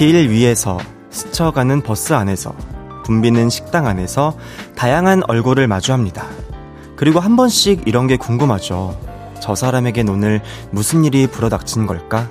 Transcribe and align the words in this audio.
길 0.00 0.30
위에서 0.30 0.78
스쳐가는 1.10 1.82
버스 1.82 2.14
안에서 2.14 2.54
붐비는 3.04 3.50
식당 3.50 3.86
안에서 3.86 4.34
다양한 4.74 5.20
얼굴을 5.28 5.68
마주합니다. 5.68 6.24
그리고 6.96 7.20
한 7.20 7.36
번씩 7.36 7.82
이런 7.84 8.06
게 8.06 8.16
궁금하죠. 8.16 8.98
저 9.42 9.54
사람에겐 9.54 10.08
오늘 10.08 10.40
무슨 10.70 11.04
일이 11.04 11.26
불어닥친 11.26 11.86
걸까? 11.86 12.30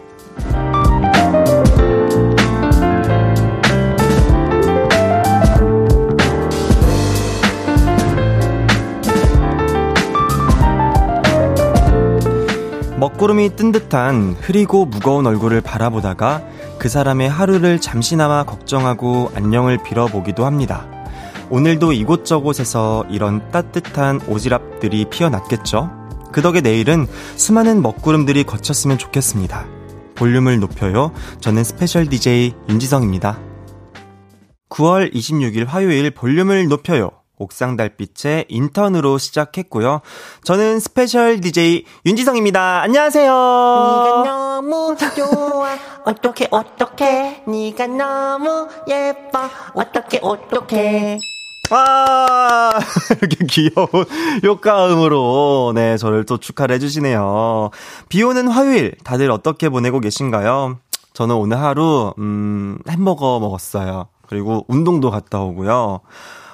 먹구름이 12.97 13.55
뜬 13.55 13.71
듯한 13.71 14.37
흐리고 14.41 14.85
무거운 14.85 15.27
얼굴을 15.27 15.61
바라보다가 15.61 16.41
그 16.79 16.87
사람의 16.87 17.29
하루를 17.29 17.81
잠시나마 17.81 18.45
걱정하고 18.45 19.31
안녕을 19.35 19.83
빌어보기도 19.83 20.45
합니다. 20.45 20.87
오늘도 21.49 21.91
이곳저곳에서 21.91 23.05
이런 23.09 23.51
따뜻한 23.51 24.19
오지랖들이 24.21 25.09
피어났겠죠? 25.09 25.91
그 26.31 26.41
덕에 26.41 26.61
내일은 26.61 27.05
수많은 27.35 27.81
먹구름들이 27.81 28.45
걷혔으면 28.45 28.97
좋겠습니다. 28.97 29.67
볼륨을 30.15 30.59
높여요. 30.61 31.11
저는 31.41 31.65
special 31.65 32.07
DJ 32.07 32.53
윤지성입니다. 32.69 33.39
9월 34.69 35.13
26일 35.13 35.65
화요일 35.65 36.11
볼륨을 36.11 36.67
높여요. 36.69 37.09
옥상 37.39 37.77
달빛의 37.77 38.45
인턴으로 38.49 39.17
시작했고요. 39.17 40.01
저는 40.43 40.79
special 40.79 41.39
DJ 41.41 41.85
윤지성입니다. 42.05 42.81
안녕하세요. 42.81 43.31
네가 43.31 44.23
너무 44.25 44.95
좋아. 44.97 45.77
어떻게 46.05 46.47
어떻게 46.51 47.41
네가 47.47 47.87
너무 47.87 48.67
예뻐. 48.87 49.49
어떻게 49.73 50.19
어떻게 50.21 51.17
와 51.71 52.71
이렇게 53.21 53.45
귀여운 53.45 53.87
효과음으로 54.43 55.71
네 55.75 55.97
저를 55.97 56.25
또 56.25 56.37
축하를 56.37 56.75
해주시네요. 56.75 57.69
비 58.09 58.23
오는 58.23 58.47
화요일 58.47 58.95
다들 59.03 59.31
어떻게 59.31 59.69
보내고 59.69 59.99
계신가요? 59.99 60.77
저는 61.13 61.35
오늘 61.35 61.59
하루 61.59 62.13
음 62.17 62.79
햄버거 62.89 63.39
먹었어요. 63.39 64.07
그리고 64.27 64.65
운동도 64.67 65.11
갔다 65.11 65.39
오고요. 65.39 66.01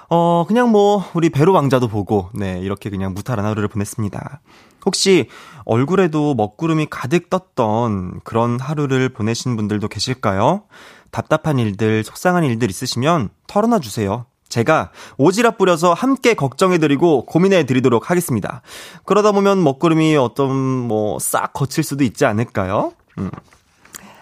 어, 0.09 0.45
그냥 0.47 0.71
뭐, 0.71 1.03
우리 1.13 1.29
배로 1.29 1.53
왕자도 1.53 1.87
보고, 1.87 2.29
네, 2.33 2.59
이렇게 2.61 2.89
그냥 2.89 3.13
무탈한 3.13 3.45
하루를 3.45 3.67
보냈습니다. 3.67 4.41
혹시 4.85 5.29
얼굴에도 5.65 6.35
먹구름이 6.35 6.87
가득 6.91 7.29
떴던 7.29 8.21
그런 8.23 8.59
하루를 8.59 9.09
보내신 9.09 9.55
분들도 9.55 9.87
계실까요? 9.87 10.63
답답한 11.11 11.57
일들, 11.57 12.03
속상한 12.03 12.43
일들 12.43 12.69
있으시면 12.69 13.29
털어놔 13.47 13.79
주세요. 13.79 14.25
제가 14.47 14.91
오지랖 15.17 15.57
뿌려서 15.57 15.93
함께 15.93 16.35
걱정해드리고 16.35 17.25
고민해드리도록 17.25 18.11
하겠습니다. 18.11 18.61
그러다 19.05 19.31
보면 19.31 19.63
먹구름이 19.63 20.15
어떤 20.17 20.55
뭐 20.55 21.17
싹 21.19 21.51
거칠 21.53 21.83
수도 21.83 22.03
있지 22.03 22.25
않을까요? 22.25 22.93
음. 23.17 23.31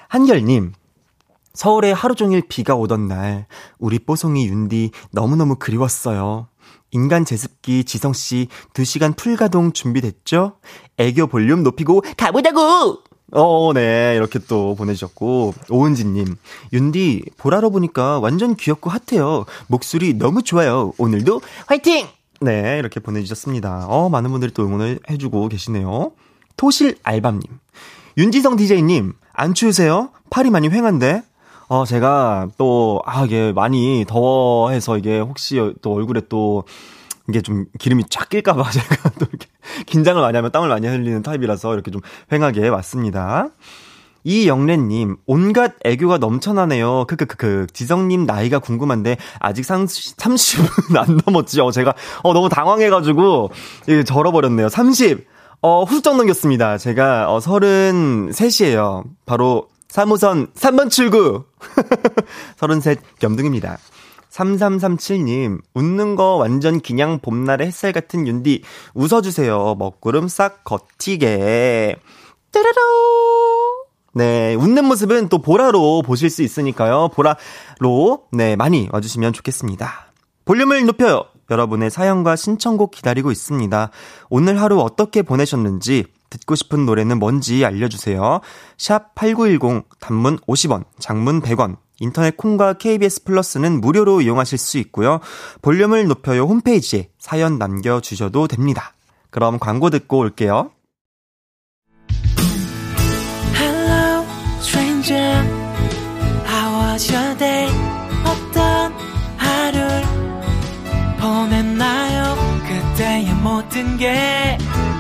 한결님, 0.08 0.74
서울에 1.54 1.92
하루 1.92 2.16
종일 2.16 2.42
비가 2.48 2.76
오던 2.76 3.08
날, 3.08 3.46
우리 3.78 4.00
뽀송이 4.00 4.48
윤디 4.48 4.92
너무너무 5.12 5.56
그리웠어요. 5.58 6.48
인간 6.92 7.26
제습기 7.26 7.84
지성씨 7.84 8.48
2시간 8.74 9.16
풀가동 9.16 9.74
준비됐죠? 9.74 10.54
애교 10.98 11.28
볼륨 11.28 11.64
높이고 11.64 12.02
가보자고! 12.18 13.00
어, 13.36 13.74
네. 13.74 14.14
이렇게 14.16 14.38
또 14.48 14.76
보내주셨고. 14.76 15.56
오은지님. 15.70 16.36
윤디, 16.72 17.24
보라로 17.38 17.72
보니까 17.72 18.20
완전 18.20 18.56
귀엽고 18.56 18.92
핫해요. 18.92 19.46
목소리 19.68 20.14
너무 20.14 20.44
좋아요. 20.44 20.94
오늘도 21.00 21.42
화이팅! 21.66 22.08
네. 22.42 22.78
이렇게 22.78 23.00
보내주셨습니다. 23.00 23.88
어, 23.88 24.10
많은 24.10 24.30
분들이 24.30 24.52
또 24.54 24.66
응원을 24.66 25.00
해주고 25.10 25.48
계시네요. 25.50 26.12
토실 26.58 26.96
알밤님. 27.02 27.42
윤지성 28.18 28.56
DJ님, 28.58 29.14
안 29.34 29.54
추우세요? 29.56 30.12
팔이 30.30 30.52
많이 30.52 30.70
휑한데? 30.70 31.24
어, 31.74 31.86
제가 31.86 32.50
또, 32.60 33.02
아, 33.04 33.26
이게 33.26 33.52
많이 33.52 34.06
더워해서 34.08 34.96
이게 35.00 35.20
혹시 35.20 35.60
또 35.82 35.94
얼굴에 35.96 36.22
또, 36.30 36.66
이게 37.28 37.42
좀 37.42 37.66
기름이 37.80 38.04
쫙 38.12 38.30
낄까봐 38.30 38.70
제가 38.70 39.10
또 39.18 39.26
이렇게 39.28 39.48
긴장을 39.88 40.22
많이 40.22 40.36
하면 40.36 40.52
땀을 40.52 40.70
많이 40.70 40.86
흘리는 40.86 41.24
타입이라서 41.24 41.74
이렇게 41.74 41.90
좀 41.90 42.02
휑하게 42.30 42.72
왔습니다. 42.72 43.48
이영래님, 44.24 45.18
온갖 45.26 45.74
애교가 45.84 46.20
넘쳐나네요. 46.20 47.06
크크크크. 47.08 47.66
지성님 47.74 48.26
나이가 48.26 48.60
궁금한데, 48.60 49.18
아직 49.40 49.66
상, 49.66 49.86
30은 49.86 50.94
안 50.96 51.20
넘었지요. 51.26 51.72
제가, 51.72 51.96
어, 52.22 52.34
너무 52.34 52.50
당황해가지고, 52.50 53.50
예, 53.88 54.04
절어버렸네요. 54.04 54.70
30! 54.70 55.26
어, 55.64 55.84
훌쩍 55.86 56.18
넘겼습니다. 56.18 56.78
제가, 56.78 57.34
어, 57.34 57.40
33이에요. 57.40 59.06
바로, 59.26 59.70
3호선 59.94 60.54
3번 60.54 60.90
출구. 60.90 61.44
33 62.58 62.96
겸등입니다. 63.20 63.78
3337님, 64.32 65.60
웃는 65.76 66.16
거 66.16 66.38
완전 66.38 66.82
그냥 66.82 67.20
봄날의 67.20 67.68
햇살 67.68 67.92
같은 67.92 68.26
윤디, 68.26 68.64
웃어주세요. 68.96 69.76
먹구름 69.78 70.28
싹 70.28 70.64
걷히게. 70.64 71.98
따라로! 72.52 72.74
네, 74.16 74.56
웃는 74.56 74.86
모습은 74.86 75.30
또 75.30 75.40
보라로 75.40 76.02
보실 76.02 76.32
수 76.32 76.42
있으니까요. 76.42 77.10
보라로, 77.10 78.24
네, 78.32 78.56
많이 78.56 78.90
와주시면 78.92 79.34
좋겠습니다. 79.34 80.12
볼륨을 80.46 80.88
높여요. 80.88 81.26
여러분의 81.52 81.92
사연과 81.92 82.36
신청곡 82.36 82.90
기다리고 82.90 83.32
있습니다. 83.32 83.92
오늘 84.32 84.60
하루 84.60 84.80
어떻게 84.80 85.22
보내셨는지, 85.22 86.06
듣고 86.34 86.56
싶은 86.56 86.86
노래는 86.86 87.20
뭔지 87.20 87.64
알려주세요. 87.64 88.42
샵 88.78 89.16
8910, 89.16 89.86
단문 90.00 90.40
50원, 90.40 90.86
장문 91.00 91.42
100원, 91.42 91.78
인터넷 92.00 92.36
콩과 92.36 92.74
KBS 92.74 93.24
플러스는 93.24 93.80
무료로 93.80 94.22
이용하실 94.22 94.58
수 94.58 94.78
있고요. 94.80 95.20
볼륨을 95.62 96.08
높여요 96.08 96.44
홈페이지에 96.44 97.10
사연 97.20 97.58
남겨주셔도 97.58 98.48
됩니다. 98.48 98.94
그럼 99.30 99.60
광고 99.60 99.90
듣고 99.90 100.18
올게요. 100.18 100.72
Hello, 103.56 104.26
stranger. 104.60 105.48
How 106.46 106.92
was 106.92 107.12
your 107.14 107.38
day? 107.38 107.70
어떤 108.26 108.94
하루를 109.38 110.04
보냈나요? 111.20 112.36
그때의 112.68 113.34
모든 113.36 113.98
게 113.98 114.58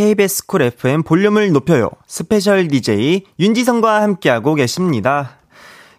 KBS 0.00 0.46
Cool 0.46 0.62
FM 0.62 1.02
볼륨을 1.02 1.52
높여요. 1.52 1.90
special 2.06 2.68
DJ 2.68 3.26
윤지성과 3.38 4.00
함께하고 4.00 4.54
계십니다. 4.54 5.32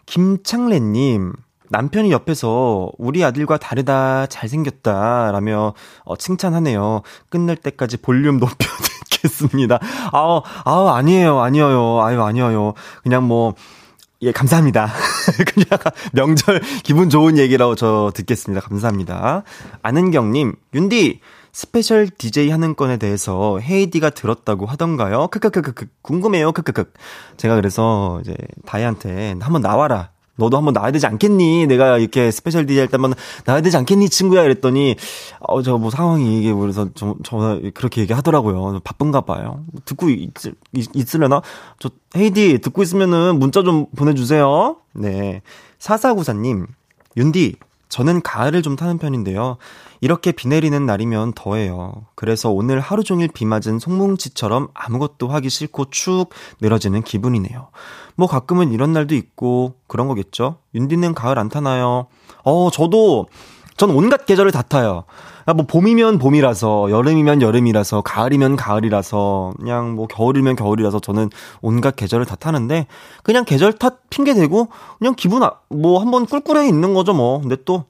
김창래님, 0.07 1.33
남편이 1.69 2.11
옆에서 2.11 2.89
우리 2.97 3.23
아들과 3.23 3.57
다르다, 3.57 4.25
잘생겼다, 4.25 5.31
라며 5.31 5.75
어, 6.03 6.15
칭찬하네요. 6.15 7.03
끝날 7.29 7.55
때까지 7.55 7.97
볼륨 7.97 8.39
높여 8.39 8.67
듣겠습니다. 9.11 9.77
아우, 10.11 10.41
아우, 10.65 10.87
아니에요, 10.87 11.39
아니에요, 11.39 12.01
아유, 12.01 12.23
아니에요. 12.23 12.73
그냥 13.03 13.27
뭐, 13.27 13.53
예, 14.23 14.31
감사합니다. 14.31 14.89
그냥 15.53 15.79
명절 16.13 16.61
기분 16.81 17.11
좋은 17.11 17.37
얘기라고 17.37 17.75
저 17.75 18.11
듣겠습니다. 18.15 18.67
감사합니다. 18.67 19.43
아는경님, 19.83 20.55
윤디, 20.73 21.19
special 21.53 22.09
DJ 22.09 22.49
하는 22.49 22.75
건에 22.75 22.97
대해서 22.97 23.59
헤이디가 23.59 24.11
들었다고 24.11 24.65
하던가요? 24.65 25.27
크크크크 25.27 25.87
궁금해요. 26.01 26.51
크크크. 26.53 26.91
제가 27.37 27.55
그래서 27.55 28.19
이제 28.21 28.35
다이한테 28.65 29.35
한번 29.41 29.61
나와라. 29.61 30.09
너도 30.37 30.57
한번 30.57 30.73
나와야 30.73 30.91
되지 30.91 31.05
않겠니? 31.07 31.67
내가 31.67 31.97
이렇게 31.97 32.31
special 32.31 32.65
DJ 32.65 32.79
할 32.79 32.87
때 32.87 32.91
한번 32.93 33.13
나와야 33.45 33.61
되지 33.61 33.75
않겠니? 33.77 34.09
친구야 34.09 34.43
이랬더니 34.43 34.95
어 35.41 35.61
저 35.61 35.77
뭐 35.77 35.91
상황이 35.91 36.39
이게 36.39 36.53
그래서 36.53 36.87
저, 36.95 37.15
저 37.23 37.59
그렇게 37.73 38.01
얘기하더라고요. 38.01 38.79
바쁜가 38.83 39.21
봐요. 39.21 39.63
듣고 39.85 40.09
있, 40.09 40.31
있, 40.73 41.15
으려나저 41.15 41.89
헤이디 42.15 42.59
듣고 42.59 42.81
있으면은 42.81 43.37
문자 43.39 43.61
좀 43.61 43.87
보내주세요. 43.95 44.77
네. 44.93 45.41
사사구사님 45.79 46.65
윤디 47.17 47.55
저는 47.89 48.21
가을을 48.21 48.61
좀 48.61 48.77
타는 48.77 48.97
편인데요. 48.99 49.57
이렇게 50.01 50.31
비 50.31 50.47
내리는 50.47 50.85
날이면 50.85 51.33
더해요. 51.33 51.93
그래서 52.15 52.49
오늘 52.49 52.79
하루 52.79 53.03
종일 53.03 53.27
비 53.27 53.45
맞은 53.45 53.77
송뭉치처럼 53.79 54.69
아무것도 54.73 55.27
하기 55.27 55.49
싫고 55.49 55.91
축 55.91 56.29
늘어지는 56.59 57.03
기분이네요. 57.03 57.69
뭐 58.15 58.27
가끔은 58.27 58.71
이런 58.73 58.93
날도 58.93 59.15
있고 59.15 59.75
그런 59.87 60.07
거겠죠? 60.07 60.57
윤디는 60.73 61.13
가을 61.13 61.37
안 61.37 61.49
타나요? 61.49 62.07
어, 62.43 62.69
저도 62.71 63.27
전 63.77 63.91
온갖 63.91 64.25
계절을 64.25 64.51
다 64.51 64.63
타요. 64.63 65.05
아, 65.45 65.53
뭐 65.53 65.65
봄이면 65.65 66.17
봄이라서 66.19 66.91
여름이면 66.91 67.41
여름이라서 67.41 68.01
가을이면 68.01 68.55
가을이라서 68.55 69.53
그냥 69.59 69.95
뭐 69.95 70.07
겨울이면 70.07 70.55
겨울이라서 70.55 70.99
저는 70.99 71.29
온갖 71.61 71.95
계절을 71.95 72.25
다 72.25 72.35
타는데 72.35 72.87
그냥 73.23 73.45
계절 73.45 73.73
탓 73.73 73.99
핑계 74.09 74.33
대고 74.33 74.69
그냥 74.99 75.15
기분 75.15 75.43
아, 75.43 75.53
뭐 75.69 75.99
한번 75.99 76.25
꿀꿀해 76.25 76.67
있는 76.67 76.93
거죠 76.93 77.13
뭐. 77.13 77.39
근데 77.41 77.55
또 77.65 77.85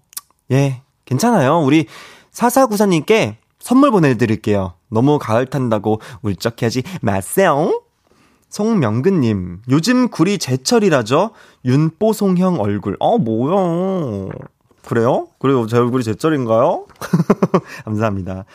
예, 0.52 0.82
괜찮아요. 1.12 1.60
우리 1.60 1.88
사사구사님께 2.32 3.38
선물 3.60 3.92
보내드릴게요. 3.92 4.76
너무 4.90 5.20
가을 5.20 5.46
탄다고 5.46 6.00
울적해하지 6.22 6.84
마세요. 7.02 7.82
송명근님, 8.48 9.64
요즘 9.70 10.10
굴이 10.10 10.38
제철이라죠? 10.38 11.32
윤뽀송형 11.66 12.62
얼굴. 12.62 12.96
어, 13.00 13.18
뭐야. 13.18 14.30
그래요? 14.86 15.28
그래요? 15.40 15.68
제 15.68 15.78
얼굴이 15.78 16.04
제철인가요? 16.04 16.86
감사합니다. 17.84 18.46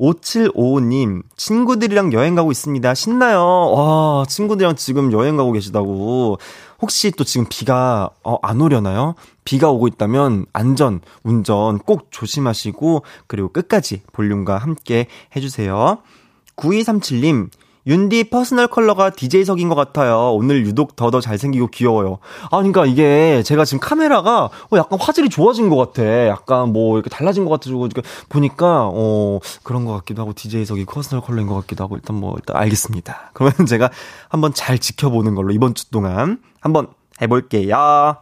5755님, 0.00 1.22
친구들이랑 1.36 2.12
여행 2.12 2.34
가고 2.34 2.52
있습니다. 2.52 2.94
신나요? 2.94 3.42
와, 3.42 4.24
친구들이랑 4.28 4.76
지금 4.76 5.12
여행 5.12 5.36
가고 5.36 5.52
계시다고. 5.52 6.38
혹시 6.80 7.10
또 7.10 7.24
지금 7.24 7.46
비가, 7.48 8.10
어, 8.22 8.38
안 8.42 8.60
오려나요? 8.60 9.14
비가 9.44 9.70
오고 9.70 9.88
있다면 9.88 10.46
안전, 10.52 11.00
운전 11.24 11.78
꼭 11.78 12.08
조심하시고, 12.10 13.02
그리고 13.26 13.48
끝까지 13.48 14.02
볼륨과 14.12 14.58
함께 14.58 15.06
해주세요. 15.34 15.98
9237님, 16.56 17.50
윤디 17.86 18.24
personal 18.30 18.66
color가 18.66 19.10
DJ석인 19.10 19.68
것 19.68 19.74
같아요. 19.74 20.32
오늘 20.34 20.66
유독 20.66 20.96
더더 20.96 21.20
잘생기고 21.20 21.68
귀여워요. 21.68 22.18
아, 22.50 22.58
그러니까 22.58 22.86
이게 22.86 23.42
제가 23.44 23.64
지금 23.64 23.80
카메라가 23.80 24.44
어, 24.44 24.76
약간 24.76 24.98
화질이 25.00 25.28
좋아진 25.28 25.68
것 25.70 25.76
같아. 25.76 26.26
약간 26.26 26.72
뭐 26.72 26.96
이렇게 26.96 27.10
달라진 27.10 27.44
것 27.44 27.50
같아가지고 27.50 27.88
보니까 28.28 28.90
어 28.92 29.38
그런 29.62 29.84
것 29.84 29.92
같기도 29.94 30.22
하고 30.22 30.32
DJ석이 30.34 30.84
personal 30.84 31.22
color인 31.22 31.46
것 31.46 31.54
같기도 31.54 31.84
하고 31.84 31.96
일단 31.96 32.16
뭐 32.16 32.34
일단 32.36 32.56
알겠습니다. 32.56 33.30
그러면 33.34 33.66
제가 33.66 33.90
한번 34.28 34.52
잘 34.52 34.78
지켜보는 34.78 35.34
걸로 35.34 35.52
이번 35.52 35.74
주 35.74 35.90
동안 35.90 36.40
한번 36.60 36.88
해볼게요. 37.20 38.16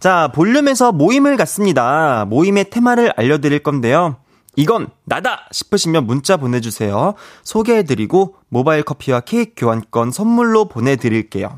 자, 0.00 0.30
볼륨에서 0.32 0.92
모임을 0.92 1.36
갖습니다. 1.36 2.24
모임의 2.28 2.70
테마를 2.70 3.12
알려드릴 3.16 3.64
건데요. 3.64 4.16
이건 4.58 4.88
나다 5.04 5.46
싶으시면 5.52 6.04
문자 6.04 6.36
보내주세요. 6.36 7.14
소개해드리고 7.44 8.34
모바일 8.48 8.82
커피와 8.82 9.20
케이크 9.20 9.52
교환권 9.56 10.10
선물로 10.10 10.64
보내드릴게요. 10.64 11.56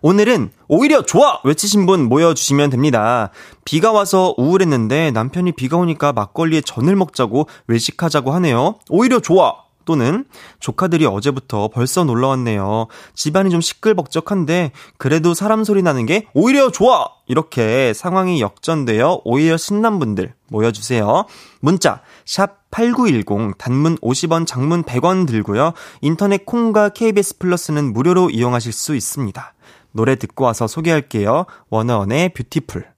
오늘은 0.00 0.50
오히려 0.68 1.02
좋아! 1.02 1.40
외치신 1.44 1.84
분 1.84 2.08
모여주시면 2.08 2.70
됩니다. 2.70 3.32
비가 3.66 3.92
와서 3.92 4.34
우울했는데 4.38 5.10
남편이 5.10 5.52
비가 5.52 5.76
오니까 5.76 6.14
막걸리에 6.14 6.62
전을 6.62 6.96
먹자고 6.96 7.46
외식하자고 7.66 8.32
하네요. 8.32 8.76
오히려 8.88 9.20
좋아! 9.20 9.67
또는 9.88 10.26
조카들이 10.60 11.06
어제부터 11.06 11.68
벌써 11.68 12.04
놀러 12.04 12.28
왔네요. 12.28 12.88
집안이 13.14 13.48
좀 13.48 13.62
시끌벅적한데 13.62 14.72
그래도 14.98 15.32
사람 15.32 15.64
소리 15.64 15.80
나는 15.80 16.04
게 16.04 16.26
오히려 16.34 16.70
좋아. 16.70 17.08
이렇게 17.26 17.94
상황이 17.94 18.42
역전되어 18.42 19.22
오히려 19.24 19.56
신난 19.56 19.98
분들 19.98 20.34
모여주세요. 20.50 21.24
문자 21.60 22.02
샵 22.26 22.70
8910 22.70 23.56
단문 23.56 23.96
50원 23.96 24.46
장문 24.46 24.82
100원 24.82 25.26
들고요. 25.26 25.72
인터넷 26.02 26.44
콩과 26.44 26.90
KBS 26.90 27.38
플러스는 27.38 27.94
무료로 27.94 28.28
이용하실 28.28 28.74
수 28.74 28.94
있습니다. 28.94 29.54
노래 29.92 30.16
듣고 30.16 30.44
와서 30.44 30.66
소개할게요. 30.66 31.46
워너원의 31.70 32.34
뷰티풀. 32.34 32.97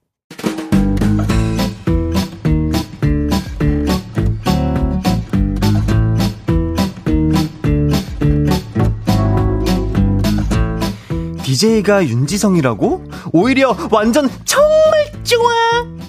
DJ가 11.61 12.07
윤지성이라고? 12.07 13.03
오히려 13.33 13.77
완전 13.91 14.27
정말 14.45 15.11
좋아! 15.23 15.51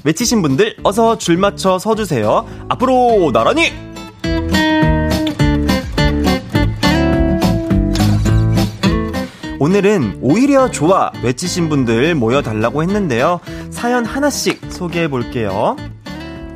외치신 0.02 0.40
분들 0.40 0.76
어서 0.82 1.18
줄 1.18 1.36
맞춰 1.36 1.78
서주세요. 1.78 2.46
앞으로 2.70 3.30
나란히! 3.34 3.70
오늘은 9.60 10.20
오히려 10.22 10.70
좋아 10.70 11.12
외치신 11.22 11.68
분들 11.68 12.14
모여달라고 12.14 12.82
했는데요. 12.82 13.40
사연 13.70 14.06
하나씩 14.06 14.72
소개해 14.72 15.08
볼게요. 15.08 15.76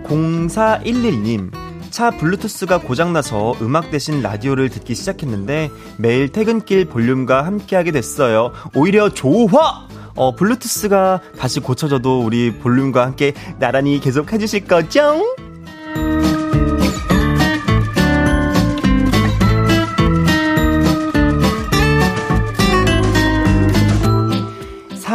0411님, 0.04 1.50
차 1.96 2.10
블루투스가 2.10 2.80
고장나서 2.80 3.54
음악 3.62 3.90
대신 3.90 4.20
라디오를 4.20 4.68
듣기 4.68 4.94
시작했는데 4.94 5.70
매일 5.96 6.28
퇴근길 6.28 6.84
볼륨과 6.84 7.46
함께하게 7.46 7.90
됐어요. 7.90 8.52
오히려 8.74 9.08
좋아! 9.08 9.88
어, 10.14 10.34
블루투스가 10.34 11.22
다시 11.38 11.60
고쳐져도 11.60 12.20
우리 12.20 12.52
볼륨과 12.58 13.06
함께 13.06 13.32
나란히 13.58 13.98
계속 13.98 14.30
해주실 14.30 14.66
거죠? 14.66 15.22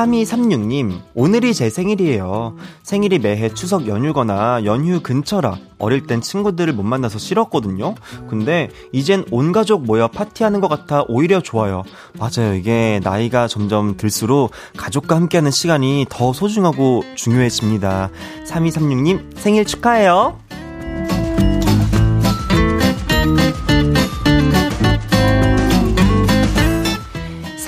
3236님, 0.02 1.02
오늘이 1.14 1.54
제 1.54 1.70
생일이에요. 1.70 2.56
생일이 2.82 3.20
매해 3.20 3.50
추석 3.54 3.88
연휴거나 3.88 4.66
연휴 4.66 5.02
근처라 5.02 5.58
어릴 5.78 6.08
땐 6.08 6.22
친구들을 6.22 6.74
못 6.74 6.84
만나서 6.84 7.20
싫었거든요. 7.20 7.96
근데 8.30 8.70
이젠 8.92 9.26
온 9.32 9.52
가족 9.52 9.86
모여 9.86 10.08
파티하는 10.08 10.60
것 10.60 10.68
같아 10.68 11.04
오히려 11.08 11.42
좋아요. 11.42 11.84
맞아요. 12.18 12.56
이게 12.56 13.00
나이가 13.04 13.48
점점 13.48 13.98
들수록 13.98 14.52
가족과 14.78 15.16
함께하는 15.16 15.52
시간이 15.52 16.08
더 16.10 16.34
소중하고 16.34 17.04
중요해집니다. 17.16 18.10
3236님, 18.48 19.38
생일 19.38 19.66
축하해요. 19.66 20.40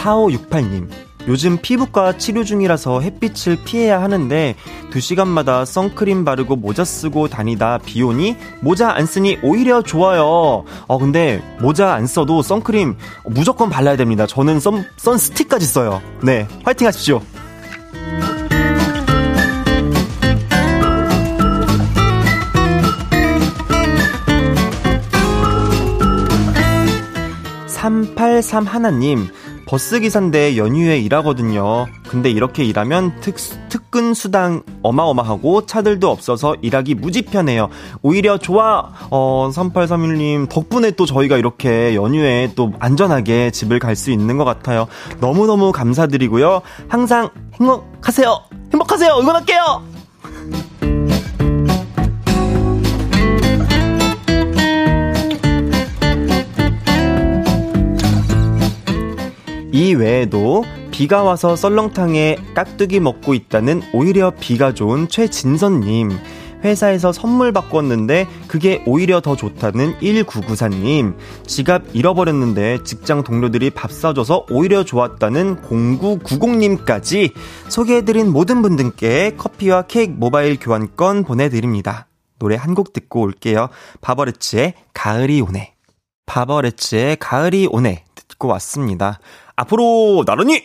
4568님, 0.03 0.89
요즘 1.27 1.57
피부과 1.61 2.17
치료 2.17 2.43
중이라서 2.43 3.01
햇빛을 3.01 3.59
피해야 3.63 4.01
하는데 4.01 4.55
2시간마다 4.91 5.65
선크림 5.65 6.25
바르고 6.25 6.55
모자 6.57 6.83
쓰고 6.83 7.27
다니다 7.27 7.79
비 7.83 8.03
오니 8.03 8.35
모자 8.61 8.91
안 8.91 9.05
쓰니 9.05 9.39
오히려 9.41 9.81
좋아요. 9.81 10.65
어 10.87 10.97
근데 10.99 11.41
모자 11.61 11.93
안 11.93 12.07
써도 12.07 12.41
선크림 12.41 12.97
무조건 13.25 13.69
발라야 13.69 13.95
됩니다. 13.95 14.27
저는 14.27 14.59
선 14.59 14.85
선스틱까지 14.97 15.65
써요. 15.65 16.01
네. 16.21 16.47
화이팅 16.63 16.87
하십시오. 16.87 17.21
(383) 27.67 28.65
하나님 28.65 29.27
버스 29.73 29.99
기사인데 29.99 30.55
연휴에 30.55 30.99
일하거든요. 30.99 31.87
근데 32.07 32.29
이렇게 32.29 32.63
일하면 32.63 33.11
특, 33.21 33.37
특근 33.69 34.13
수당 34.13 34.61
어마어마하고 34.83 35.65
차들도 35.65 36.11
없어서 36.11 36.55
일하기 36.61 36.93
무지 36.93 37.23
편해요. 37.23 37.69
오히려 38.03 38.37
좋아. 38.37 38.91
어, 39.09 39.49
3831님 39.51 40.47
덕분에 40.47 40.91
또 40.91 41.07
저희가 41.07 41.37
이렇게 41.37 41.95
연휴에 41.95 42.51
또 42.55 42.71
안전하게 42.77 43.49
집을 43.49 43.79
갈 43.79 43.95
수 43.95 44.11
있는 44.11 44.37
것 44.37 44.43
같아요. 44.45 44.85
너무너무 45.19 45.71
감사드리고요. 45.71 46.61
항상 46.87 47.31
행복하세요. 47.59 48.43
행복하세요. 48.73 49.17
응원할게요. 49.21 49.92
이 59.73 59.95
외에도 59.95 60.63
비가 60.91 61.23
와서 61.23 61.55
썰렁탕에 61.55 62.37
깍두기 62.53 62.99
먹고 62.99 63.33
있다는 63.33 63.81
오히려 63.91 64.31
비가 64.39 64.71
좋은 64.71 65.07
최진선님. 65.09 66.11
회사에서 66.63 67.11
선물 67.11 67.51
바꿨는데 67.51 68.27
그게 68.47 68.83
오히려 68.85 69.19
더 69.19 69.35
좋다는 69.35 69.97
1994님. 69.99 71.15
지갑 71.47 71.87
잃어버렸는데 71.93 72.83
직장 72.83 73.23
동료들이 73.23 73.71
밥 73.71 73.91
사줘서 73.91 74.45
오히려 74.51 74.83
좋았다는 74.85 75.63
0990님까지 75.63 77.33
소개해드린 77.67 78.31
모든 78.31 78.61
분들께 78.61 79.35
커피와 79.37 79.81
케이크 79.87 80.13
모바일 80.15 80.57
교환권 80.59 81.23
보내드립니다. 81.23 82.07
노래 82.37 82.55
한 82.55 82.75
곡 82.75 82.93
듣고 82.93 83.21
올게요. 83.21 83.69
바버레츠의 84.01 84.75
가을이 84.93 85.41
오네. 85.41 85.73
바버레츠의 86.27 87.17
가을이 87.19 87.67
오네. 87.71 88.05
듣고 88.15 88.47
왔습니다. 88.49 89.19
앞으로 89.55 90.23
나란히 90.25 90.63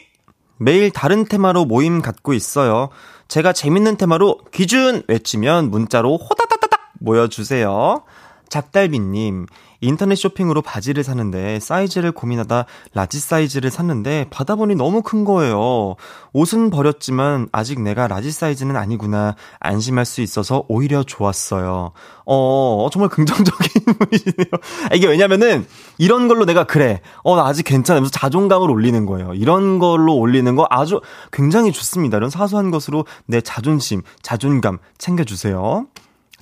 매일 0.59 0.91
다른 0.91 1.25
테마로 1.25 1.65
모임 1.65 2.03
갖고 2.03 2.33
있어요. 2.33 2.91
제가 3.29 3.53
재밌는 3.53 3.97
테마로 3.97 4.41
기준 4.51 5.03
외치면 5.07 5.71
문자로 5.71 6.17
호다다다닥 6.17 6.81
모여주세요. 7.01 8.03
작달비님, 8.49 9.47
인터넷 9.81 10.17
쇼핑으로 10.17 10.63
바지를 10.63 11.05
사는데 11.05 11.61
사이즈를 11.61 12.11
고민하다 12.11 12.67
large 12.95 13.21
사이즈를 13.21 13.71
샀는데 13.71 14.27
받아보니 14.31 14.75
너무 14.75 15.03
큰 15.03 15.25
거예요. 15.25 15.95
옷은 16.33 16.71
버렸지만 16.71 17.49
아직 17.53 17.81
내가 17.81 18.09
large 18.09 18.33
사이즈는 18.33 18.77
아니구나 18.77 19.37
안심할 19.61 20.05
수 20.05 20.21
있어서 20.21 20.65
오히려 20.69 21.05
좋았어요. 21.05 21.93
어, 22.27 22.89
정말 22.93 23.09
긍정적인 23.09 23.85
분이시네요. 23.99 24.47
아, 24.91 24.95
이게 24.95 25.07
왜냐면은 25.07 25.67
이런 25.97 26.29
걸로 26.29 26.45
내가 26.45 26.65
그래. 26.65 27.01
어, 27.23 27.37
나 27.37 27.47
아직 27.47 27.63
괜찮아. 27.63 28.01
면서 28.01 28.11
자존감을 28.11 28.71
올리는 28.71 29.07
거예요. 29.07 29.33
이런 29.35 29.79
걸로 29.79 30.17
올리는 30.17 30.55
거 30.57 30.67
아주 30.71 31.01
굉장히 31.33 31.73
좋습니다. 31.73 32.17
이런 32.17 32.31
사소한 32.31 32.71
것으로 32.71 33.07
내 33.27 33.41
자존심, 33.41 34.03
자존감 34.23 34.79
챙겨주세요. 34.99 35.87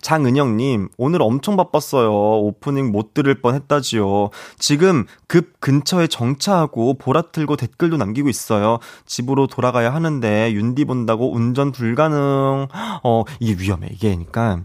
장은영님, 0.03 0.89
오늘 0.99 1.23
엄청 1.23 1.57
바빴어요. 1.57 2.11
오프닝 2.13 2.93
못 2.93 3.15
들을 3.15 3.41
뻔 3.41 3.55
했다지요. 3.55 4.31
지금 4.59 5.05
급 5.27 5.59
근처에 5.61 6.07
정차하고 6.07 6.95
보라 6.95 7.23
틀고 7.33 7.57
댓글도 7.57 7.97
남기고 7.97 8.29
있어요. 8.29 8.79
집으로 9.07 9.47
돌아가야 9.47 9.93
하는데 9.93 10.53
윤디 10.53 10.85
본다고 10.85 11.33
운전 11.33 11.73
불가능. 11.73 12.69
어, 13.03 13.25
이게 13.41 13.61
위험해. 13.61 13.89
이게 13.93 14.09
그러니까 14.11 14.63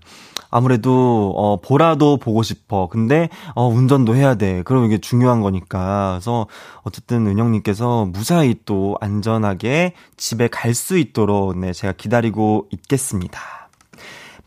아무래도 0.51 1.33
어 1.37 1.61
보라도 1.61 2.17
보고 2.17 2.43
싶어. 2.43 2.87
근데 2.91 3.29
어 3.55 3.67
운전도 3.67 4.15
해야 4.15 4.35
돼. 4.35 4.61
그럼 4.63 4.85
이게 4.85 4.97
중요한 4.99 5.41
거니까. 5.41 6.11
그래서 6.15 6.45
어쨌든 6.83 7.25
은영님께서 7.25 8.05
무사히 8.05 8.55
또 8.65 8.97
안전하게 9.01 9.93
집에 10.17 10.47
갈 10.49 10.73
수 10.75 10.97
있도록 10.97 11.57
네 11.57 11.73
제가 11.73 11.93
기다리고 11.93 12.67
있겠습니다. 12.71 13.60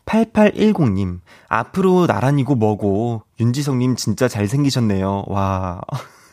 8810님, 0.05 1.19
앞으로 1.47 2.05
나란히고 2.05 2.55
뭐고, 2.55 3.23
윤지성님 3.39 3.95
진짜 3.95 4.27
잘생기셨네요. 4.27 5.25
와. 5.27 5.81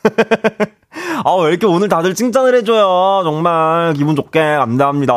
아, 1.25 1.35
왜 1.43 1.50
이렇게 1.50 1.67
오늘 1.67 1.88
다들 1.88 2.14
칭찬을 2.14 2.55
해줘요. 2.57 3.23
정말 3.25 3.95
기분 3.95 4.17
좋게 4.17 4.41
감사합니다. 4.41 5.14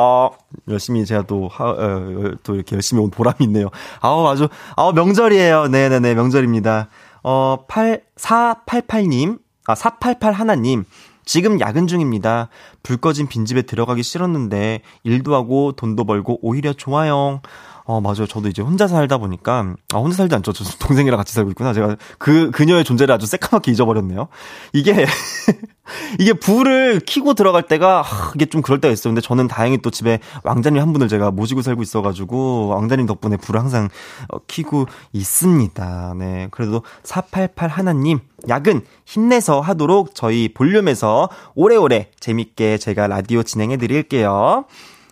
열심히 0.70 1.06
제가 1.06 1.24
또, 1.24 1.48
하, 1.48 1.70
어, 1.70 2.32
또 2.44 2.56
이렇게 2.56 2.76
열심히 2.76 3.02
온 3.04 3.10
보람이 3.10 3.38
있네요. 3.42 3.70
아우, 4.00 4.26
아주, 4.28 4.48
아우, 4.76 4.94
명절이에요. 4.94 5.68
네네네, 5.68 6.14
명절입니다. 6.14 6.88
어, 7.24 7.66
8, 7.68 8.04
488님, 8.18 9.40
아, 9.68 9.76
488 9.76 10.34
하나님. 10.34 10.86
지금 11.26 11.60
야근 11.60 11.88
중입니다. 11.88 12.50
불 12.84 12.98
꺼진 12.98 13.28
빈집에 13.28 13.64
들어가기 13.64 14.04
싫었는데, 14.04 14.82
일도 15.04 15.34
하고 15.34 15.72
돈도 15.72 16.06
벌고 16.06 16.38
오히려 16.44 16.72
좋아요. 16.74 17.42
어, 17.88 18.02
맞아요. 18.02 18.26
저도 18.26 18.48
이제 18.48 18.64
혼자 18.64 18.88
살다 18.88 19.20
보니까, 19.20 19.76
아, 19.94 19.98
혼자 20.00 20.18
살지 20.18 20.34
않죠. 20.36 20.54
저 20.54 20.64
동생이랑 20.80 21.18
같이 21.18 21.34
살고 21.34 21.52
있구나. 21.52 21.72
제가 21.72 21.98
그, 22.18 22.50
그녀의 22.50 22.84
존재를 22.84 23.14
아주 23.14 23.28
새까맣게 23.28 23.72
잊어버렸네요. 23.72 24.28
이게, 24.74 25.06
이게 26.20 26.34
불을 26.34 27.02
켜고 27.06 27.36
들어갈 27.36 27.62
때가, 27.68 28.02
하, 28.02 28.32
이게 28.34 28.48
좀 28.48 28.64
그럴 28.64 28.82
때가. 28.82 28.96
근데 29.04 29.22
저는 29.22 29.48
다행히 29.48 29.78
또 29.84 29.92
집에 29.92 30.20
왕자님 30.44 30.82
한 30.82 30.94
분을 30.94 31.08
제가 31.08 31.30
모시고 31.30 31.62
살고 31.62 31.84
있어가지고, 31.84 32.70
왕자님 32.70 33.06
덕분에 33.06 33.38
불을 33.38 33.60
항상 33.60 33.90
어, 34.30 34.40
켜고 34.48 34.88
있습니다. 35.14 36.16
네. 36.18 36.48
그래도 36.50 36.82
488 37.04 37.70
하나님, 37.70 38.20
야근 38.50 38.82
힘내서 39.06 39.62
하도록 39.62 40.16
저희 40.16 40.52
볼륨에서 40.52 41.30
오래오래 41.54 42.10
재밌게 42.20 42.80
제가 42.80 43.06
라디오 43.06 43.44
진행해 43.44 43.78
드릴게요. 43.78 44.66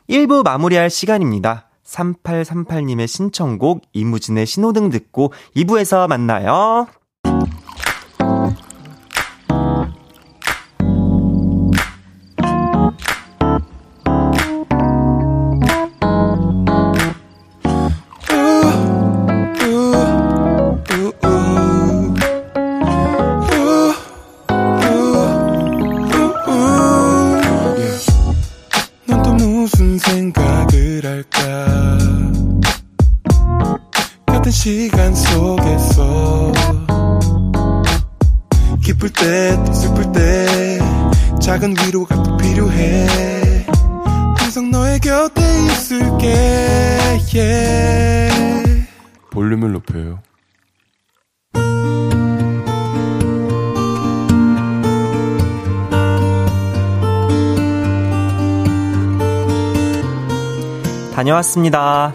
1부 0.10 0.44
마무리할 0.44 0.90
시간입니다. 0.90 1.68
3838님의 1.86 3.08
신청곡 3.08 3.84
이무진의 3.94 4.46
신호등 4.46 4.90
듣고 4.90 5.34
2부에서 5.56 6.08
만나요. 6.08 6.88
다녀왔습니다. 61.34 62.14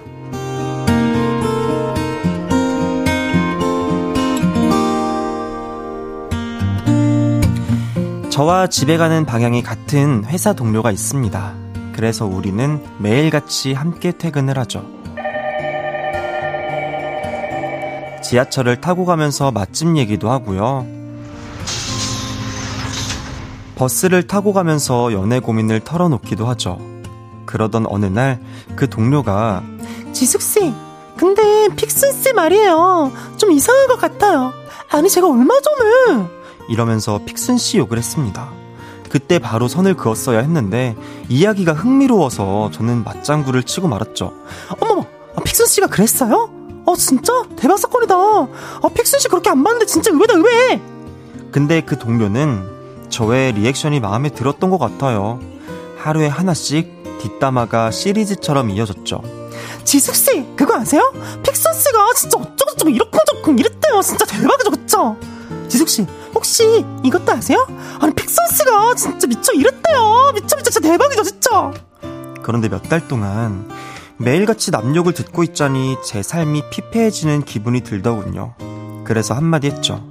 저와 8.30 8.68
집에 8.68 8.96
가는 8.96 9.26
방향이 9.26 9.62
같은 9.62 10.24
회사 10.26 10.52
동료가 10.52 10.92
있습니다. 10.92 11.54
그래서 11.92 12.26
우리는 12.26 12.80
매일같이 12.98 13.72
함께 13.72 14.12
퇴근을 14.12 14.56
하죠. 14.58 14.84
지하철을 18.22 18.80
타고 18.80 19.04
가면서 19.04 19.50
맛집 19.50 19.96
얘기도 19.96 20.30
하고요. 20.30 20.86
버스를 23.74 24.26
타고 24.26 24.52
가면서 24.52 25.12
연애 25.12 25.40
고민을 25.40 25.80
털어놓기도 25.80 26.46
하죠. 26.46 26.87
그러던 27.48 27.86
어느 27.88 28.04
날 28.06 28.38
그 28.76 28.88
동료가 28.88 29.62
지숙씨, 30.12 30.72
근데 31.16 31.68
픽슨씨 31.74 32.32
말이에요. 32.34 33.10
좀 33.38 33.50
이상한 33.52 33.88
것 33.88 33.98
같아요. 33.98 34.52
아니, 34.90 35.08
제가 35.10 35.26
얼마 35.28 35.54
전에. 35.60 36.28
이러면서 36.68 37.20
픽슨씨 37.24 37.78
욕을 37.78 37.98
했습니다. 37.98 38.50
그때 39.10 39.38
바로 39.38 39.66
선을 39.68 39.94
그었어야 39.94 40.40
했는데 40.40 40.94
이야기가 41.28 41.72
흥미로워서 41.72 42.70
저는 42.72 43.02
맞장구를 43.04 43.62
치고 43.64 43.88
말았죠. 43.88 44.32
어머머, 44.80 45.06
아, 45.34 45.40
픽슨씨가 45.42 45.86
그랬어요? 45.88 46.50
어, 46.86 46.94
진짜? 46.94 47.32
대박 47.56 47.78
사건이다. 47.78 48.14
아, 48.14 48.88
픽슨씨 48.94 49.28
그렇게 49.28 49.48
안 49.50 49.64
봤는데 49.64 49.86
진짜 49.86 50.10
의외다, 50.12 50.34
의외! 50.34 50.80
근데 51.50 51.80
그 51.80 51.98
동료는 51.98 53.08
저의 53.08 53.52
리액션이 53.52 54.00
마음에 54.00 54.28
들었던 54.28 54.68
것 54.70 54.78
같아요. 54.78 55.40
하루에 55.98 56.28
하나씩 56.28 56.97
뒷담화가 57.18 57.90
시리즈처럼 57.90 58.70
이어졌죠. 58.70 59.22
지숙씨, 59.84 60.46
그거 60.56 60.76
아세요? 60.76 61.12
픽서씨가 61.42 62.12
진짜 62.16 62.38
어쩌고저쩌고 62.38 62.90
이렇쿵저쿵 62.90 63.58
이랬대요. 63.58 64.00
진짜 64.02 64.24
대박이죠, 64.26 64.70
그쵸? 64.70 65.16
지숙씨, 65.68 66.06
혹시 66.34 66.84
이것도 67.02 67.32
아세요? 67.32 67.66
아니, 68.00 68.12
픽서씨가 68.14 68.94
진짜 68.94 69.26
미쳐 69.26 69.52
이랬대요. 69.54 70.32
미쳐, 70.34 70.56
미쳐, 70.56 70.70
진짜 70.70 70.80
대박이죠, 70.80 71.22
진짜. 71.24 71.72
그런데 72.42 72.68
몇 72.68 72.82
달 72.88 73.06
동안 73.08 73.68
매일같이 74.18 74.70
남욕을 74.70 75.12
듣고 75.14 75.42
있자니 75.44 75.96
제 76.04 76.22
삶이 76.22 76.70
피폐해지는 76.70 77.42
기분이 77.42 77.82
들더군요. 77.82 78.54
그래서 79.04 79.34
한마디 79.34 79.68
했죠. 79.68 80.02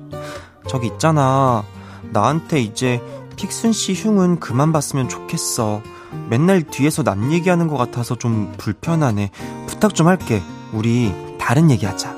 저기 0.67 0.87
있잖아. 0.87 1.63
나한테 2.11 2.61
이제 2.61 3.01
픽슨 3.35 3.71
씨 3.71 3.93
흉은 3.93 4.39
그만 4.39 4.71
봤으면 4.71 5.09
좋겠어. 5.09 5.81
맨날 6.29 6.63
뒤에서 6.63 7.03
남 7.03 7.31
얘기하는 7.31 7.67
것 7.67 7.77
같아서 7.77 8.15
좀 8.15 8.53
불편하네. 8.57 9.31
부탁 9.67 9.95
좀 9.95 10.07
할게. 10.07 10.41
우리 10.73 11.13
다른 11.39 11.69
얘기하자. 11.71 12.15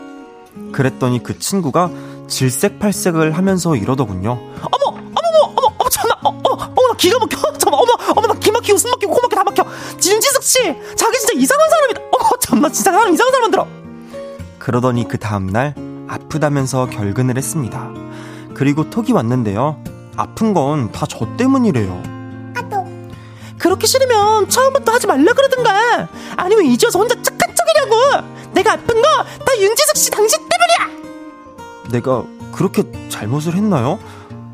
그랬더니 0.72 1.22
그 1.24 1.38
친구가 1.39 1.89
질색팔색을 2.27 3.38
하면서 3.38 3.75
이러더군요. 3.75 4.31
어머, 4.31 4.98
어머, 4.98 5.00
어머, 5.15 5.53
어머, 5.58 5.75
어머, 5.79 5.89
참나, 5.89 6.15
어, 6.24 6.29
어머, 6.29 6.63
어머, 6.63 6.88
나 6.88 6.96
기가 6.98 7.17
막혀. 7.19 7.38
잠깐, 7.58 7.74
어머, 7.79 7.91
어머, 8.15 8.27
나기 8.27 8.51
막히고 8.51 8.77
숨 8.77 8.91
막히고 8.91 9.13
코 9.13 9.22
막혀 9.22 9.36
다 9.36 9.43
막혀. 9.43 9.65
진지숙 10.00 10.43
씨, 10.43 10.60
자기 10.96 11.17
진짜 11.19 11.34
이상한 11.36 11.69
사람이다. 11.69 12.01
어머, 12.12 12.29
참나 12.41 12.69
진짜 12.69 12.91
사람 12.91 13.13
이상한 13.13 13.31
사람 13.31 13.41
만들어. 13.51 13.67
그러더니 14.60 15.08
그 15.08 15.17
다음날 15.17 15.74
아프다면서 16.08 16.88
결근을 16.88 17.38
했습니다. 17.38 17.89
그리고 18.53 18.89
톡이 18.89 19.13
왔는데요. 19.13 19.81
아픈 20.17 20.53
건 20.53 20.91
다 20.91 21.05
저 21.08 21.25
때문이래요. 21.38 22.18
그렇게 23.60 23.86
싫으면 23.86 24.50
처음부터 24.50 24.92
하지 24.94 25.06
말라 25.08 25.34
그러든가. 25.34 26.08
아니면 26.38 26.66
와서 26.88 26.98
혼자 27.00 27.16
착한 27.22 27.54
척이냐고. 27.56 28.28
내가 28.54 28.74
아픈 28.74 29.01
거 29.01 29.08
다 29.46 29.58
윤지숙 29.60 29.98
씨 29.98 30.10
당신 30.12 30.39
때문이야. 30.39 31.00
내가 31.92 32.24
그렇게 32.54 32.84
잘못을 33.10 33.56
했나요? 33.56 34.00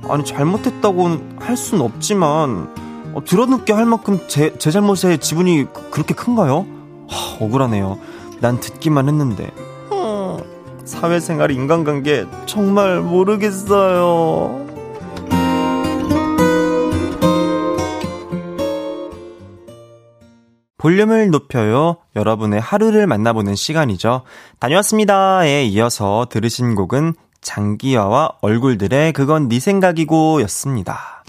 아니 0.10 0.24
잘못했다고는 0.26 1.38
할 1.40 1.56
순 1.58 1.82
없지만 1.82 2.74
어, 3.14 3.24
들어눕게 3.26 3.72
할 3.74 3.86
만큼 3.86 4.20
제, 4.28 4.54
제 4.58 4.72
잘못에 4.72 5.18
지분이 5.18 5.68
그- 5.74 5.90
그렇게 5.92 6.14
큰가요? 6.14 6.66
하, 7.08 7.44
억울하네요. 7.46 7.98
난 8.42 8.60
듣기만 8.60 9.08
했는데 9.08 9.52
어, 9.90 10.38
사회생활 10.84 11.52
인간관계 11.52 12.26
정말 12.46 13.00
모르겠어요. 13.00 14.66
볼륨을 20.86 21.32
높여요. 21.32 21.98
여러분의 22.16 22.62
하루를 22.62 23.08
만나보는 23.08 23.56
시간이죠. 23.56 24.22
다녀왔습니다에 24.60 25.66
이어서 25.66 26.28
들으신 26.30 26.76
곡은 26.76 27.16
장기화와 27.42 28.34
얼굴들의 28.42 29.14
그건 29.14 29.50
네 29.50 29.60
생각이고 29.60 30.44
였습니다. 30.44 31.24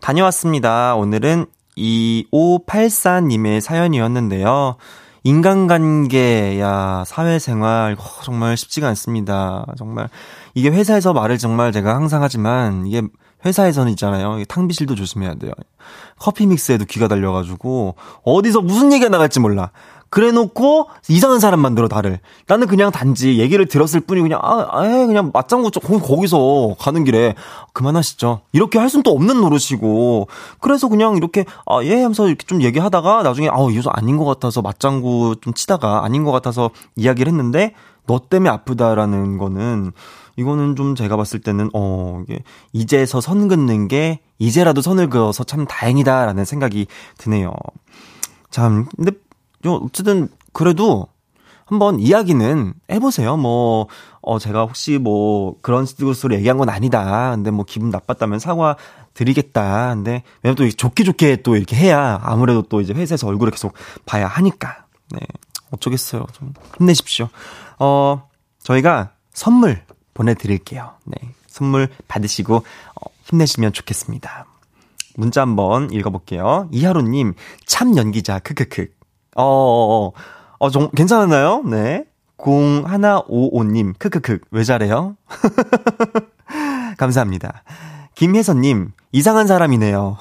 다녀왔습니다. 0.00 0.94
오늘은 0.94 1.44
2584님의 1.76 3.60
사연이었는데요. 3.60 4.76
인간관계, 5.22 6.58
야, 6.60 7.04
사회생활, 7.06 7.96
어, 7.98 8.22
정말 8.22 8.56
쉽지가 8.56 8.88
않습니다. 8.88 9.66
정말. 9.76 10.08
이게 10.54 10.70
회사에서 10.70 11.12
말을 11.12 11.36
정말 11.36 11.72
제가 11.72 11.94
항상 11.94 12.22
하지만, 12.22 12.86
이게 12.86 13.02
회사에서는 13.44 13.90
있잖아요. 13.92 14.42
탕비실도 14.48 14.94
조심해야 14.94 15.34
돼요. 15.34 15.52
커피 16.18 16.46
믹스에도 16.46 16.84
귀가 16.86 17.08
달려가지고, 17.08 17.94
어디서 18.24 18.60
무슨 18.60 18.92
얘기가 18.92 19.10
나갈지 19.10 19.40
몰라. 19.40 19.70
그래 20.10 20.30
놓고, 20.30 20.88
이상한 21.08 21.40
사람 21.40 21.58
만들어, 21.58 21.88
나를. 21.90 22.20
나는 22.46 22.68
그냥 22.68 22.92
단지 22.92 23.38
얘기를 23.40 23.66
들었을 23.66 23.98
뿐이 23.98 24.22
그냥, 24.22 24.38
아, 24.42 24.68
아, 24.70 24.82
그냥 24.82 25.32
맞장구 25.34 25.72
쪽, 25.72 25.80
거기- 25.82 26.00
거기서 26.06 26.76
가는 26.78 27.02
길에, 27.02 27.34
그만하시죠. 27.72 28.42
이렇게 28.52 28.78
할 28.78 28.88
수는 28.88 29.02
또 29.02 29.10
없는 29.10 29.40
노릇이고, 29.40 30.28
그래서 30.60 30.88
그냥 30.88 31.16
이렇게, 31.16 31.44
아, 31.66 31.82
예, 31.82 31.94
하면서 31.94 32.28
이렇게 32.28 32.46
좀 32.46 32.62
얘기하다가, 32.62 33.24
나중에, 33.24 33.48
아우, 33.48 33.72
이거 33.72 33.90
아닌 33.90 34.16
것 34.16 34.24
같아서 34.24 34.62
맞장구 34.62 35.36
좀 35.40 35.52
치다가, 35.52 36.04
아닌 36.04 36.22
것 36.22 36.30
같아서 36.30 36.70
이야기를 36.94 37.32
했는데, 37.32 37.74
너 38.06 38.20
때문에 38.20 38.50
아프다라는 38.50 39.38
거는, 39.38 39.92
이거는 40.36 40.76
좀 40.76 40.94
제가 40.94 41.16
봤을 41.16 41.40
때는, 41.40 41.70
어, 41.74 42.22
이게, 42.24 42.40
이제서 42.72 43.20
선 43.20 43.48
긋는 43.48 43.88
게, 43.88 44.20
이제라도 44.38 44.80
선을 44.82 45.08
그어서 45.10 45.44
참 45.44 45.66
다행이다라는 45.66 46.44
생각이 46.44 46.86
드네요. 47.18 47.52
참, 48.50 48.86
근데, 48.96 49.12
요, 49.66 49.74
어쨌든, 49.74 50.28
그래도, 50.52 51.08
한번 51.66 51.98
이야기는 51.98 52.74
해보세요. 52.90 53.36
뭐, 53.36 53.88
어, 54.20 54.38
제가 54.38 54.62
혹시 54.62 54.98
뭐, 54.98 55.56
그런 55.62 55.86
식으로 55.86 56.34
얘기한 56.34 56.58
건 56.58 56.68
아니다. 56.68 57.30
근데 57.34 57.50
뭐, 57.50 57.64
기분 57.64 57.90
나빴다면 57.90 58.38
사과 58.38 58.76
드리겠다. 59.14 59.94
근데, 59.94 60.22
왜냐면 60.42 60.56
또 60.56 60.68
좋게 60.68 61.04
좋게 61.04 61.36
또 61.36 61.56
이렇게 61.56 61.74
해야 61.76 62.20
아무래도 62.22 62.62
또 62.62 62.82
이제 62.82 62.92
회사에서 62.92 63.26
얼굴을 63.28 63.50
계속 63.50 63.72
봐야 64.04 64.26
하니까. 64.26 64.84
네. 65.12 65.20
어쩌겠어요. 65.70 66.26
좀 66.32 66.52
힘내십시오. 66.78 67.28
어, 67.78 68.28
저희가 68.62 69.12
선물 69.32 69.82
보내드릴게요. 70.14 70.92
네. 71.04 71.16
선물 71.46 71.88
받으시고, 72.08 72.56
어, 72.56 73.10
힘내시면 73.24 73.72
좋겠습니다. 73.72 74.46
문자 75.16 75.42
한번 75.42 75.90
읽어볼게요. 75.92 76.68
이하로님, 76.72 77.34
참 77.66 77.96
연기자, 77.96 78.38
크크크. 78.38 78.88
어, 79.36 79.42
어, 79.44 80.06
어, 80.06 80.12
어, 80.58 80.70
좀, 80.70 80.90
괜찮았나요? 80.90 81.62
네. 81.66 82.04
0155님, 82.38 83.98
크크크. 83.98 84.38
왜 84.50 84.64
잘해요? 84.64 85.16
감사합니다. 86.98 87.62
김혜선님, 88.14 88.92
이상한 89.12 89.46
사람이네요. 89.46 90.16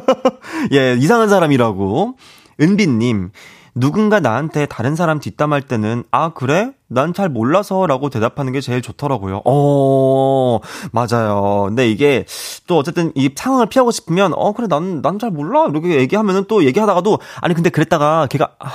예, 0.72 0.94
이상한 0.94 1.28
사람이라고. 1.28 2.16
은빈님, 2.60 3.30
누군가 3.74 4.20
나한테 4.20 4.66
다른 4.66 4.94
사람 4.94 5.18
뒷담할 5.18 5.62
때는, 5.62 6.04
아, 6.12 6.32
그래? 6.32 6.72
난 6.86 7.12
잘 7.12 7.28
몰라서 7.28 7.86
라고 7.86 8.08
대답하는 8.08 8.52
게 8.52 8.60
제일 8.60 8.80
좋더라고요. 8.82 9.42
어, 9.44 10.60
맞아요. 10.92 11.64
근데 11.66 11.88
이게 11.90 12.24
또 12.68 12.78
어쨌든 12.78 13.10
이 13.16 13.30
상황을 13.34 13.66
피하고 13.66 13.90
싶으면, 13.90 14.32
어, 14.34 14.52
그래, 14.52 14.68
난, 14.68 15.02
난 15.02 15.18
잘 15.18 15.30
몰라. 15.30 15.66
이렇게 15.68 15.96
얘기하면은 15.96 16.44
또 16.48 16.64
얘기하다가도, 16.64 17.18
아니, 17.40 17.54
근데 17.54 17.70
그랬다가 17.70 18.26
걔가, 18.28 18.54
아, 18.60 18.70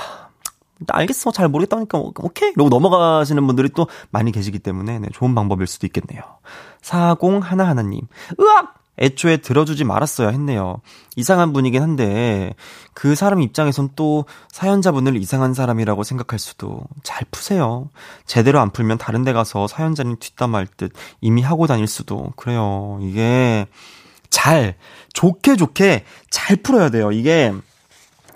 알겠어. 0.88 1.30
잘 1.32 1.48
모르겠다니까, 1.48 1.98
오케이. 1.98 2.50
이러고 2.54 2.68
넘어가시는 2.68 3.46
분들이 3.46 3.68
또 3.70 3.86
많이 4.10 4.32
계시기 4.32 4.58
때문에, 4.58 4.98
네, 4.98 5.08
좋은 5.12 5.34
방법일 5.34 5.66
수도 5.66 5.86
있겠네요. 5.86 6.22
4011님, 6.82 8.02
으악! 8.40 8.79
애초에 9.00 9.38
들어주지 9.38 9.84
말았어야 9.84 10.28
했네요. 10.28 10.80
이상한 11.16 11.52
분이긴 11.52 11.82
한데, 11.82 12.54
그 12.92 13.14
사람 13.14 13.40
입장에선 13.40 13.90
또 13.96 14.26
사연자분을 14.52 15.16
이상한 15.16 15.54
사람이라고 15.54 16.04
생각할 16.04 16.38
수도 16.38 16.84
잘 17.02 17.26
푸세요. 17.30 17.88
제대로 18.26 18.60
안 18.60 18.70
풀면 18.70 18.98
다른 18.98 19.24
데 19.24 19.32
가서 19.32 19.66
사연자님 19.66 20.16
뒷담할 20.20 20.66
듯 20.76 20.92
이미 21.20 21.42
하고 21.42 21.66
다닐 21.66 21.86
수도. 21.86 22.32
그래요. 22.36 22.98
이게 23.02 23.66
잘, 24.28 24.76
좋게 25.12 25.56
좋게 25.56 26.04
잘 26.30 26.56
풀어야 26.56 26.90
돼요. 26.90 27.10
이게, 27.10 27.52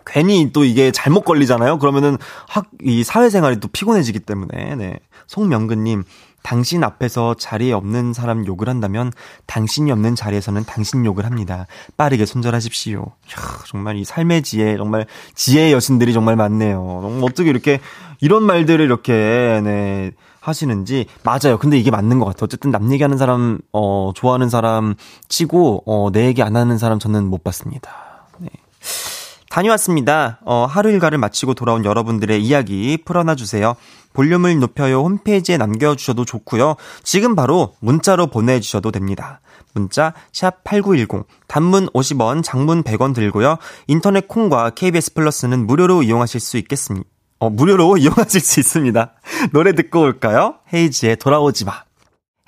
괜히 0.07 0.51
또 0.53 0.65
이게 0.65 0.91
잘못 0.93 1.23
걸리잖아요. 1.23 1.79
그러면은 1.79 2.19
학, 2.47 2.71
이 2.83 3.05
사회생활이 3.05 3.61
또 3.61 3.69
피곤해지기 3.69 4.21
때문에, 4.21 4.77
네. 4.77 4.99
송명근님, 5.27 6.05
당신 6.45 6.85
앞에서 6.85 7.33
자리에 7.35 7.73
없는 7.73 8.13
사람 8.13 8.47
욕을 8.47 8.69
한다면 8.69 9.11
당신이 9.47 9.91
없는 9.91 10.15
자리에서는 10.15 10.65
당신 10.67 11.05
욕을 11.07 11.25
합니다. 11.25 11.67
빠르게 11.97 12.27
손절하십시오. 12.27 13.01
이야, 13.01 13.59
정말 13.67 13.97
이 13.97 14.05
삶의 14.05 14.43
지혜, 14.43 14.77
정말 14.77 15.07
지혜의 15.35 15.73
여신들이 15.73 16.13
정말 16.13 16.37
많네요. 16.37 17.21
어떻게 17.23 17.49
이렇게 17.49 17.81
이런 18.21 18.43
말들을 18.43 18.85
이렇게 18.85 19.61
네 19.65 20.11
하시는지 20.41 21.07
맞아요. 21.23 21.57
근데 21.59 21.79
이게 21.79 21.91
맞는 21.91 22.19
것 22.19 22.27
같아요. 22.27 22.45
어쨌든 22.45 22.71
남 22.71 22.93
얘기하는 22.93 23.17
사람 23.17 23.59
어 23.73 24.13
좋아하는 24.15 24.51
사람 24.51 24.95
치고 25.31 25.85
어 25.87 26.11
내 26.13 26.27
얘기 26.27 26.43
안 26.43 26.57
하는 26.57 26.77
사람 26.77 26.99
저는 26.99 27.25
못 27.25 27.43
봤습니다. 27.43 28.04
네. 29.55 29.57
다녀왔습니다. 29.57 30.41
어, 30.45 30.67
하루 30.69 30.91
일과를 30.91 31.19
마치고 31.19 31.55
돌아온 31.55 31.85
여러분들의 31.85 32.43
이야기 32.43 32.99
풀어놔 33.05 33.37
주세요. 33.37 33.77
볼륨을 34.13 34.59
높여요 34.59 35.03
홈페이지에 35.03 35.59
남겨주셔도 35.59 36.25
좋고요. 36.25 36.75
지금 37.05 37.37
바로 37.37 37.75
문자로 37.81 38.29
보내주셔도 38.29 38.91
됩니다. 38.91 39.41
문자 39.73 40.13
샵8910 40.33 41.25
단문 41.47 41.87
50원 41.91 42.43
장문 42.43 42.83
100원 42.83 43.15
들고요. 43.15 43.59
인터넷 43.87 44.27
콩과 44.27 44.71
KBS 44.71 45.15
플러스는 45.15 45.67
무료로 45.67 46.03
이용하실 46.03 46.41
수 46.41 46.57
있겠습니다. 46.59 47.09
어, 47.39 47.51
무료로 47.51 47.99
이용하실 47.99 48.41
수 48.41 48.61
있습니다. 48.61 49.13
노래 49.53 49.73
듣고 49.73 50.01
올까요? 50.01 50.57
헤이지의 50.73 51.17
돌아오지 51.17 51.65
마. 51.65 51.85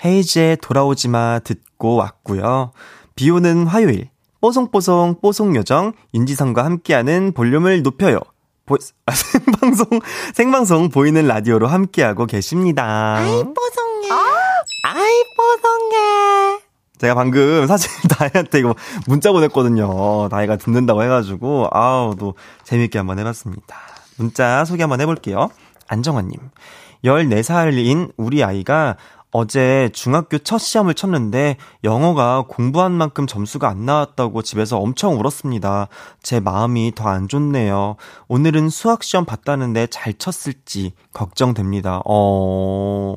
헤이지의 0.03 0.57
돌아오지 0.57 1.07
마 1.07 1.39
듣고 1.39 1.95
왔고요. 1.95 2.71
비 3.15 3.29
오는 3.29 3.65
화요일 3.65 4.09
뽀송뽀송 4.47 5.15
뽀송요정 5.21 5.91
윤지성과 6.13 6.63
함께하는 6.63 7.33
볼륨을 7.33 7.83
높여요. 7.83 8.21
보, 8.65 8.77
아, 9.05 9.11
생방송 9.11 9.99
생방송 10.33 10.87
보이는 10.87 11.27
라디오로 11.27 11.67
함께하고 11.67 12.25
계십니다. 12.25 13.17
아이 13.17 13.43
뽀송해. 13.43 14.09
아이 14.83 15.23
뽀송해. 15.35 16.59
제가 16.97 17.13
방금 17.15 17.67
사실 17.67 17.91
다혜한테 18.07 18.59
이거 18.59 18.73
문자 19.05 19.33
보냈거든요. 19.33 20.29
다혜가 20.29 20.55
듣는다고 20.55 21.03
해가지고 21.03 21.67
아우 21.71 22.15
또 22.15 22.35
재밌게 22.63 22.97
한번 22.97 23.19
해봤습니다. 23.19 23.75
문자 24.17 24.63
소개 24.63 24.83
한번 24.83 25.01
해볼게요. 25.01 25.49
안정환님. 25.89 26.39
14살인 27.03 28.13
우리 28.15 28.45
아이가 28.45 28.95
어제 29.31 29.89
중학교 29.93 30.37
첫 30.37 30.57
시험을 30.57 30.93
쳤는데 30.93 31.57
영어가 31.83 32.45
공부한 32.47 32.93
만큼 32.93 33.27
점수가 33.27 33.67
안 33.67 33.85
나왔다고 33.85 34.41
집에서 34.41 34.77
엄청 34.79 35.19
울었습니다. 35.19 35.89
제 36.23 36.39
마음이 36.39 36.93
더 36.95 37.07
안 37.09 37.27
좋네요. 37.27 37.97
오늘은 38.29 38.69
수학 38.69 39.03
시험 39.03 39.25
봤다는데 39.25 39.87
잘 39.87 40.13
쳤을지 40.13 40.93
걱정됩니다. 41.13 42.01
어. 42.05 43.15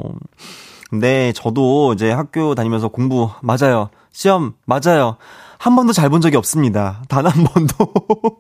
근데 0.91 1.33
저도 1.33 1.93
이제 1.95 2.11
학교 2.11 2.55
다니면서 2.57 2.89
공부 2.89 3.31
맞아요. 3.43 3.91
시험 4.13 4.55
맞아요. 4.67 5.17
한 5.59 5.77
번도 5.77 5.93
잘 5.93 6.11
본 6.11 6.21
적이 6.21 6.37
없습니다. 6.37 7.03
단 7.09 7.27
한 7.27 7.45
번도. 7.45 7.75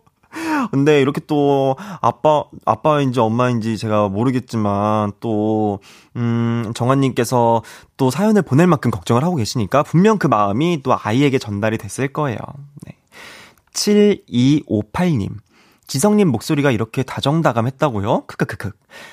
근데 0.71 1.01
이렇게 1.01 1.21
또 1.27 1.77
아빠 2.01 2.45
아빠인지 2.65 3.21
엄마인지 3.21 3.77
제가 3.77 4.09
모르겠지만 4.09 5.13
또 5.21 5.81
음, 6.17 6.73
정한님께서 6.75 7.63
또 7.97 8.11
사연을 8.11 8.43
보낼 8.43 8.67
만큼 8.67 8.91
걱정을 8.91 9.25
하고 9.25 9.37
계시니까 9.37 9.83
분명 9.83 10.19
그 10.19 10.27
마음이 10.27 10.83
또 10.83 10.97
아이에게 10.97 11.39
전달이 11.39 11.79
됐을 11.79 12.13
거예요. 12.13 12.39
네. 12.87 12.97
7258님. 13.73 15.31
지성님 15.91 16.29
목소리가 16.29 16.71
이렇게 16.71 17.03
다정다감했다고요? 17.03 18.23
크크크크. 18.29 18.71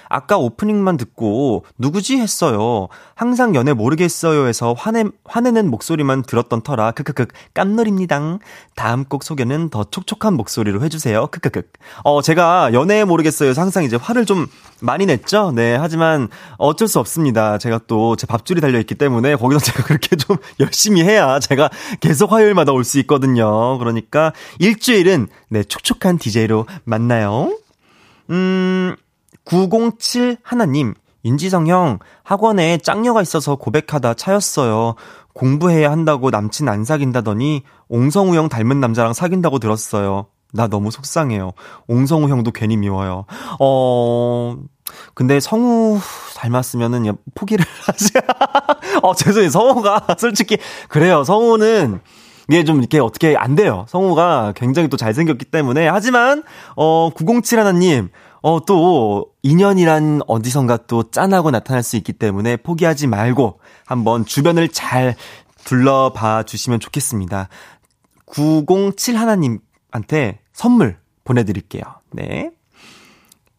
아까 0.10 0.38
오프닝만 0.38 0.98
듣고 0.98 1.66
누구지 1.80 2.18
했어요. 2.18 2.88
항상 3.16 3.56
연애 3.56 3.74
모르겠어요에서 3.74 4.74
화내 4.74 5.06
화내는 5.26 5.72
목소리만 5.72 6.22
들었던 6.22 6.62
터라 6.62 6.92
크크크 6.92 7.26
깜놀입니다. 7.56 8.38
다음 8.76 9.06
곡 9.06 9.24
소개는 9.24 9.70
더 9.70 9.86
촉촉한 9.86 10.36
목소리로 10.36 10.84
해주세요. 10.84 11.28
크크크. 11.32 11.64
어 12.04 12.22
제가 12.22 12.74
연애 12.74 13.04
모르겠어요에서 13.06 13.60
항상 13.60 13.84
이제 13.84 13.96
화를 13.96 14.26
좀 14.28 14.46
많이 14.80 15.08
냈죠. 15.08 15.52
네 15.56 15.76
하지만 15.76 16.28
어쩔 16.60 16.88
수 16.88 17.00
없습니다. 17.00 17.58
제가 17.58 17.80
또 17.88 18.16
제 18.18 18.28
밥줄이 18.28 18.62
달려 18.62 18.80
있기 18.80 18.96
때문에 18.96 19.36
거기서 19.36 19.60
제가 19.66 19.84
그렇게 19.84 20.16
좀 20.16 20.38
열심히 20.60 21.04
해야 21.04 21.40
제가 21.40 21.70
계속 22.02 22.32
화요일마다 22.32 22.72
올 22.72 22.84
수 22.84 23.00
있거든요. 23.00 23.78
그러니까 23.80 24.32
일주일은 24.60 25.28
네 25.50 25.64
촉촉한 25.64 26.18
DJ로 26.18 26.66
만나요. 26.84 27.58
음. 28.30 28.96
907 29.46 30.38
하나님, 30.44 30.94
윤지성 31.24 31.68
형, 31.68 32.00
학원에 32.24 32.78
짱녀가 32.78 33.22
있어서 33.22 33.56
고백하다 33.56 34.16
차였어요. 34.16 34.96
공부해야 35.34 35.90
한다고 35.92 36.32
남친 36.32 36.68
안 36.68 36.84
사귄다더니 36.84 37.64
옹성우 37.88 38.36
형 38.36 38.50
닮은 38.50 38.80
남자랑 38.82 39.14
사귄다고 39.14 39.60
들었어요. 39.60 40.28
나 40.52 40.68
너무 40.68 40.92
속상해요. 40.92 41.52
옹성우 41.88 42.28
형도 42.30 42.52
괜히 42.52 42.76
미워요. 42.76 43.26
어, 43.60 44.58
근데 45.14 45.40
성우 45.40 46.00
닮았으면은 46.36 47.16
포기를 47.36 47.66
하지. 47.86 48.10
어, 49.02 49.14
죄송해요. 49.14 49.50
성우가 49.50 50.16
솔직히, 50.20 50.58
그래요. 50.90 51.24
성우는 51.24 52.02
이게 52.50 52.64
좀 52.64 52.80
이렇게 52.80 53.00
어떻게 53.00 53.36
안 53.36 53.56
돼요. 53.56 53.86
성우가 53.90 54.54
굉장히 54.56 54.88
또 54.88 54.98
잘생겼기 54.98 55.46
때문에. 55.46 55.88
하지만, 55.88 56.44
어, 56.76 57.10
907 57.14 57.60
하나님, 57.60 58.10
어, 58.42 58.64
또, 58.66 59.28
인연이란 59.44 60.22
어디선가 60.28 60.86
또 60.88 61.10
짠하고 61.10 61.52
나타날 61.52 61.84
수 61.84 61.98
있기 61.98 62.14
때문에 62.14 62.58
포기하지 62.58 63.08
말고 63.08 63.60
한번 63.86 64.26
주변을 64.26 64.70
잘 64.70 65.16
둘러봐 65.66 66.44
주시면 66.44 66.80
좋겠습니다. 66.80 67.50
907 68.26 69.18
하나님한테 69.18 70.40
선물 70.54 70.98
보내드릴게요. 71.26 71.84
네. 72.12 72.52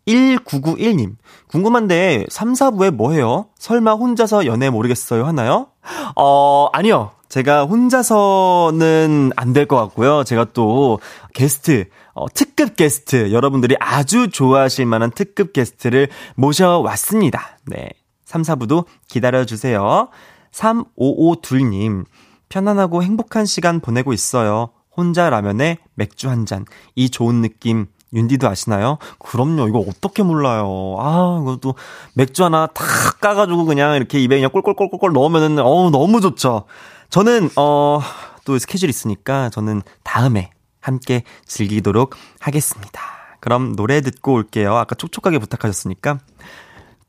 1991님. 0.07 1.17
궁금한데, 1.49 2.25
3, 2.31 2.55
4부에 2.55 2.91
뭐 2.91 3.13
해요? 3.13 3.47
설마 3.59 3.93
혼자서 3.93 4.47
연애 4.47 4.71
모르겠어요 4.71 5.27
하나요? 5.27 5.69
어, 6.17 6.69
아니요. 6.73 7.11
제가 7.29 7.65
혼자서는 7.67 9.33
안 9.37 9.53
될 9.53 9.67
것 9.67 9.77
같고요. 9.77 10.25
제가 10.25 10.47
또 10.55 10.99
게스트, 11.35 11.85
어, 12.15 12.27
특급 12.33 12.77
게스트, 12.77 13.33
여러분들이 13.33 13.77
아주 13.81 14.29
좋아하실 14.31 14.87
만한 14.87 15.11
특급 15.11 15.53
게스트를 15.53 16.09
모셔왔습니다. 16.37 17.59
네. 17.67 17.91
3, 18.25 18.43
4부도 18.43 18.85
기다려주세요. 19.09 20.09
3552님, 20.53 22.05
편안하고 22.49 23.03
행복한 23.03 23.47
시간 23.47 23.81
보내고 23.81 24.13
있어요. 24.13 24.71
혼자 24.97 25.31
라면에 25.31 25.79
맥주 25.95 26.29
한 26.29 26.45
잔. 26.47 26.65
이 26.95 27.09
좋은 27.11 27.41
느낌, 27.43 27.87
윤디도 28.13 28.49
아시나요? 28.49 28.99
그럼요. 29.19 29.69
이거 29.69 29.79
어떻게 29.81 30.23
몰라요. 30.23 30.97
아, 30.99 31.39
이것도 31.43 31.75
맥주 32.15 32.43
하나 32.45 32.67
탁 32.67 32.87
까가지고 33.21 33.65
그냥 33.67 33.97
이렇게 33.97 34.19
입에 34.19 34.37
그냥 34.37 34.51
꼴꼴꼴꼴꼴 34.51 35.13
넣으면은, 35.13 35.59
어우, 35.59 35.91
너무 35.91 36.21
좋죠. 36.21 36.65
저는, 37.11 37.51
어, 37.57 38.01
또 38.45 38.59
스케줄 38.59 38.89
있으니까 38.89 39.51
저는 39.51 39.83
다음에 40.05 40.51
함께 40.81 41.23
즐기도록 41.47 42.15
하겠습니다. 42.41 43.01
그럼 43.41 43.75
노래 43.77 44.01
듣고 44.01 44.33
올게요. 44.35 44.75
아까 44.77 44.95
촉촉하게 44.95 45.39
부탁하셨으니까. 45.39 46.19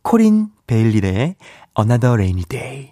코린 0.02 0.48
베일리의 0.68 1.36
Another 1.78 2.14
Rainy 2.14 2.44
Day. 2.46 2.92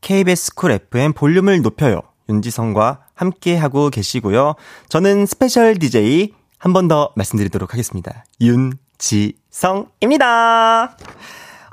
KBS 0.00 0.54
Cool 0.54 0.70
FM 0.72 1.12
볼륨을 1.14 1.62
높여요. 1.62 2.02
윤지성과 2.28 3.06
함께 3.14 3.56
하고 3.56 3.88
계시고요. 3.90 4.54
저는 4.88 5.26
special 5.26 5.78
DJ 5.78 6.32
한 6.58 6.72
번 6.72 6.88
더 6.88 7.12
말씀드리도록 7.16 7.72
하겠습니다. 7.72 8.24
윤지성입니다. 8.40 10.96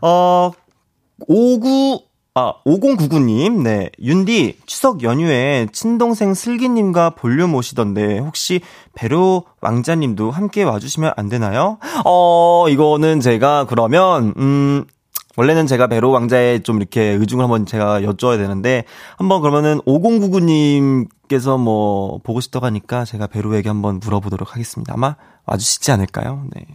어, 0.02 0.52
59 1.28 2.00
아, 2.36 2.56
5099님, 2.66 3.62
네. 3.62 3.92
윤디, 4.02 4.58
추석 4.66 5.04
연휴에 5.04 5.68
친동생 5.72 6.34
슬기님과 6.34 7.12
볼륨 7.12 7.54
오시던데, 7.54 8.18
혹시 8.18 8.62
배로 8.96 9.44
왕자님도 9.62 10.32
함께 10.32 10.64
와주시면 10.64 11.14
안 11.16 11.30
되나요? 11.30 11.78
어, 12.06 12.66
이거는 12.70 13.20
제가 13.20 13.68
그러면, 13.70 14.34
음, 14.38 14.86
원래는 15.38 15.68
제가 15.68 15.86
배로 15.86 16.10
왕자에 16.10 16.64
좀 16.64 16.78
이렇게 16.78 17.04
의중을 17.04 17.44
한번 17.44 17.68
제가 17.68 18.02
여쭤야 18.02 18.38
되는데, 18.38 18.86
한번 19.18 19.42
그러면은 19.42 19.80
5099님께서 19.82 21.60
뭐, 21.60 22.20
보고 22.24 22.42
싶다고 22.42 22.66
하니까 22.66 23.06
제가 23.06 23.28
배로에게 23.28 23.70
한번 23.70 24.00
물어보도록 24.00 24.54
하겠습니다. 24.54 24.92
아마 24.96 25.18
와주시지 25.46 25.92
않을까요? 25.92 26.46
네. 26.56 26.66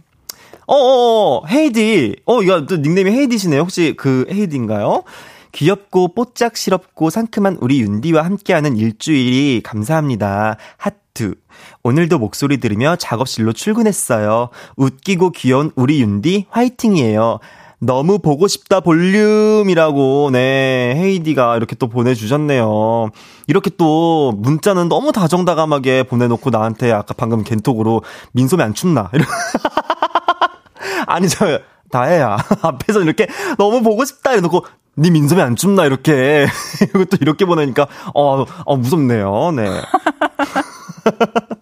어어어, 0.67 1.47
헤이디. 1.47 2.15
어, 2.25 2.41
이거 2.43 2.65
또 2.65 2.77
닉네임이 2.77 3.11
헤이디시네요. 3.11 3.59
혹시 3.59 3.95
그 3.97 4.25
헤이디인가요? 4.31 5.03
귀엽고 5.51 6.13
뽀짝시럽고 6.13 7.09
상큼한 7.09 7.57
우리 7.61 7.81
윤디와 7.81 8.23
함께하는 8.23 8.77
일주일이 8.77 9.61
감사합니다. 9.63 10.57
하트. 10.77 11.35
오늘도 11.83 12.19
목소리 12.19 12.57
들으며 12.57 12.95
작업실로 12.95 13.53
출근했어요. 13.53 14.49
웃기고 14.77 15.31
귀여운 15.31 15.71
우리 15.75 16.01
윤디 16.01 16.45
화이팅이에요. 16.49 17.39
너무 17.81 18.19
보고 18.19 18.47
싶다 18.47 18.81
볼륨이라고 18.81 20.29
네 20.31 20.93
헤이디가 20.97 21.55
이렇게 21.55 21.75
또 21.75 21.87
보내주셨네요. 21.87 23.09
이렇게 23.47 23.69
또 23.77 24.33
문자는 24.33 24.89
너무 24.89 25.11
다정다감하게 25.13 26.03
보내놓고 26.03 26.49
나한테 26.49 26.91
아까 26.91 27.13
방금 27.15 27.43
겐톡으로 27.43 28.03
민소매 28.33 28.63
안 28.63 28.73
춥나 28.73 29.09
아니 31.07 31.29
저 31.29 31.59
다혜야 31.91 32.37
앞에서 32.61 33.01
이렇게 33.01 33.27
너무 33.57 33.81
보고 33.81 34.05
싶다 34.05 34.33
이러놓고 34.33 34.65
네 34.95 35.09
민소매 35.09 35.41
안 35.41 35.55
춥나 35.55 35.85
이렇게 35.85 36.47
이것도 36.83 37.17
이렇게 37.21 37.45
보내니까 37.45 37.87
어, 38.13 38.45
어 38.65 38.77
무섭네요. 38.77 39.51
네. 39.55 39.69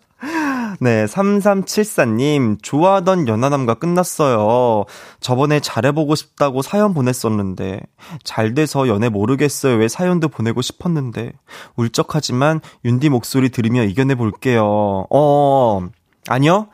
네, 0.80 1.06
3374님, 1.06 2.62
좋아하던 2.62 3.28
연하남과 3.28 3.76
끝났어요. 3.76 4.86
저번에 5.20 5.60
잘해보고 5.60 6.14
싶다고 6.16 6.62
사연 6.62 6.94
보냈었는데, 6.94 7.82
잘 8.24 8.54
돼서 8.54 8.88
연애 8.88 9.10
모르겠어요. 9.10 9.76
왜 9.78 9.88
사연도 9.88 10.28
보내고 10.28 10.62
싶었는데, 10.62 11.34
울적하지만 11.78 12.62
윤디 12.86 13.10
목소리 13.10 13.50
들으며 13.50 13.84
이겨내볼게요. 13.84 15.08
어, 15.10 15.88
아니요. 16.28 16.68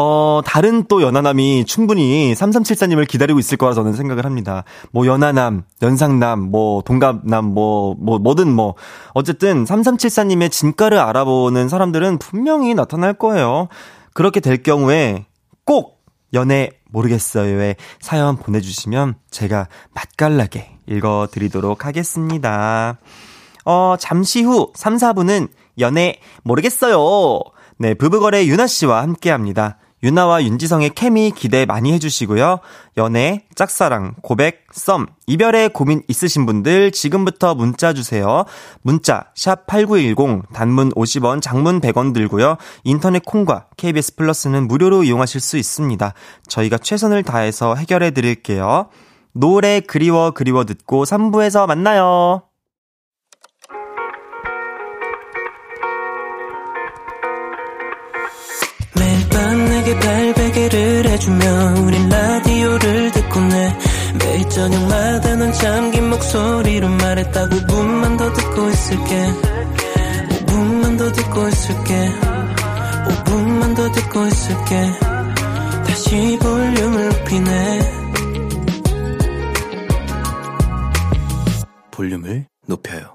어, 0.00 0.42
다른 0.44 0.84
또 0.84 1.02
연하남이 1.02 1.64
충분히 1.64 2.32
3374님을 2.32 3.08
기다리고 3.08 3.40
있을 3.40 3.58
거라 3.58 3.74
저는 3.74 3.94
생각을 3.94 4.24
합니다. 4.24 4.62
뭐 4.92 5.08
연하남, 5.08 5.64
연상남, 5.82 6.38
뭐 6.38 6.82
동갑남, 6.82 7.46
뭐, 7.46 7.96
뭐, 7.98 8.20
뭐든 8.20 8.48
뭐. 8.48 8.76
어쨌든 9.12 9.64
3374님의 9.64 10.52
진가를 10.52 11.00
알아보는 11.00 11.68
사람들은 11.68 12.18
분명히 12.18 12.74
나타날 12.74 13.14
거예요. 13.14 13.66
그렇게 14.14 14.38
될 14.38 14.62
경우에 14.62 15.26
꼭 15.64 16.04
연애 16.32 16.70
모르겠어요에 16.92 17.74
사연 17.98 18.36
보내주시면 18.36 19.16
제가 19.32 19.66
맛깔나게 19.94 20.76
읽어드리도록 20.86 21.86
하겠습니다. 21.86 22.98
어, 23.64 23.96
잠시 23.98 24.44
후 24.44 24.70
3, 24.76 24.94
4분은 24.94 25.48
연애 25.80 26.20
모르겠어요. 26.44 27.40
네, 27.78 27.94
부부거래 27.94 28.46
유나 28.46 28.68
씨와 28.68 29.02
함께 29.02 29.30
합니다. 29.30 29.76
유나와 30.02 30.42
윤지성의 30.42 30.90
케미 30.90 31.32
기대 31.32 31.66
많이 31.66 31.92
해주시고요. 31.92 32.60
연애, 32.96 33.44
짝사랑, 33.54 34.14
고백, 34.22 34.66
썸, 34.72 35.06
이별에 35.26 35.68
고민 35.68 36.02
있으신 36.08 36.46
분들 36.46 36.92
지금부터 36.92 37.54
문자 37.54 37.92
주세요. 37.92 38.44
문자 38.82 39.24
샵 39.34 39.66
8910 39.66 40.52
단문 40.52 40.90
50원, 40.90 41.42
장문 41.42 41.80
100원 41.80 42.14
들고요. 42.14 42.56
인터넷 42.84 43.24
콩과 43.24 43.66
KBS 43.76 44.16
플러스는 44.16 44.68
무료로 44.68 45.04
이용하실 45.04 45.40
수 45.40 45.56
있습니다. 45.56 46.14
저희가 46.48 46.78
최선을 46.78 47.22
다해서 47.24 47.74
해결해 47.74 48.12
드릴게요. 48.12 48.88
노래 49.32 49.80
그리워 49.80 50.30
그리워 50.32 50.64
듣고 50.64 51.04
3부에서 51.04 51.66
만나요. 51.66 52.47
발베개를 60.58 61.06
해주며 61.06 61.74
우린 61.84 62.08
라디오를 62.08 63.12
듣고 63.12 63.40
내 63.40 63.78
매일 64.18 64.48
저녁마다 64.48 65.36
넌 65.36 65.52
잠긴 65.52 66.10
목소리로 66.10 66.88
말했다 66.88 67.48
5분만 67.48 68.18
더 68.18 68.32
듣고 68.32 68.68
있을게. 68.68 69.32
5분만 70.46 70.98
더 70.98 71.12
듣고 71.12 71.48
있을게. 71.48 72.10
5분만 73.06 73.76
더 73.76 73.92
듣고 73.92 74.26
있을게. 74.26 74.90
다시 75.86 76.38
볼륨을 76.40 77.08
높이네. 77.08 77.80
볼륨을 81.92 82.46
높여요. 82.66 83.14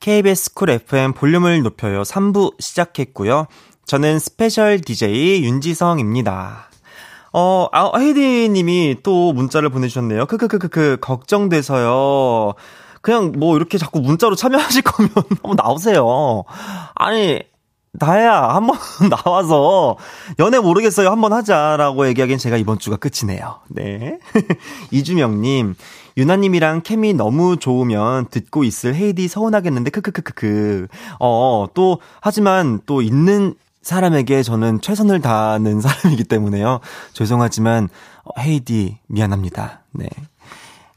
KBS 0.00 0.54
쿨 0.54 0.70
FM 0.70 1.12
볼륨을 1.12 1.62
높여요. 1.62 2.02
3부 2.02 2.60
시작했고요. 2.60 3.46
저는 3.88 4.18
스페셜 4.18 4.82
DJ 4.82 5.44
윤지성입니다. 5.44 6.68
어, 7.32 7.68
아, 7.72 7.90
헤이디 7.98 8.50
님이 8.50 8.96
또 9.02 9.32
문자를 9.32 9.70
보내주셨네요. 9.70 10.26
크크크크크, 10.26 10.98
걱정돼서요. 11.00 12.52
그냥 13.00 13.32
뭐 13.38 13.56
이렇게 13.56 13.78
자꾸 13.78 14.00
문자로 14.00 14.34
참여하실 14.34 14.82
거면 14.84 15.10
한번 15.14 15.56
나오세요. 15.56 16.44
아니, 16.94 17.40
나야, 17.92 18.42
한번 18.50 18.76
나와서 19.24 19.96
연애 20.38 20.58
모르겠어요. 20.58 21.08
한번 21.08 21.32
하자라고 21.32 22.08
얘기하기엔 22.08 22.38
제가 22.38 22.58
이번 22.58 22.78
주가 22.78 22.96
끝이네요. 22.96 23.60
네. 23.68 24.18
이주명님, 24.92 25.76
유나님이랑 26.18 26.82
케미 26.82 27.14
너무 27.14 27.56
좋으면 27.56 28.26
듣고 28.28 28.64
있을 28.64 28.94
헤이디 28.94 29.28
서운하겠는데, 29.28 29.90
크크크크크. 29.92 30.88
어, 31.20 31.68
또, 31.72 32.00
하지만 32.20 32.80
또 32.84 33.00
있는 33.00 33.54
사람에게 33.88 34.42
저는 34.42 34.82
최선을 34.82 35.22
다하는 35.22 35.80
사람이기 35.82 36.24
때문에요. 36.24 36.80
죄송하지만, 37.14 37.88
어, 38.24 38.38
헤이디, 38.38 38.98
미안합니다. 39.06 39.80
네. 39.92 40.08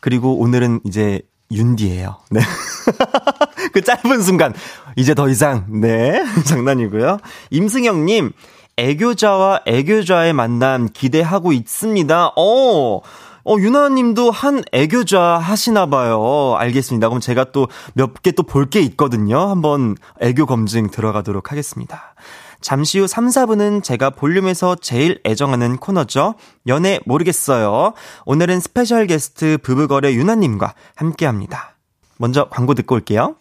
그리고 0.01 0.37
오늘은 0.39 0.81
이제 0.83 1.21
윤디예요. 1.53 2.17
네. 2.31 2.41
그 3.71 3.81
짧은 3.81 4.21
순간 4.21 4.53
이제 4.97 5.13
더 5.15 5.29
이상 5.29 5.65
네 5.81 6.21
장난이고요. 6.43 7.19
임승영님 7.51 8.31
애교자와 8.75 9.61
애교자의 9.65 10.33
만남 10.33 10.89
기대하고 10.91 11.53
있습니다. 11.53 12.33
어. 12.35 13.01
어, 13.43 13.55
유나님도 13.57 14.31
한 14.31 14.63
애교자 14.71 15.19
하시나봐요. 15.39 16.55
알겠습니다. 16.57 17.07
그럼 17.09 17.21
제가 17.21 17.45
또 17.51 17.67
몇 17.95 18.21
개 18.21 18.31
또 18.33 18.43
볼 18.43 18.69
게 18.69 18.81
있거든요. 18.81 19.49
한번 19.49 19.95
애교 20.19 20.45
검증 20.45 20.89
들어가도록 20.91 21.51
하겠습니다. 21.51 22.13
잠시 22.61 22.99
후 22.99 23.07
3, 23.07 23.27
4분은 23.27 23.83
제가 23.83 24.11
볼륨에서 24.11 24.75
제일 24.75 25.19
애정하는 25.25 25.77
코너죠. 25.77 26.35
연애 26.67 26.99
모르겠어요. 27.05 27.93
오늘은 28.25 28.59
스페셜 28.59 29.07
게스트 29.07 29.57
브브걸의 29.61 30.13
유나님과 30.13 30.73
함께 30.95 31.25
합니다. 31.25 31.75
먼저 32.17 32.47
광고 32.49 32.73
듣고 32.75 32.95
올게요. 32.95 33.35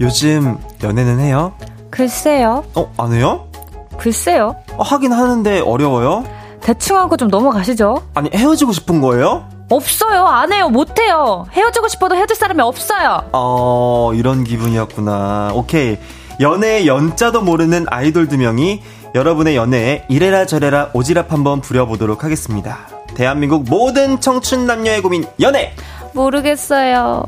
요즘 0.00 0.56
연애는 0.82 1.18
해요? 1.18 1.52
글쎄요. 1.90 2.64
어, 2.76 2.94
안 2.96 3.12
해요? 3.12 3.47
글쎄요. 3.98 4.56
어, 4.76 4.82
하긴 4.82 5.12
하는데 5.12 5.60
어려워요? 5.60 6.24
대충 6.60 6.96
하고 6.96 7.16
좀 7.16 7.28
넘어가시죠. 7.28 8.02
아니, 8.14 8.30
헤어지고 8.34 8.72
싶은 8.72 9.00
거예요? 9.00 9.44
없어요. 9.70 10.26
안 10.26 10.52
해요. 10.52 10.68
못 10.70 10.98
해요. 10.98 11.46
헤어지고 11.52 11.88
싶어도 11.88 12.16
헤어질 12.16 12.34
사람이 12.36 12.60
없어요. 12.62 13.22
어, 13.32 14.12
이런 14.14 14.44
기분이었구나. 14.44 15.50
오케이. 15.54 15.98
연애의 16.40 16.86
연자도 16.86 17.42
모르는 17.42 17.86
아이돌 17.88 18.28
두 18.28 18.38
명이 18.38 18.82
여러분의 19.14 19.56
연애에 19.56 20.04
이래라 20.08 20.46
저래라 20.46 20.90
오지랖 20.92 21.28
한번 21.28 21.60
부려보도록 21.60 22.24
하겠습니다. 22.24 22.78
대한민국 23.14 23.64
모든 23.68 24.20
청춘 24.20 24.66
남녀의 24.66 25.02
고민, 25.02 25.26
연애! 25.40 25.74
모르겠어요. 26.12 27.24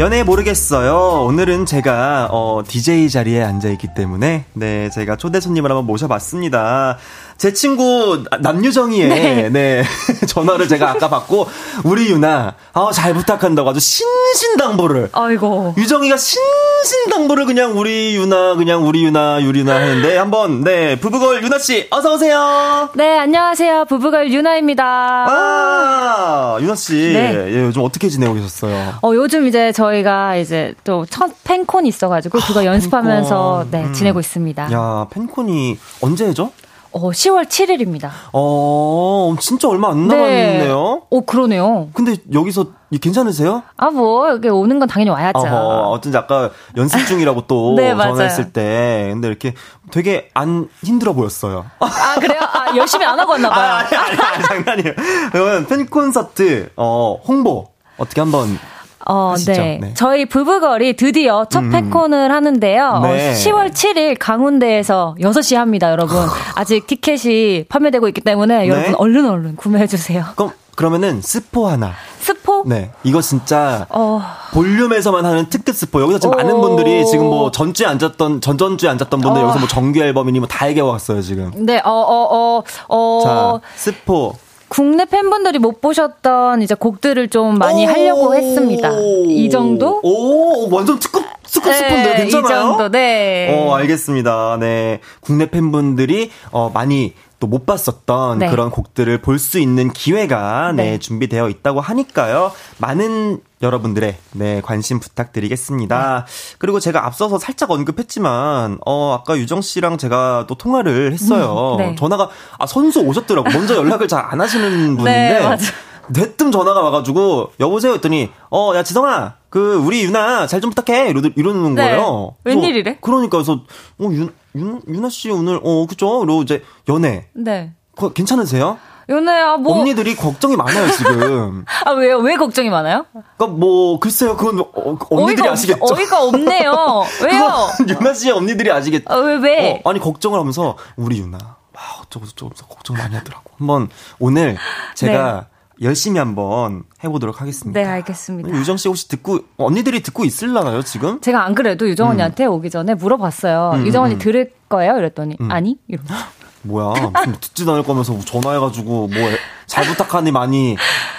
연애 0.00 0.24
모르겠어요. 0.24 1.24
오늘은 1.24 1.66
제가 1.66 2.26
어 2.32 2.62
DJ 2.66 3.08
자리에 3.08 3.44
앉아 3.44 3.68
있기 3.70 3.94
때문에 3.94 4.44
네 4.52 4.90
제가 4.90 5.14
초대 5.14 5.38
손님을 5.38 5.70
한번 5.70 5.86
모셔봤습니다. 5.86 6.98
제 7.36 7.52
친구 7.52 8.24
남유정이의 8.40 9.08
네, 9.08 9.48
네. 9.50 9.84
전화를 10.28 10.68
제가 10.68 10.90
아까 10.90 11.08
받고 11.10 11.48
우리 11.84 12.08
유나 12.10 12.54
아 12.72 12.90
잘 12.92 13.12
부탁한다고 13.14 13.70
아주 13.70 13.80
신신당부를 13.80 15.08
아이고 15.12 15.74
유정이가 15.76 16.16
신신당부를 16.16 17.44
그냥 17.46 17.76
우리 17.78 18.14
유나 18.16 18.54
그냥 18.54 18.86
우리 18.86 19.04
유나 19.04 19.42
유리나 19.42 19.74
하는데 19.74 20.16
한번 20.16 20.62
네 20.62 20.98
부부걸 21.00 21.42
유나 21.42 21.58
씨 21.58 21.86
어서 21.90 22.14
오세요. 22.14 22.88
네 22.94 23.18
안녕하세요 23.18 23.86
부부걸 23.86 24.32
유나입니다. 24.32 24.84
아 25.28 26.58
유나 26.60 26.74
씨 26.76 26.94
네. 27.12 27.34
예, 27.52 27.64
요즘 27.66 27.82
어떻게 27.82 28.08
지내고 28.08 28.34
계셨어요? 28.34 28.94
어 29.02 29.12
요즘 29.14 29.46
이제 29.46 29.72
저희가 29.72 30.36
이제 30.36 30.74
또 30.84 31.04
첫 31.10 31.30
팬콘 31.44 31.86
있어가지고 31.86 32.38
그거 32.40 32.60
아, 32.60 32.64
연습하면서 32.64 33.64
팬콘. 33.64 33.70
네 33.70 33.88
음. 33.88 33.92
지내고 33.92 34.20
있습니다. 34.20 34.72
야 34.72 35.06
팬콘이 35.10 35.78
언제죠? 36.00 36.50
어 36.96 37.10
10월 37.10 37.46
7일입니다. 37.46 38.08
어, 38.32 39.34
진짜 39.40 39.68
얼마 39.68 39.90
안 39.90 40.06
남았네요. 40.06 41.02
어 41.10 41.20
그러네요. 41.26 41.88
근데 41.92 42.16
여기서 42.32 42.66
괜찮으세요? 43.00 43.64
아 43.76 43.90
뭐 43.90 44.28
여기 44.30 44.48
오는 44.48 44.78
건 44.78 44.86
당연히 44.88 45.10
와야죠. 45.10 45.40
어허, 45.40 45.90
어쩐지 45.90 46.16
아까 46.16 46.50
연습 46.76 47.04
중이라고 47.06 47.48
또 47.48 47.74
네. 47.76 47.90
전화했을 47.90 48.52
때 48.52 49.08
근데 49.12 49.26
이렇게 49.26 49.54
되게 49.90 50.28
안 50.34 50.68
힘들어 50.84 51.12
보였어요. 51.14 51.66
아 51.80 52.14
그래요? 52.20 52.40
아 52.42 52.76
열심히 52.76 53.04
안 53.04 53.18
하고 53.18 53.32
왔나 53.32 53.50
봐요. 53.50 53.72
아, 53.72 53.78
아니, 53.78 53.96
아니, 53.96 54.16
아니, 54.20 54.42
장난이에요. 54.44 54.94
그러면 55.32 55.66
팬 55.66 55.86
콘서트 55.86 56.70
어, 56.76 57.18
홍보 57.26 57.66
어떻게 57.98 58.20
한번 58.20 58.56
어, 59.06 59.30
하시죠. 59.32 59.52
네. 59.52 59.78
네. 59.80 59.94
저희 59.94 60.26
부부걸이 60.26 60.94
드디어 60.96 61.44
첫 61.46 61.60
음. 61.60 61.70
팬콘을 61.70 62.30
하는데요. 62.32 63.00
네. 63.02 63.30
어, 63.30 63.34
10월 63.34 63.70
7일 63.72 64.16
강운대에서 64.18 65.16
6시 65.20 65.56
합니다, 65.56 65.90
여러분. 65.90 66.16
아직 66.54 66.86
티켓이 66.86 67.64
판매되고 67.68 68.08
있기 68.08 68.20
때문에 68.22 68.58
네. 68.62 68.68
여러분 68.68 68.94
얼른 68.96 69.28
얼른 69.28 69.56
구매해 69.56 69.86
주세요. 69.86 70.24
그럼 70.36 70.52
그러면은 70.74 71.20
스포 71.22 71.68
하나. 71.68 71.92
스포? 72.18 72.64
네. 72.66 72.90
이거 73.04 73.20
진짜 73.20 73.86
어, 73.90 74.20
볼륨에서만 74.52 75.24
하는 75.24 75.48
특급 75.50 75.76
스포. 75.76 76.00
여기서 76.00 76.18
지금 76.18 76.34
오. 76.34 76.36
많은 76.38 76.60
분들이 76.60 77.04
지금 77.06 77.26
뭐 77.26 77.50
전주에 77.50 77.86
앉았던 77.86 78.40
전전주에 78.40 78.88
앉았던 78.88 79.20
분들 79.20 79.40
어. 79.40 79.44
여기서 79.44 79.58
뭐 79.58 79.68
정규 79.68 80.00
앨범이니 80.00 80.40
뭐 80.40 80.48
다 80.48 80.68
얘기해 80.68 80.80
왔어요 80.84 81.20
지금. 81.20 81.50
네, 81.54 81.78
어, 81.84 81.90
어, 81.90 82.62
어, 82.62 82.62
어. 82.88 83.20
자 83.24 83.60
스포. 83.76 84.34
국내 84.74 85.04
팬분들이 85.04 85.60
못 85.60 85.80
보셨던 85.80 86.60
이제 86.62 86.74
곡들을 86.74 87.28
좀 87.28 87.58
많이 87.58 87.86
오. 87.86 87.88
하려고 87.88 88.34
했습니다. 88.34 88.90
이 89.28 89.48
정도? 89.48 90.00
오, 90.02 90.68
완전 90.74 90.98
특급, 90.98 91.22
특급 91.44 91.72
스폰데요. 91.72 92.14
괜찮아요? 92.16 92.26
이 92.26 92.48
정도, 92.48 92.88
네. 92.88 93.54
어, 93.56 93.72
알겠습니다. 93.76 94.56
네. 94.58 94.98
국내 95.20 95.46
팬분들이, 95.48 96.32
어, 96.50 96.72
많이 96.74 97.14
또 97.44 97.46
못 97.46 97.66
봤었던 97.66 98.38
네. 98.38 98.48
그런 98.50 98.70
곡들을 98.70 99.18
볼 99.20 99.38
수 99.38 99.58
있는 99.58 99.92
기회가, 99.92 100.72
네, 100.74 100.92
네. 100.92 100.98
준비되어 100.98 101.48
있다고 101.50 101.80
하니까요. 101.80 102.52
많은 102.78 103.40
여러분들의, 103.60 104.16
네, 104.32 104.60
관심 104.62 104.98
부탁드리겠습니다. 105.00 106.24
네. 106.26 106.56
그리고 106.58 106.80
제가 106.80 107.06
앞서서 107.06 107.38
살짝 107.38 107.70
언급했지만, 107.70 108.78
어, 108.86 109.18
아까 109.20 109.36
유정 109.36 109.60
씨랑 109.60 109.98
제가 109.98 110.46
또 110.48 110.54
통화를 110.54 111.12
했어요. 111.12 111.76
음, 111.78 111.78
네. 111.78 111.94
전화가, 111.96 112.30
아, 112.58 112.66
선수 112.66 113.00
오셨더라고. 113.00 113.50
먼저 113.50 113.76
연락을 113.76 114.08
잘 114.08 114.24
안 114.24 114.40
하시는 114.40 114.96
분인데. 114.96 115.38
네, 115.40 115.40
맞아. 115.40 115.72
대뜸 116.14 116.52
전화가 116.52 116.82
와가지고 116.82 117.52
여보세요 117.60 117.94
했더니 117.94 118.30
어 118.50 118.74
야 118.76 118.82
지성아 118.82 119.36
그 119.48 119.76
우리 119.76 120.02
유나 120.04 120.46
잘 120.46 120.60
좀 120.60 120.68
부탁해 120.70 121.08
이러, 121.08 121.22
이러는 121.34 121.74
네. 121.74 121.82
거예요. 121.82 122.34
웬일이래? 122.44 122.98
그러니까 123.00 123.38
그래서 123.38 123.54
어 123.98 124.04
윤, 124.12 124.30
윤 124.56 124.80
유나 124.88 125.08
씨 125.08 125.30
오늘 125.30 125.60
어 125.62 125.86
그죠? 125.86 126.20
그리고 126.20 126.42
이제 126.42 126.62
연애 126.88 127.26
네. 127.32 127.72
거, 127.96 128.12
괜찮으세요? 128.12 128.78
연애야, 129.08 129.58
뭐. 129.58 129.80
언니들이 129.80 130.16
걱정이 130.16 130.56
많아요 130.56 130.90
지금. 130.92 131.64
아, 131.84 131.90
왜요? 131.90 132.18
왜 132.18 132.36
걱정이 132.36 132.70
많아요? 132.70 133.04
그러니까 133.36 133.46
뭐 133.58 134.00
글쎄요 134.00 134.34
그건 134.36 134.60
어, 134.60 134.98
언니들이 135.10 135.42
어이가 135.42 135.52
아시겠죠. 135.52 135.84
없, 135.84 135.98
어이가 135.98 136.22
없네요. 136.24 137.04
왜요? 137.22 137.68
유나 137.86 138.14
씨의 138.14 138.32
언니들이 138.32 138.70
아시겠죠. 138.72 139.04
아, 139.12 139.16
왜, 139.16 139.34
왜? 139.36 139.82
어, 139.84 139.90
아니 139.90 140.00
걱정을 140.00 140.38
하면서 140.38 140.76
우리 140.96 141.18
유나 141.18 141.36
와 141.38 141.82
어쩌고 142.02 142.26
저쩌고 142.26 142.54
걱정 142.74 142.96
많이 142.96 143.14
하더라고. 143.14 143.50
한번 143.58 143.88
오늘 144.18 144.56
제가 144.94 145.46
열심히 145.82 146.18
한번 146.18 146.84
해보도록 147.02 147.40
하겠습니다. 147.40 147.80
네, 147.80 147.86
알겠습니다. 147.86 148.48
유정 148.50 148.76
씨 148.76 148.88
혹시 148.88 149.08
듣고 149.08 149.40
언니들이 149.56 150.02
듣고 150.02 150.24
있을라나요 150.24 150.82
지금? 150.82 151.20
제가 151.20 151.44
안 151.44 151.54
그래도 151.54 151.88
유정 151.88 152.10
언니한테 152.10 152.46
오기 152.46 152.70
전에 152.70 152.94
물어봤어요. 152.94 153.72
음, 153.74 153.86
유정 153.86 154.04
언니 154.04 154.14
음. 154.14 154.18
들을 154.18 154.52
거예요? 154.68 154.96
이랬더니, 154.98 155.36
아니? 155.48 155.78
이러면서. 155.88 156.14
뭐야 156.64 157.10
무슨 157.14 157.32
듣지도 157.40 157.72
않을 157.72 157.82
거면서 157.84 158.18
전화해가지고 158.20 159.08
뭐 159.08 159.30
잘 159.66 159.84
부탁하니 159.86 160.30
많이 160.30 160.76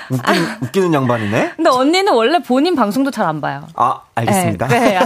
웃긴, 0.10 0.36
웃기는 0.62 0.94
양반이네. 0.94 1.54
근데 1.56 1.70
언니는 1.70 2.14
원래 2.14 2.40
본인 2.40 2.76
방송도 2.76 3.12
잘 3.12 3.26
안 3.26 3.42
봐요. 3.42 3.68
아 3.76 4.02
알겠습니다. 4.14 4.68
네, 4.68 4.80
네. 4.80 5.00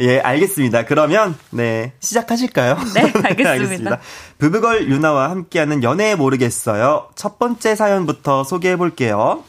예 0.00 0.20
알겠습니다. 0.20 0.86
그러면 0.86 1.36
네 1.50 1.92
시작하실까요? 2.00 2.78
네, 2.94 3.12
알겠습니다. 3.24 3.98
부부걸 4.38 4.88
유나와 4.88 5.28
함께하는 5.30 5.82
연애 5.82 6.14
모르겠어요. 6.14 7.08
첫 7.14 7.38
번째 7.38 7.74
사연부터 7.76 8.42
소개해 8.44 8.76
볼게요. 8.76 9.44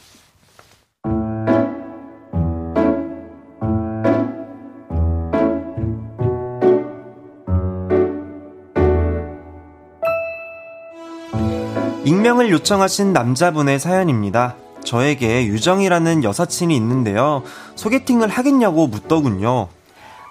익명을 12.32 12.50
요청하신 12.52 13.14
남자분의 13.14 13.80
사연입니다. 13.80 14.56
저에게 14.84 15.46
유정이라는 15.48 16.24
여사친이 16.24 16.76
있는데요. 16.76 17.44
소개팅을 17.76 18.30
하겠냐고 18.30 18.88
묻더군요. 18.88 19.68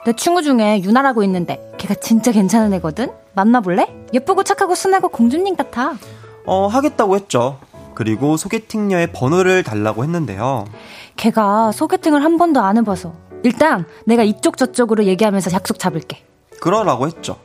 내 0.06 0.12
친구 0.14 0.42
중에 0.42 0.80
유나라고 0.82 1.22
있는데 1.24 1.60
걔가 1.78 1.94
진짜 1.94 2.32
괜찮은 2.32 2.72
애거든? 2.74 3.10
만나볼래? 3.34 3.86
예쁘고 4.14 4.44
착하고 4.44 4.74
순하고 4.74 5.08
공주님 5.08 5.56
같아. 5.56 5.94
어, 6.46 6.66
하겠다고 6.68 7.16
했죠. 7.16 7.58
그리고 7.94 8.36
소개팅녀의 8.36 9.12
번호를 9.12 9.62
달라고 9.62 10.02
했는데요. 10.02 10.64
걔가 11.16 11.72
소개팅을 11.72 12.24
한 12.24 12.38
번도 12.38 12.60
안 12.60 12.78
해봐서 12.78 13.12
일단 13.42 13.84
내가 14.06 14.22
이쪽 14.22 14.56
저쪽으로 14.56 15.04
얘기하면서 15.04 15.52
약속 15.52 15.78
잡을게. 15.78 16.24
그러라고 16.60 17.06
했죠. 17.06 17.36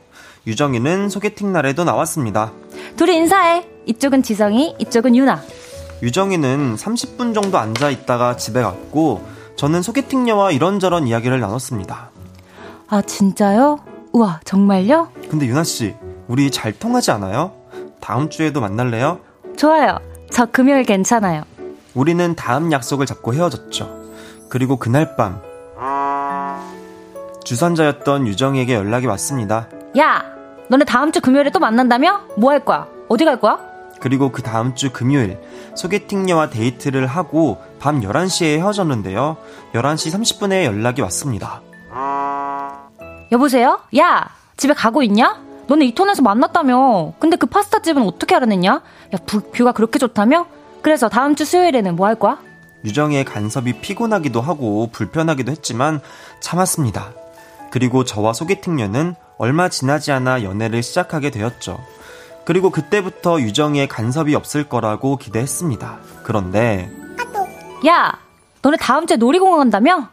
유정이는 0.46 1.10
소개팅 1.10 1.52
날에도 1.52 1.84
나왔습니다. 1.84 2.52
둘이 2.96 3.16
인사해. 3.16 3.75
이쪽은 3.86 4.22
지성이, 4.22 4.74
이쪽은 4.78 5.16
유나. 5.16 5.40
유정이는 6.02 6.76
30분 6.76 7.34
정도 7.34 7.58
앉아 7.58 7.90
있다가 7.90 8.36
집에 8.36 8.60
갔고, 8.62 9.22
저는 9.56 9.80
소개팅녀와 9.82 10.50
이런저런 10.52 11.06
이야기를 11.06 11.40
나눴습니다. 11.40 12.10
아 12.88 13.02
진짜요? 13.02 13.78
우와 14.12 14.40
정말요? 14.44 15.08
근데 15.30 15.46
유나 15.46 15.64
씨, 15.64 15.94
우리 16.28 16.50
잘 16.50 16.72
통하지 16.72 17.10
않아요? 17.12 17.52
다음 18.00 18.28
주에도 18.28 18.60
만날래요? 18.60 19.20
좋아요. 19.56 19.98
저 20.30 20.44
금요일 20.46 20.84
괜찮아요. 20.84 21.42
우리는 21.94 22.34
다음 22.34 22.70
약속을 22.72 23.06
잡고 23.06 23.32
헤어졌죠. 23.34 24.04
그리고 24.50 24.76
그날 24.76 25.16
밤, 25.16 25.40
주선자였던 27.44 28.26
유정이에게 28.26 28.74
연락이 28.74 29.06
왔습니다. 29.06 29.68
야, 29.98 30.22
너네 30.68 30.84
다음 30.84 31.10
주 31.12 31.20
금요일에 31.20 31.50
또 31.50 31.58
만난다며? 31.58 32.20
뭐 32.36 32.50
할 32.50 32.64
거야? 32.64 32.86
어디 33.08 33.24
갈 33.24 33.40
거야? 33.40 33.58
그리고 34.00 34.30
그 34.30 34.42
다음 34.42 34.74
주 34.74 34.92
금요일 34.92 35.38
소개팅녀와 35.74 36.50
데이트를 36.50 37.06
하고 37.06 37.58
밤 37.80 38.00
11시에 38.00 38.58
헤어졌는데요. 38.58 39.36
11시 39.74 40.12
30분에 40.12 40.64
연락이 40.64 41.00
왔습니다. 41.02 41.62
여보세요? 43.32 43.80
야, 43.98 44.28
집에 44.56 44.72
가고 44.74 45.02
있냐? 45.02 45.40
너네 45.66 45.84
이톤에서 45.86 46.22
만났다며. 46.22 47.14
근데 47.18 47.36
그 47.36 47.46
파스타 47.46 47.80
집은 47.80 48.02
어떻게 48.02 48.34
알아냈냐? 48.36 48.70
야, 48.72 49.18
부- 49.26 49.50
뷰가 49.50 49.72
그렇게 49.72 49.98
좋다며? 49.98 50.46
그래서 50.82 51.08
다음 51.08 51.34
주 51.34 51.44
수요일에는 51.44 51.96
뭐 51.96 52.06
할 52.06 52.14
거야? 52.14 52.38
유정의 52.84 53.24
간섭이 53.24 53.80
피곤하기도 53.80 54.40
하고 54.40 54.88
불편하기도 54.92 55.50
했지만 55.50 56.00
참았습니다. 56.40 57.12
그리고 57.72 58.04
저와 58.04 58.32
소개팅녀는 58.32 59.16
얼마 59.38 59.68
지나지 59.68 60.12
않아 60.12 60.44
연애를 60.44 60.84
시작하게 60.84 61.30
되었죠. 61.30 61.78
그리고 62.46 62.70
그때부터 62.70 63.40
유정의 63.40 63.88
간섭이 63.88 64.34
없을 64.34 64.68
거라고 64.68 65.16
기대했습니다. 65.18 65.98
그런데 66.22 66.90
야, 67.86 68.18
너네 68.62 68.76
다음 68.80 69.06
주에 69.06 69.16
놀이공원 69.16 69.58
간다며? 69.58 70.08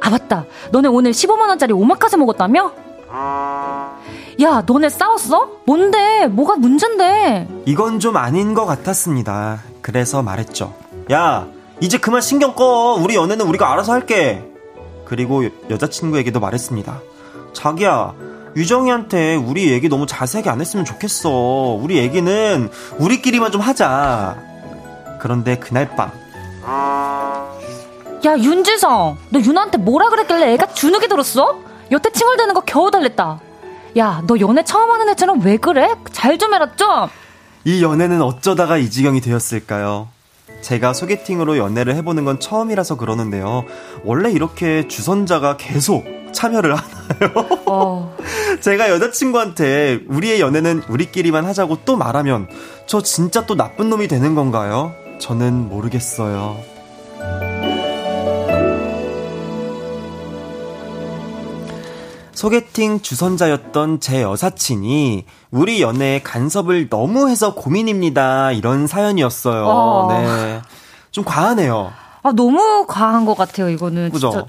아, 0.00 0.10
맞다. 0.10 0.44
너네 0.70 0.88
오늘 0.88 1.10
15만 1.10 1.48
원짜리 1.48 1.72
오마카세 1.72 2.16
먹었다며? 2.16 2.72
야, 4.42 4.62
너네 4.66 4.88
싸웠어? 4.88 5.50
뭔데? 5.66 6.26
뭐가 6.28 6.56
문제인데? 6.56 7.48
이건 7.66 7.98
좀 8.00 8.16
아닌 8.16 8.54
것 8.54 8.64
같았습니다. 8.66 9.60
그래서 9.82 10.22
말했죠. 10.22 10.74
야, 11.12 11.46
이제 11.80 11.98
그만 11.98 12.20
신경 12.20 12.54
꺼. 12.54 12.94
우리 12.94 13.14
연애는 13.16 13.46
우리가 13.46 13.72
알아서 13.72 13.92
할게. 13.92 14.42
그리고 15.04 15.44
여- 15.44 15.50
여자친구에게도 15.70 16.38
말했습니다. 16.40 17.00
자기야, 17.52 18.14
유정이한테 18.56 19.34
우리 19.36 19.70
얘기 19.72 19.88
너무 19.88 20.06
자세하게 20.06 20.50
안 20.50 20.60
했으면 20.60 20.84
좋겠어. 20.84 21.30
우리 21.80 21.96
얘기는 21.98 22.70
우리끼리만 22.98 23.50
좀 23.52 23.60
하자. 23.60 24.38
그런데 25.20 25.56
그날 25.58 25.88
밤, 25.96 26.10
야, 28.26 28.36
윤지성. 28.38 29.16
너 29.30 29.40
윤아한테 29.40 29.78
뭐라 29.78 30.08
그랬길래 30.10 30.52
애가 30.54 30.68
주눅이 30.74 31.08
들었어? 31.08 31.60
여태 31.90 32.10
칭얼대는 32.10 32.54
거 32.54 32.60
겨우 32.60 32.90
달랬다. 32.90 33.40
야, 33.98 34.22
너 34.26 34.38
연애 34.40 34.64
처음 34.64 34.90
하는 34.90 35.08
애처럼 35.10 35.40
왜 35.44 35.56
그래? 35.56 35.94
잘 36.12 36.36
좀 36.38 36.52
해라, 36.54 36.68
좀! 36.76 36.88
이 37.64 37.82
연애는 37.82 38.20
어쩌다가 38.22 38.76
이 38.76 38.90
지경이 38.90 39.20
되었을까요? 39.20 40.08
제가 40.62 40.92
소개팅으로 40.94 41.58
연애를 41.58 41.94
해보는 41.96 42.24
건 42.24 42.40
처음이라서 42.40 42.96
그러는데요. 42.96 43.64
원래 44.04 44.30
이렇게 44.30 44.88
주선자가 44.88 45.56
계속 45.58 46.04
참여를 46.34 46.74
하나요? 46.76 47.48
어, 47.66 48.16
제가 48.60 48.90
여자친구한테 48.90 50.00
우리의 50.08 50.40
연애는 50.40 50.82
우리끼리만 50.88 51.46
하자고 51.46 51.78
또 51.86 51.96
말하면 51.96 52.48
저 52.86 53.00
진짜 53.02 53.46
또 53.46 53.54
나쁜 53.54 53.88
놈이 53.88 54.08
되는 54.08 54.34
건가요? 54.34 54.92
저는 55.18 55.68
모르겠어요. 55.70 56.58
소개팅 62.34 63.00
주선자였던 63.00 64.00
제 64.00 64.20
여사친이 64.20 65.24
우리 65.50 65.80
연애에 65.80 66.20
간섭을 66.20 66.90
너무 66.90 67.30
해서 67.30 67.54
고민입니다. 67.54 68.52
이런 68.52 68.86
사연이었어요. 68.86 69.64
어. 69.66 70.08
네. 70.12 70.60
좀 71.10 71.24
과하네요. 71.24 71.92
아, 72.22 72.32
너무 72.32 72.86
과한 72.88 73.24
것 73.24 73.36
같아요, 73.36 73.68
이거는. 73.70 74.10
그죠? 74.10 74.30
진짜. 74.30 74.46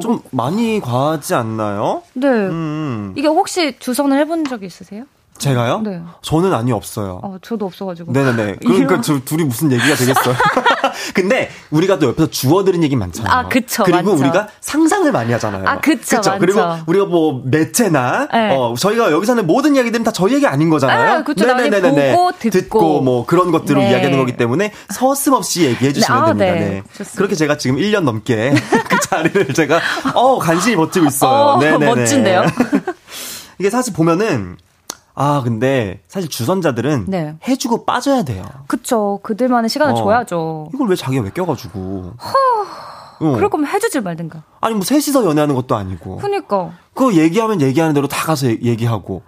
오. 0.00 0.02
좀 0.02 0.20
많이 0.30 0.80
과하지 0.80 1.34
않나요? 1.34 2.02
네. 2.14 2.26
음. 2.28 3.12
이게 3.16 3.28
혹시 3.28 3.78
주선을 3.78 4.18
해본 4.18 4.44
적 4.46 4.62
있으세요? 4.64 5.04
제가요? 5.40 5.80
네. 5.80 6.00
저는 6.22 6.52
아니 6.52 6.70
없어요. 6.70 7.20
어, 7.22 7.36
저도 7.42 7.66
없어가지고. 7.66 8.12
네네네. 8.12 8.56
그러니까 8.60 9.00
저 9.02 9.18
둘이 9.24 9.44
무슨 9.44 9.72
얘기가 9.72 9.94
되겠어요. 9.96 10.34
근데 11.14 11.50
우리가 11.70 11.98
또 11.98 12.08
옆에서 12.08 12.30
주워들은 12.30 12.82
얘기 12.84 12.94
많잖아요. 12.94 13.32
아, 13.32 13.48
그쵸, 13.48 13.82
그리고 13.84 14.10
많죠. 14.10 14.22
우리가 14.22 14.48
상상을 14.60 15.10
많이 15.10 15.32
하잖아요. 15.32 15.64
아, 15.66 15.80
그쵸, 15.80 16.16
많죠. 16.16 16.36
그리고 16.38 16.60
우리가 16.86 17.06
뭐 17.06 17.42
매체나 17.44 18.28
네. 18.32 18.54
어, 18.54 18.74
저희가 18.78 19.10
여기서 19.10 19.32
하는 19.32 19.46
모든 19.46 19.74
이야기들은 19.74 20.04
다 20.04 20.12
저희 20.12 20.34
얘기 20.34 20.46
아닌 20.46 20.68
거잖아요. 20.68 21.18
아, 21.18 21.22
그쵸. 21.24 21.46
나중에 21.46 21.80
보고 22.12 22.32
듣고. 22.38 23.00
뭐 23.00 23.24
그런 23.24 23.50
것들을 23.50 23.80
네. 23.80 23.90
이야기하는 23.90 24.18
거기 24.18 24.36
때문에 24.36 24.72
서슴없이 24.90 25.64
얘기해 25.64 25.92
주시면 25.92 26.18
네, 26.18 26.22
아, 26.22 26.26
됩니다. 26.26 26.54
네. 26.54 26.60
네. 26.60 26.82
좋습니다. 26.88 27.16
그렇게 27.16 27.34
제가 27.34 27.56
지금 27.56 27.76
1년 27.76 28.02
넘게 28.02 28.52
그 28.88 29.00
자리를 29.08 29.54
제가 29.54 29.80
어 30.14 30.38
간신히 30.38 30.76
버티고 30.76 31.06
있어요. 31.06 31.30
어, 31.30 31.58
네네네. 31.58 31.86
멋진데요? 31.86 32.44
이게 33.58 33.70
사실 33.70 33.92
보면은 33.94 34.56
아 35.22 35.42
근데 35.42 36.00
사실 36.08 36.30
주선자들은 36.30 37.04
네. 37.08 37.36
해주고 37.46 37.84
빠져야 37.84 38.22
돼요. 38.22 38.42
그쵸. 38.66 39.20
그들만의 39.22 39.68
시간을 39.68 39.92
어. 39.92 39.96
줘야죠. 39.96 40.70
이걸 40.72 40.88
왜 40.88 40.96
자기가 40.96 41.22
왜 41.24 41.30
껴가지고? 41.30 42.14
어. 43.20 43.32
그럴 43.34 43.50
거면 43.50 43.66
해주질 43.66 44.00
말든가. 44.00 44.42
아니 44.62 44.74
뭐 44.74 44.82
셋이서 44.82 45.26
연애하는 45.26 45.54
것도 45.54 45.76
아니고. 45.76 46.16
그니까. 46.16 46.70
그거 46.94 47.12
얘기하면 47.12 47.60
얘기하는 47.60 47.92
대로 47.92 48.08
다 48.08 48.24
가서 48.24 48.46
얘- 48.48 48.58
얘기하고. 48.62 49.20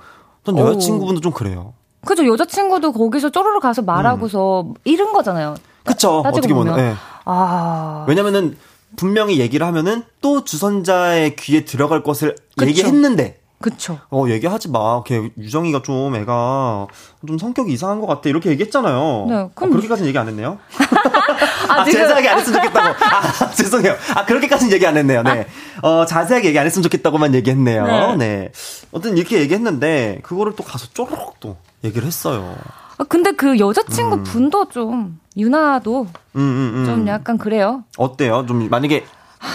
전 0.44 0.58
오. 0.58 0.60
여자친구분도 0.66 1.20
좀 1.20 1.30
그래요. 1.30 1.74
그죠. 2.06 2.26
여자친구도 2.26 2.92
거기서 2.92 3.28
쪼르르 3.28 3.60
가서 3.60 3.82
말하고서 3.82 4.72
잃은 4.84 5.12
거잖아요. 5.12 5.56
그쵸? 5.84 6.22
어떻게 6.24 6.54
보면. 6.54 6.72
보면. 6.72 6.78
예. 6.90 6.94
아. 7.26 8.06
왜냐면은 8.08 8.56
분명히 8.96 9.38
얘기를 9.40 9.66
하면은 9.66 10.04
또 10.22 10.42
주선자의 10.44 11.36
귀에 11.36 11.66
들어갈 11.66 12.02
것을 12.02 12.34
그쵸. 12.56 12.66
얘기했는데 12.66 13.41
그쵸. 13.62 13.98
어, 14.10 14.24
얘기하지 14.28 14.70
마. 14.70 15.02
걔, 15.04 15.30
유정이가 15.38 15.82
좀 15.82 16.14
애가 16.14 16.88
좀 17.26 17.38
성격이 17.38 17.72
이상한 17.72 18.00
것 18.00 18.06
같아. 18.06 18.28
이렇게 18.28 18.50
얘기했잖아요. 18.50 19.26
네, 19.28 19.48
그럼. 19.54 19.70
어, 19.70 19.72
그렇게까지는 19.72 20.08
얘기 20.08 20.18
안 20.18 20.28
했네요. 20.28 20.58
아, 21.68 21.80
아 21.80 21.84
자세하게 21.84 22.28
안 22.28 22.38
했으면 22.38 22.60
좋겠다고. 22.60 23.04
아, 23.04 23.50
죄송해요. 23.56 23.94
아, 24.14 24.24
그렇게까지는 24.26 24.72
얘기 24.72 24.86
안 24.86 24.96
했네요. 24.96 25.22
네. 25.22 25.46
어, 25.82 26.04
자세하게 26.04 26.48
얘기 26.48 26.58
안 26.58 26.66
했으면 26.66 26.82
좋겠다고만 26.82 27.34
얘기했네요. 27.34 28.16
네. 28.16 28.16
네. 28.16 28.52
어떤 28.90 29.16
이렇게 29.16 29.40
얘기했는데, 29.40 30.20
그거를 30.22 30.54
또 30.56 30.62
가서 30.62 30.88
쪼르륵 30.92 31.40
또 31.40 31.56
얘기를 31.84 32.06
했어요. 32.06 32.56
아, 32.98 33.04
근데 33.04 33.32
그 33.32 33.58
여자친구 33.58 34.16
음. 34.16 34.24
분도 34.24 34.68
좀, 34.68 35.18
유나도 35.36 36.02
음, 36.36 36.40
음, 36.40 36.72
음. 36.74 36.84
좀 36.84 37.08
약간 37.08 37.38
그래요. 37.38 37.84
어때요? 37.96 38.44
좀, 38.46 38.68
만약에 38.68 39.04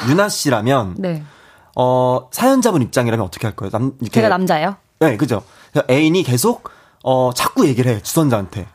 유나 0.10 0.30
씨라면. 0.30 0.96
네. 0.98 1.24
어, 1.88 2.28
사연자분 2.32 2.82
입장이라면 2.82 3.24
어떻게 3.24 3.46
할 3.46 3.56
거예요? 3.56 3.70
남, 3.72 3.94
이렇게. 4.02 4.10
제가 4.16 4.30
남자예요? 4.30 4.78
네, 5.00 5.16
그죠. 5.16 5.44
애인이 5.90 6.24
계속, 6.24 6.70
어, 7.04 7.30
자꾸 7.36 7.68
얘기를 7.68 7.92
해요, 7.92 8.00
주선자한테. 8.02 8.66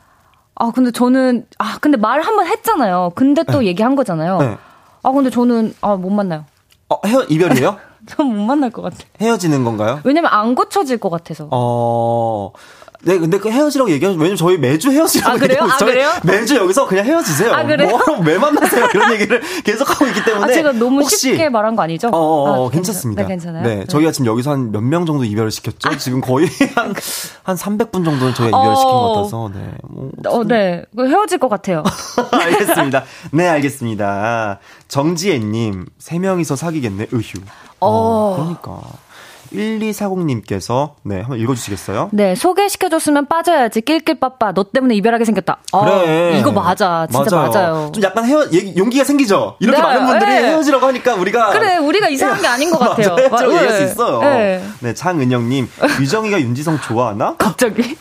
아, 0.55 0.70
근데 0.70 0.92
저는, 0.92 1.46
아, 1.59 1.78
근데 1.80 1.96
말한번 1.96 2.46
했잖아요. 2.46 3.11
근데 3.16 3.42
또 3.42 3.59
네. 3.59 3.66
얘기한 3.66 3.96
거잖아요. 3.96 4.38
네. 4.38 4.57
아, 5.03 5.11
근데 5.11 5.30
저는, 5.30 5.74
아, 5.80 5.96
못 5.96 6.11
만나요. 6.11 6.44
어, 6.88 7.00
헤어, 7.05 7.24
이별이에요? 7.24 7.76
전 8.07 8.26
못 8.28 8.40
만날 8.44 8.70
것 8.70 8.82
같아. 8.82 8.98
헤어지는 9.20 9.64
건가요? 9.64 10.00
왜냐면 10.05 10.30
안 10.32 10.55
고쳐질 10.55 10.98
것 10.98 11.11
같아서. 11.11 11.48
어, 11.50 12.53
네, 13.05 13.18
근데 13.18 13.38
그 13.38 13.50
헤어지라고 13.50 13.90
얘기하죠. 13.90 14.16
왜냐면 14.16 14.36
저희 14.36 14.57
매주 14.59 14.90
헤어지라고 14.90 15.32
아, 15.34 15.36
그래요? 15.36 15.59
아, 15.62 15.76
저희 15.76 15.90
그래요? 15.92 16.11
매주 16.22 16.55
여기서 16.57 16.86
그냥 16.86 17.05
헤어지세요. 17.05 17.53
아, 17.53 17.64
그래요? 17.64 17.98
뭐 18.07 18.22
왜 18.24 18.38
만나세요? 18.38 18.88
이런 18.94 19.12
얘기를 19.12 19.42
계속 19.64 19.90
하고 19.90 20.07
있기 20.07 20.24
때문에. 20.24 20.44
아, 20.44 20.55
제가 20.55 20.72
너무 20.72 21.00
혹시... 21.00 21.16
쉽게 21.16 21.48
말한 21.48 21.74
거 21.74 21.82
아니죠? 21.82 22.09
어, 22.09 22.16
어, 22.16 22.50
어 22.62 22.68
아, 22.68 22.70
괜찮습니다. 22.70 23.22
네, 23.22 23.28
괜찮아요. 23.28 23.62
네, 23.64 23.74
네, 23.80 23.84
저희가 23.86 24.12
지금 24.12 24.26
여기서 24.26 24.50
한 24.53 24.70
몇 24.72 24.82
명 24.82 25.05
정도 25.07 25.24
이별을 25.24 25.50
시켰죠? 25.50 25.88
아. 25.88 25.96
지금 25.96 26.20
거의 26.20 26.46
한, 26.76 26.94
한 27.42 27.57
300분 27.57 28.05
정도는 28.05 28.34
저희가 28.34 28.57
이별을 28.59 28.72
어... 28.72 28.76
시킨 28.76 28.90
것 28.92 29.14
같아서, 29.14 29.50
네. 29.53 29.72
뭐, 29.82 30.11
어, 30.26 30.44
네. 30.44 30.84
헤어질 30.96 31.38
것 31.38 31.48
같아요. 31.48 31.82
알겠습니다. 32.30 33.05
네, 33.32 33.48
알겠습니다. 33.48 34.61
정지혜님, 34.88 35.86
3명이서 36.00 36.55
사귀겠네, 36.57 37.09
으휴. 37.12 37.40
어, 37.80 37.88
어 37.88 38.36
그러니까. 38.36 38.80
1240님께서 39.53 40.94
네 41.03 41.20
한번 41.20 41.38
읽어 41.38 41.55
주시겠어요? 41.55 42.09
네 42.12 42.34
소개시켜 42.34 42.88
줬으면 42.88 43.26
빠져야지 43.26 43.80
낄낄빠빠 43.82 44.53
너 44.53 44.64
때문에 44.64 44.94
이별하게 44.96 45.24
생겼다. 45.24 45.59
어, 45.72 45.84
그래 45.84 46.38
이거 46.38 46.53
맞아 46.53 47.07
진짜 47.11 47.36
맞아요. 47.36 47.50
맞아요. 47.53 47.92
좀 47.92 48.03
약간 48.03 48.24
헤어 48.24 48.46
용기가 48.76 49.05
생기죠. 49.05 49.57
이렇게 49.61 49.76
네, 49.78 49.82
많은 49.82 50.07
분들이 50.07 50.30
네. 50.30 50.48
헤어지라고 50.48 50.86
하니까 50.86 51.14
우리가 51.14 51.50
그래 51.50 51.76
우리가 51.76 52.09
이상한 52.09 52.40
게 52.40 52.46
아닌 52.46 52.70
것 52.70 52.78
같아요. 52.80 53.16
맞아요. 53.30 53.48
네. 53.48 53.57
얘기할 53.57 53.72
수 53.76 53.82
있어요. 53.84 54.20
네, 54.20 54.64
네 54.80 54.94
장은영 54.94 55.48
님 55.48 55.68
유정이가 56.00 56.40
윤지성 56.40 56.80
좋아하나? 56.80 57.34
갑자기 57.38 57.96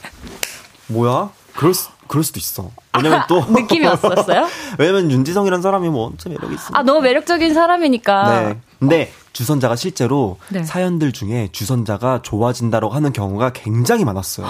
뭐야? 0.88 1.30
그럴 1.56 1.74
수 1.74 1.90
그럴 2.08 2.24
수도 2.26 2.40
있어. 2.40 2.70
왜냐면 2.98 3.24
또 3.30 3.40
느낌이 3.50 3.86
왔었어요? 3.86 4.48
왜냐면 4.78 5.10
윤지성이란 5.12 5.62
사람이 5.62 5.90
뭐 5.90 6.08
엄청 6.08 6.34
매력이 6.34 6.56
있어. 6.56 6.66
아 6.74 6.84
너무 6.84 7.00
매력적인 7.02 7.54
사람이니까. 7.54 8.42
네. 8.42 8.58
근데 8.80 9.14
주선자가 9.34 9.76
실제로 9.76 10.38
네. 10.50 10.64
사연들 10.64 11.12
중에 11.12 11.50
주선자가 11.52 12.22
좋아진다라고 12.22 12.94
하는 12.94 13.14
경우가 13.14 13.54
굉장히 13.54 14.06
많았어요. 14.06 14.48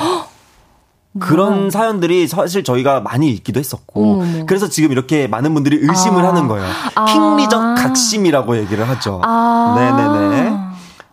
그런 1.19 1.69
사연들이 1.69 2.27
사실 2.27 2.63
저희가 2.63 3.01
많이 3.01 3.29
읽기도 3.29 3.59
했었고 3.59 4.21
어머. 4.21 4.45
그래서 4.45 4.69
지금 4.69 4.91
이렇게 4.91 5.27
많은 5.27 5.53
분들이 5.53 5.77
의심을 5.81 6.23
아. 6.23 6.29
하는 6.29 6.47
거예요. 6.47 6.65
아. 6.95 7.05
킹리적 7.05 7.75
각심이라고 7.77 8.57
얘기를 8.57 8.87
하죠. 8.87 9.21
아. 9.23 9.75
네네네. 9.77 10.57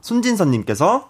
손진선님께서 0.01 1.09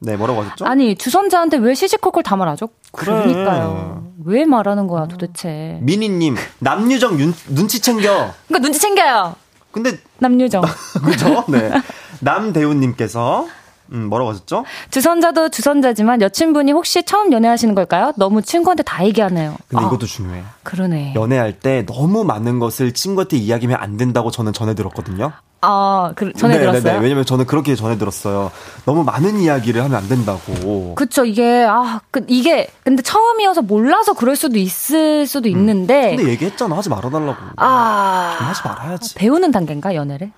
네 0.00 0.16
뭐라고 0.16 0.42
하셨죠? 0.42 0.66
아니 0.66 0.94
주선자한테 0.94 1.56
왜 1.56 1.74
시시콜콜 1.74 2.22
다 2.22 2.36
말하죠? 2.36 2.68
그래. 2.92 3.12
그러니까요. 3.12 4.04
왜 4.24 4.44
말하는 4.44 4.86
거야 4.86 5.06
도대체? 5.06 5.78
미니님 5.82 6.36
남유정 6.60 7.18
윤, 7.18 7.34
눈치 7.48 7.80
챙겨. 7.80 8.32
그러니까 8.46 8.58
눈치 8.62 8.78
챙겨요. 8.78 9.34
근데 9.70 9.98
남유정. 10.18 10.62
그죠? 11.04 11.44
네. 11.48 11.70
남대훈님께서 12.20 13.46
음, 13.92 14.08
뭐라고 14.08 14.30
하셨죠? 14.30 14.64
주선자도 14.90 15.48
주선자지만 15.50 16.20
여친분이 16.22 16.72
혹시 16.72 17.02
처음 17.02 17.32
연애하시는 17.32 17.74
걸까요? 17.74 18.12
너무 18.16 18.42
친구한테 18.42 18.82
다 18.82 19.04
얘기하네요. 19.04 19.56
근데 19.68 19.84
어. 19.84 19.86
이것도 19.88 20.06
중요해. 20.06 20.42
그러네. 20.62 21.14
연애할 21.14 21.58
때 21.58 21.84
너무 21.86 22.24
많은 22.24 22.58
것을 22.58 22.92
친구한테 22.92 23.36
이야기하면 23.36 23.78
안 23.80 23.96
된다고 23.96 24.30
저는 24.30 24.52
전해 24.52 24.74
들었거든요. 24.74 25.32
아, 25.60 26.12
그, 26.14 26.32
전에 26.34 26.54
네, 26.54 26.60
들었어요? 26.60 26.82
네네, 26.82 26.98
왜냐면 27.00 27.24
저는 27.24 27.46
그렇게 27.46 27.74
전해 27.74 27.98
들었어요. 27.98 28.52
너무 28.84 29.02
많은 29.02 29.40
이야기를 29.40 29.82
하면 29.82 29.98
안 29.98 30.08
된다고. 30.08 30.94
그쵸, 30.94 31.24
이게, 31.24 31.66
아, 31.68 32.00
그, 32.12 32.24
이게, 32.28 32.70
근데 32.84 33.02
처음이어서 33.02 33.62
몰라서 33.62 34.12
그럴 34.12 34.36
수도 34.36 34.56
있을 34.58 35.26
수도 35.26 35.48
음. 35.48 35.56
있는데. 35.56 36.14
근데 36.14 36.30
얘기했잖아. 36.30 36.76
하지 36.76 36.88
말아달라고. 36.90 37.36
아. 37.56 38.36
하지 38.38 38.60
말아야지. 38.64 39.14
배우는 39.16 39.50
단계인가, 39.50 39.96
연애를? 39.96 40.30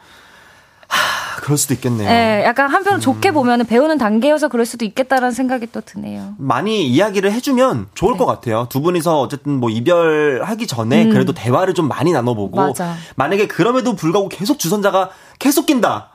그럴 1.42 1.56
수도 1.58 1.74
있겠네요. 1.74 2.08
네, 2.08 2.42
약간 2.44 2.70
한편으로 2.70 2.98
음. 2.98 3.00
좋게 3.00 3.32
보면 3.32 3.66
배우는 3.66 3.98
단계여서 3.98 4.48
그럴 4.48 4.66
수도 4.66 4.84
있겠다라는 4.84 5.32
생각이 5.32 5.68
또 5.72 5.80
드네요. 5.80 6.34
많이 6.38 6.86
이야기를 6.88 7.32
해주면 7.32 7.88
좋을 7.94 8.12
네. 8.12 8.18
것 8.18 8.26
같아요. 8.26 8.66
두 8.68 8.80
분이서 8.80 9.20
어쨌든 9.20 9.52
뭐 9.52 9.70
이별하기 9.70 10.66
전에 10.66 11.04
음. 11.04 11.10
그래도 11.10 11.32
대화를 11.32 11.74
좀 11.74 11.88
많이 11.88 12.12
나눠보고 12.12 12.56
맞아. 12.56 12.94
만약에 13.16 13.46
그럼에도 13.46 13.94
불구하고 13.94 14.28
계속 14.28 14.58
주선자가 14.58 15.10
계속 15.38 15.66
낀다. 15.66 16.10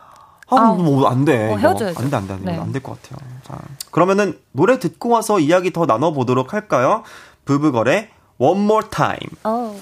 아, 0.48 0.74
뭐안 0.74 1.26
돼. 1.26 1.52
어, 1.54 1.58
헤어져야죠. 1.58 2.00
안 2.00 2.10
돼, 2.10 2.18
안 2.18 2.28
돼, 2.28 2.34
안 2.34 2.46
돼. 2.46 2.52
네. 2.52 2.60
안될 2.60 2.84
것 2.84 3.02
같아요. 3.02 3.28
자, 3.48 3.58
그러면은 3.92 4.38
노래 4.52 4.78
듣고 4.80 5.10
와서 5.10 5.40
이야기 5.40 5.74
더 5.74 5.86
나눠보도록 5.86 6.54
할까요? 6.54 7.04
부부거래 7.46 8.10
One 8.38 8.62
More 8.62 8.88
Time. 8.90 9.30
어. 9.44 9.76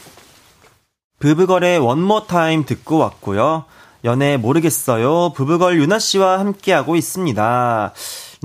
부부거래 1.19 1.77
One 1.77 2.01
More 2.03 2.25
Time 2.27 2.65
듣고 2.65 2.97
왔고요. 2.97 3.65
연애 4.05 4.37
모르겠어요. 4.37 5.31
부부걸 5.33 5.79
유나 5.79 5.97
씨와 5.99 6.39
함께하고 6.39 6.95
있습니다. 6.95 7.93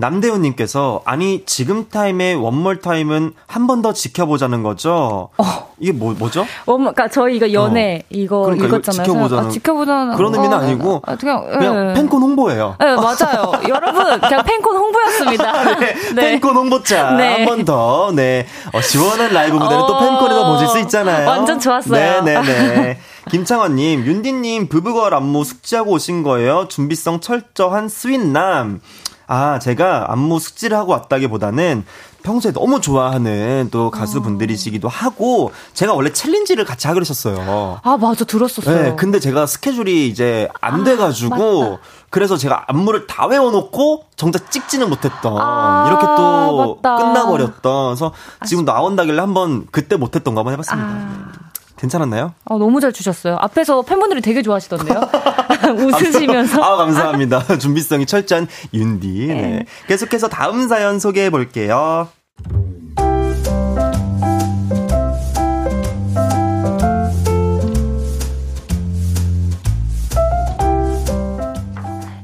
남대훈님께서 0.00 1.02
아니 1.04 1.42
지금 1.44 1.88
타이밍의 1.88 2.36
one 2.36 2.55
more 2.55 2.80
time은 2.80 3.32
한 3.48 3.66
번 3.66 3.82
더 3.82 3.92
지켜보자는 3.92 4.62
거죠. 4.62 5.30
어. 5.36 5.44
이게 5.80 5.90
뭐 5.92 6.14
뭐죠? 6.16 6.46
one, 6.66 6.78
그러니까 6.78 7.08
저희 7.08 7.36
이거 7.36 7.52
연애 7.52 7.98
어. 8.02 8.06
이거 8.10 8.42
그러니까 8.42 8.66
읽었잖아요. 8.68 9.04
지켜보자는, 9.04 9.46
아, 9.46 9.50
지켜보자는 9.50 10.16
그런 10.16 10.34
의미는 10.34 10.56
어, 10.56 10.60
아니고 10.60 11.02
아, 11.04 11.16
그냥, 11.16 11.46
그냥 11.50 11.90
예. 11.90 11.94
팬콘 11.94 12.22
홍보예요. 12.22 12.76
네 12.78 12.94
맞아요. 12.94 13.52
여러분 13.68 14.20
그냥 14.20 14.44
팬콘 14.44 14.76
홍보였습니다. 14.76 15.64
네, 15.80 15.94
네. 16.14 16.20
팬콘 16.22 16.54
홍보자 16.56 17.10
네. 17.16 17.34
한번 17.34 17.64
더. 17.64 18.12
네 18.14 18.46
어, 18.72 18.80
시원한 18.80 19.32
라이브 19.32 19.56
무대를 19.56 19.82
또 19.88 19.98
팬콘에서 19.98 20.52
보실 20.52 20.68
수 20.68 20.78
있잖아요. 20.80 21.28
완전 21.28 21.58
좋았어요. 21.58 22.22
네네네. 22.22 22.98
네. 23.28 23.36
김창원님, 23.36 24.06
윤디님, 24.06 24.68
브브걸 24.68 25.12
안무 25.14 25.44
숙지하고 25.44 25.92
오신 25.92 26.22
거예요? 26.22 26.66
준비성 26.68 27.20
철저한 27.20 27.88
스윗남. 27.88 28.80
아, 29.26 29.58
제가 29.58 30.06
안무 30.10 30.38
숙지를 30.38 30.78
하고 30.78 30.92
왔다기보다는 30.92 31.84
평소에 32.22 32.52
너무 32.52 32.80
좋아하는 32.80 33.68
또 33.70 33.90
가수분들이시기도 33.90 34.88
하고 34.88 35.52
제가 35.74 35.92
원래 35.92 36.10
챌린지를 36.12 36.64
같이 36.64 36.86
하기로 36.86 37.02
했었어요. 37.02 37.78
아 37.82 37.96
맞아 37.98 38.24
들었었어요. 38.24 38.82
네, 38.82 38.96
근데 38.96 39.20
제가 39.20 39.46
스케줄이 39.46 40.08
이제 40.08 40.48
안 40.62 40.80
아, 40.80 40.84
돼가지고 40.84 41.60
맞다. 41.70 41.82
그래서 42.10 42.36
제가 42.38 42.64
안무를 42.68 43.06
다 43.06 43.26
외워놓고 43.26 44.04
정작 44.16 44.50
찍지는 44.50 44.88
못했던 44.88 45.36
아, 45.38 45.86
이렇게 45.88 46.06
또 46.06 46.80
맞다. 46.82 46.96
끝나버렸던. 47.04 47.86
그래서 47.94 48.12
지금 48.46 48.64
나온다길래 48.64 49.20
한번 49.20 49.66
그때 49.70 49.96
못했던 49.96 50.34
거 50.34 50.40
한번 50.40 50.54
해봤습니다. 50.54 50.88
아. 50.88 51.47
괜찮았나요? 51.78 52.34
아, 52.44 52.54
너무 52.58 52.80
잘 52.80 52.92
주셨어요. 52.92 53.36
앞에서 53.40 53.82
팬분들이 53.82 54.20
되게 54.20 54.42
좋아하시던데요. 54.42 55.00
웃으시면서. 55.78 56.62
아, 56.62 56.76
감사합니다. 56.76 57.58
준비성이 57.58 58.04
철저한 58.06 58.48
윤디. 58.74 59.26
네. 59.28 59.34
네. 59.34 59.64
계속해서 59.86 60.28
다음 60.28 60.68
사연 60.68 60.98
소개해 60.98 61.30
볼게요. 61.30 62.08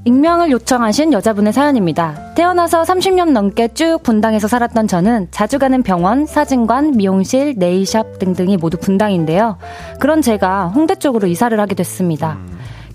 익명을 0.07 0.51
요청하신 0.51 1.15
여자분의 1.15 1.55
사연입니다. 1.55 2.35
태어나서 2.35 2.83
30년 2.83 3.31
넘게 3.31 3.69
쭉 3.69 4.01
분당에서 4.03 4.49
살았던 4.49 4.87
저는 4.87 5.29
자주 5.31 5.59
가는 5.59 5.83
병원, 5.83 6.27
사진관, 6.27 6.91
미용실, 6.91 7.55
네일샵 7.57 8.19
등등이 8.19 8.59
모두 8.59 8.77
분당인데요. 8.77 9.57
그런 10.01 10.21
제가 10.21 10.69
홍대 10.69 10.95
쪽으로 10.95 11.27
이사를 11.27 11.59
하게 11.59 11.75
됐습니다. 11.75 12.37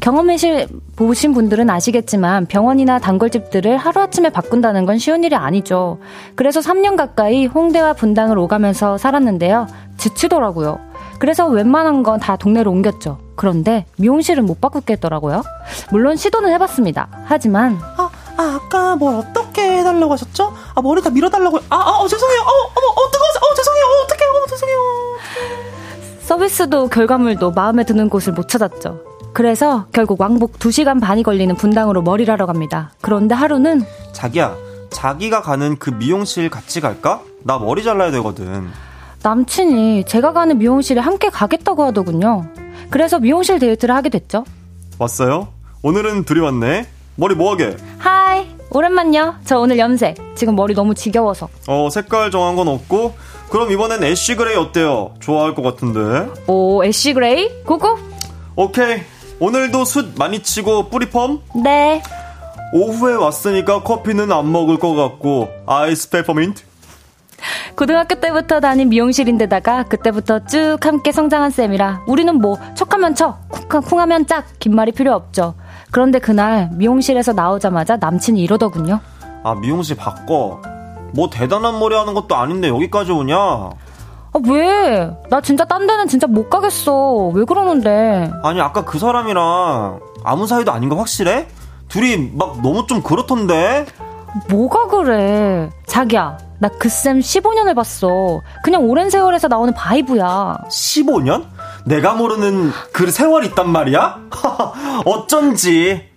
경험해실 0.01 0.68
보신 0.95 1.34
분들은 1.34 1.70
아시겠지만 1.70 2.45
병원이나 2.45 2.99
단골집들을 2.99 3.76
하루아침에 3.76 4.30
바꾼다는 4.30 4.86
건 4.86 4.97
쉬운 4.99 5.24
일이 5.24 5.36
아니죠. 5.36 5.99
그래서 6.36 6.60
3년 6.60 6.95
가까이 6.95 7.47
홍대와 7.47 7.93
분당을 7.93 8.38
오가면서 8.38 8.97
살았는데요. 8.97 9.68
지치더라고요. 9.97 10.88
그래서 11.20 11.47
웬만한 11.47 12.03
건 12.03 12.20
다 12.20 12.36
동네로 12.38 12.72
옮겼죠. 12.72 13.20
그런데 13.36 13.86
미용실은 13.97 14.45
못 14.45 14.59
바꾸겠더라고요. 14.61 15.43
물론 15.91 16.15
시도는 16.17 16.51
해봤습니다. 16.53 17.07
하지만 17.26 17.80
아, 17.97 18.09
아 18.38 18.59
아까 18.63 18.95
뭘 18.95 19.15
어떻게 19.15 19.80
해달라고 19.80 20.13
하셨죠? 20.13 20.53
아 20.76 20.82
머리 20.82 21.01
다 21.01 21.09
밀어달라고 21.09 21.57
아, 21.70 21.76
아 21.76 21.89
어, 21.99 22.07
죄송해요. 22.07 22.39
어, 22.41 22.45
어머 22.45 22.88
어 22.88 23.11
뜨거워. 23.11 23.30
어 23.51 23.55
죄송해요. 23.55 23.84
어, 23.86 24.03
어떡해요. 24.03 24.30
어, 24.30 24.45
죄송해요. 24.47 24.80
서비스도 26.22 26.89
결과물도 26.89 27.51
마음에 27.51 27.84
드는 27.84 28.09
곳을 28.09 28.34
못 28.34 28.47
찾았죠. 28.49 29.01
그래서 29.34 29.86
결국 29.93 30.20
왕복 30.22 30.53
2시간 30.59 31.01
반이 31.01 31.24
걸리는 31.24 31.55
분당으로 31.55 32.01
머리를 32.01 32.32
하러 32.32 32.45
갑니다. 32.45 32.91
그런데 33.01 33.36
하루는 33.36 33.84
자기야, 34.13 34.55
자기가 34.89 35.41
가는 35.41 35.78
그 35.78 35.89
미용실 35.91 36.49
같이 36.49 36.82
갈까? 36.82 37.22
나 37.43 37.57
머리 37.57 37.84
잘라야 37.84 38.11
되거든. 38.11 38.67
남친이 39.22 40.05
제가 40.05 40.34
가는 40.34 40.57
미용실에 40.57 41.01
함께 41.01 41.30
가겠다고 41.30 41.84
하더군요. 41.86 42.45
그래서 42.89 43.20
미용실 43.20 43.59
데이트를 43.59 43.93
하게 43.95 44.09
됐죠. 44.09 44.45
왔어요? 44.97 45.49
오늘은 45.84 46.24
둘이 46.26 46.39
왔네. 46.39 46.88
머리 47.15 47.36
뭐하게? 47.36 47.76
hi, 47.97 48.47
오랜만요. 48.72 49.36
저 49.45 49.59
오늘 49.59 49.78
염색. 49.78 50.15
지금 50.36 50.55
머리 50.55 50.74
너무 50.74 50.95
지겨워서. 50.95 51.49
어, 51.67 51.89
색깔 51.91 52.32
정한 52.32 52.55
건 52.55 52.67
없고. 52.70 53.15
그럼 53.49 53.72
이번엔 53.72 54.03
ash 54.03 54.36
gray 54.36 54.55
어때요? 54.55 55.13
좋아할 55.20 55.53
것 55.55 55.63
같은데. 55.63 56.30
오, 56.47 56.84
ash 56.86 57.13
gray? 57.13 57.63
Go 57.65 57.78
go? 57.78 57.97
오케이. 58.55 59.01
오늘도 59.39 59.86
숯 59.86 60.13
많이 60.17 60.41
치고 60.41 60.89
뿌리 60.89 61.09
펌? 61.09 61.39
네. 61.63 62.01
오후에 62.74 63.15
왔으니까 63.15 63.84
커피는 63.84 64.32
안 64.32 64.51
먹을 64.51 64.78
것 64.78 64.93
같고 64.93 65.49
아이스 65.65 66.09
페퍼민트? 66.09 66.63
고등학교 67.75 68.15
때부터 68.15 68.59
다닌 68.59 68.89
미용실인데다가 68.89 69.83
그때부터 69.83 70.45
쭉 70.45 70.77
함께 70.81 71.11
성장한 71.11 71.51
쌤이라 71.51 72.03
우리는 72.07 72.35
뭐 72.39 72.57
척하면 72.75 73.15
척, 73.15 73.39
쿵하면 73.69 74.25
짝, 74.27 74.45
긴 74.59 74.75
말이 74.75 74.91
필요 74.91 75.13
없죠. 75.13 75.55
그런데 75.91 76.19
그날 76.19 76.69
미용실에서 76.73 77.33
나오자마자 77.33 77.97
남친이 77.97 78.41
이러더군요. 78.41 78.99
아 79.43 79.55
미용실 79.55 79.95
바꿔. 79.95 80.61
뭐 81.13 81.29
대단한 81.29 81.79
머리 81.79 81.95
하는 81.95 82.13
것도 82.13 82.35
아닌데 82.35 82.67
여기까지 82.67 83.11
오냐? 83.11 83.35
아, 83.35 84.39
왜? 84.47 85.09
나 85.29 85.41
진짜 85.41 85.65
딴 85.65 85.87
데는 85.87 86.07
진짜 86.07 86.27
못 86.27 86.49
가겠어. 86.49 87.29
왜 87.33 87.45
그러는데? 87.45 88.31
아니 88.43 88.61
아까 88.61 88.85
그 88.85 88.99
사람이랑 88.99 89.99
아무 90.23 90.45
사이도 90.45 90.71
아닌 90.71 90.89
거 90.89 90.95
확실해? 90.95 91.47
둘이 91.87 92.31
막 92.33 92.61
너무 92.61 92.85
좀 92.85 93.01
그렇던데? 93.01 93.85
뭐가 94.49 94.88
그래? 94.88 95.69
자기야, 95.88 96.38
나 96.59 96.69
그 96.69 96.88
쌤 96.89 97.19
15년을 97.19 97.75
봤어. 97.75 98.41
그냥 98.63 98.84
오랜 98.89 99.09
세월에서 99.09 99.47
나오는 99.47 99.73
바이브야. 99.73 100.57
15년? 100.69 101.45
내가 101.86 102.13
모르는 102.13 102.71
그 102.93 103.09
세월이 103.09 103.47
있단 103.47 103.69
말이야? 103.69 104.17
어쩐지. 105.05 106.07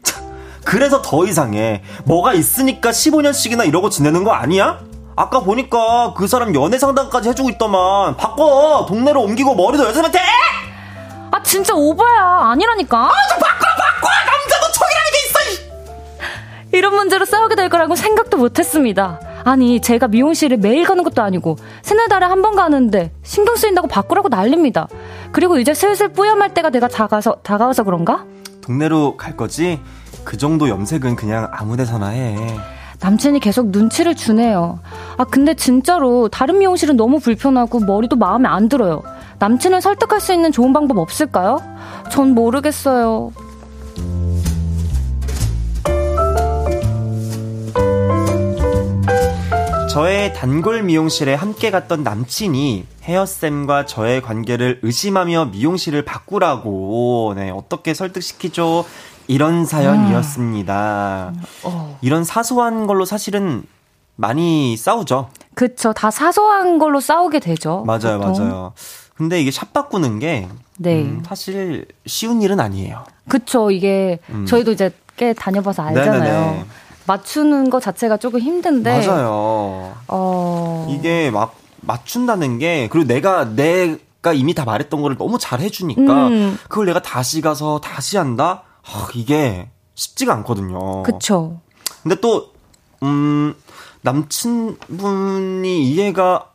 그래서 0.64 1.02
더 1.02 1.24
이상해. 1.24 1.82
뭐가 2.04 2.34
있으니까 2.34 2.90
15년씩이나 2.90 3.66
이러고 3.66 3.88
지내는 3.90 4.24
거 4.24 4.32
아니야? 4.32 4.78
아까 5.16 5.40
보니까 5.40 6.14
그 6.16 6.26
사람 6.26 6.54
연애 6.54 6.78
상담까지 6.78 7.30
해주고 7.30 7.50
있더만. 7.50 8.16
바꿔! 8.16 8.86
동네로 8.88 9.20
옮기고 9.22 9.54
머리도 9.54 9.84
여자한테 9.86 10.20
아, 11.30 11.42
진짜 11.42 11.72
오버야. 11.74 12.50
아니라니까. 12.50 12.96
아, 13.06 13.10
좀 13.30 13.38
바꿔, 13.38 13.66
바꿔! 13.76 14.08
이런 16.72 16.94
문제로 16.94 17.24
싸우게 17.24 17.54
될 17.54 17.68
거라고 17.68 17.94
생각도 17.94 18.38
못 18.38 18.58
했습니다. 18.58 19.20
아니, 19.44 19.80
제가 19.80 20.08
미용실을 20.08 20.56
매일 20.56 20.84
가는 20.86 21.02
것도 21.04 21.20
아니고, 21.22 21.56
세네 21.82 22.06
달에 22.08 22.26
한 22.26 22.42
번 22.42 22.56
가는데, 22.56 23.12
신경 23.22 23.56
쓰인다고 23.56 23.88
바꾸라고 23.88 24.28
난립니다. 24.28 24.88
그리고 25.32 25.58
이제 25.58 25.74
슬슬 25.74 26.08
뿌염할 26.08 26.54
때가 26.54 26.70
내가 26.70 26.88
다가서, 26.88 27.36
다가와서 27.42 27.84
그런가? 27.84 28.24
동네로 28.62 29.16
갈 29.16 29.36
거지? 29.36 29.80
그 30.24 30.36
정도 30.38 30.68
염색은 30.68 31.16
그냥 31.16 31.48
아무 31.52 31.76
데서나 31.76 32.08
해. 32.08 32.36
남친이 33.00 33.40
계속 33.40 33.68
눈치를 33.68 34.14
주네요. 34.14 34.78
아, 35.18 35.24
근데 35.24 35.54
진짜로 35.54 36.28
다른 36.28 36.58
미용실은 36.58 36.96
너무 36.96 37.18
불편하고 37.18 37.80
머리도 37.80 38.14
마음에 38.16 38.48
안 38.48 38.68
들어요. 38.68 39.02
남친을 39.40 39.80
설득할 39.80 40.20
수 40.20 40.32
있는 40.32 40.52
좋은 40.52 40.72
방법 40.72 40.98
없을까요? 40.98 41.58
전 42.10 42.34
모르겠어요. 42.34 43.32
저의 49.93 50.32
단골 50.32 50.82
미용실에 50.84 51.34
함께 51.34 51.70
갔던 51.70 52.03
남친이 52.03 52.86
헤어쌤과 53.03 53.84
저의 53.84 54.22
관계를 54.22 54.80
의심하며 54.82 55.51
미용실을 55.53 56.03
바꾸라고, 56.07 57.34
네, 57.36 57.51
어떻게 57.51 57.93
설득시키죠? 57.93 58.86
이런 59.26 59.66
사연이었습니다. 59.66 61.32
음. 61.36 61.43
어. 61.64 61.99
이런 62.01 62.24
사소한 62.24 62.86
걸로 62.86 63.05
사실은 63.05 63.64
많이 64.16 64.78
싸우죠. 64.78 65.28
그쵸. 65.55 65.93
다 65.93 66.11
사소한 66.11 66.78
걸로 66.78 66.99
싸우게 66.99 67.40
되죠. 67.40 67.84
맞아요, 67.86 68.18
보통. 68.18 68.49
맞아요. 68.49 68.72
근데 69.14 69.43
이게 69.43 69.51
샵 69.51 69.74
바꾸는 69.74 70.20
게 70.20 70.49
네. 70.78 71.03
음, 71.03 71.22
사실 71.26 71.86
쉬운 72.07 72.40
일은 72.40 72.61
아니에요. 72.61 73.05
그쵸. 73.28 73.70
이게 73.70 74.20
음. 74.30 74.47
저희도 74.47 74.72
이제 74.72 74.90
꽤 75.18 75.34
다녀봐서 75.34 75.82
알잖아요. 75.82 76.22
네네네. 76.22 76.64
맞추는 77.07 77.70
것 77.70 77.82
자체가 77.82 78.16
조금 78.16 78.40
힘든데. 78.40 79.07
맞아요. 79.07 79.94
어. 80.09 80.86
이게 80.90 81.30
막 81.30 81.57
맞춘다는 81.80 82.59
게 82.59 82.88
그리고 82.90 83.07
내가 83.07 83.44
내가 83.44 84.32
이미 84.32 84.55
다 84.55 84.64
말했던 84.64 85.03
거를 85.03 85.16
너무 85.16 85.38
잘 85.38 85.61
해주니까 85.61 86.28
음. 86.28 86.59
그걸 86.68 86.86
내가 86.86 87.03
다시 87.03 87.40
가서 87.40 87.80
다시 87.80 88.16
한다. 88.16 88.62
아, 88.84 89.09
이게 89.14 89.68
쉽지가 89.94 90.32
않거든요. 90.34 91.03
그쵸. 91.03 91.61
근데 92.03 92.16
또, 92.20 92.50
음, 93.03 93.55
남친분이 94.03 95.84
이해가 95.84 96.50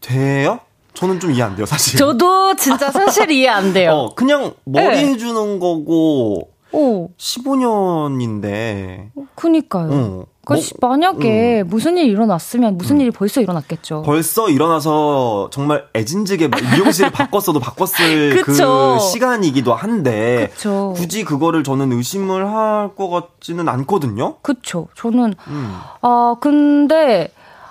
돼요? 0.00 0.60
저는 0.94 1.18
좀 1.20 1.32
이해 1.32 1.42
안 1.42 1.56
돼요, 1.56 1.66
사실. 1.66 1.98
저도 1.98 2.54
진짜 2.54 2.90
사실 2.90 3.30
이해 3.30 3.48
안 3.48 3.72
돼요. 3.72 3.90
어, 4.12 4.14
그냥 4.14 4.54
머리 4.64 4.88
네. 4.88 5.06
해주는 5.08 5.58
거고, 5.58 6.50
오. 6.72 7.10
15년인데. 7.18 9.10
그니까요. 9.34 9.88
어. 9.92 10.24
그러니까 10.44 10.70
뭐, 10.80 10.90
만약에 10.90 11.60
음. 11.62 11.68
무슨 11.68 11.96
일이 11.96 12.08
일어났으면 12.08 12.76
무슨 12.76 12.96
음. 12.96 13.02
일이 13.02 13.10
벌써 13.12 13.40
일어났겠죠. 13.40 14.02
벌써 14.02 14.48
일어나서 14.50 15.50
정말 15.52 15.84
애진지게 15.94 16.48
미용실을 16.48 17.10
바꿨어도 17.12 17.60
바꿨을 17.60 18.42
그 18.42 18.98
시간이기도 18.98 19.72
한데 19.72 20.50
그쵸. 20.52 20.94
굳이 20.96 21.24
그거를 21.24 21.62
저는 21.62 21.92
의심을 21.92 22.48
할 22.52 22.72
것 22.96 23.08
같지는 23.08 23.68
않거든요. 23.68 24.36
그쵸. 24.42 24.88
저는 24.96 25.34
음. 25.46 25.76
아 26.00 26.34
근데 26.40 27.28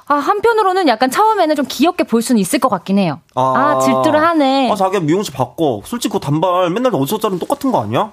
아, 0.07 0.15
한편으로는 0.15 0.87
약간 0.87 1.11
처음에는 1.11 1.55
좀 1.55 1.65
귀엽게 1.67 2.05
볼 2.05 2.21
수는 2.21 2.39
있을 2.39 2.59
것 2.59 2.69
같긴 2.69 2.97
해요. 2.97 3.19
아, 3.35 3.75
아 3.75 3.79
질투를 3.79 4.21
하네. 4.21 4.71
아, 4.71 4.75
자기가 4.75 5.01
미용실 5.03 5.33
바꿔. 5.33 5.81
솔직히 5.85 6.13
그 6.13 6.19
단발 6.19 6.69
맨날 6.69 6.93
어디서 6.95 7.17
자르면 7.19 7.39
똑같은 7.39 7.71
거 7.71 7.81
아니야? 7.81 8.11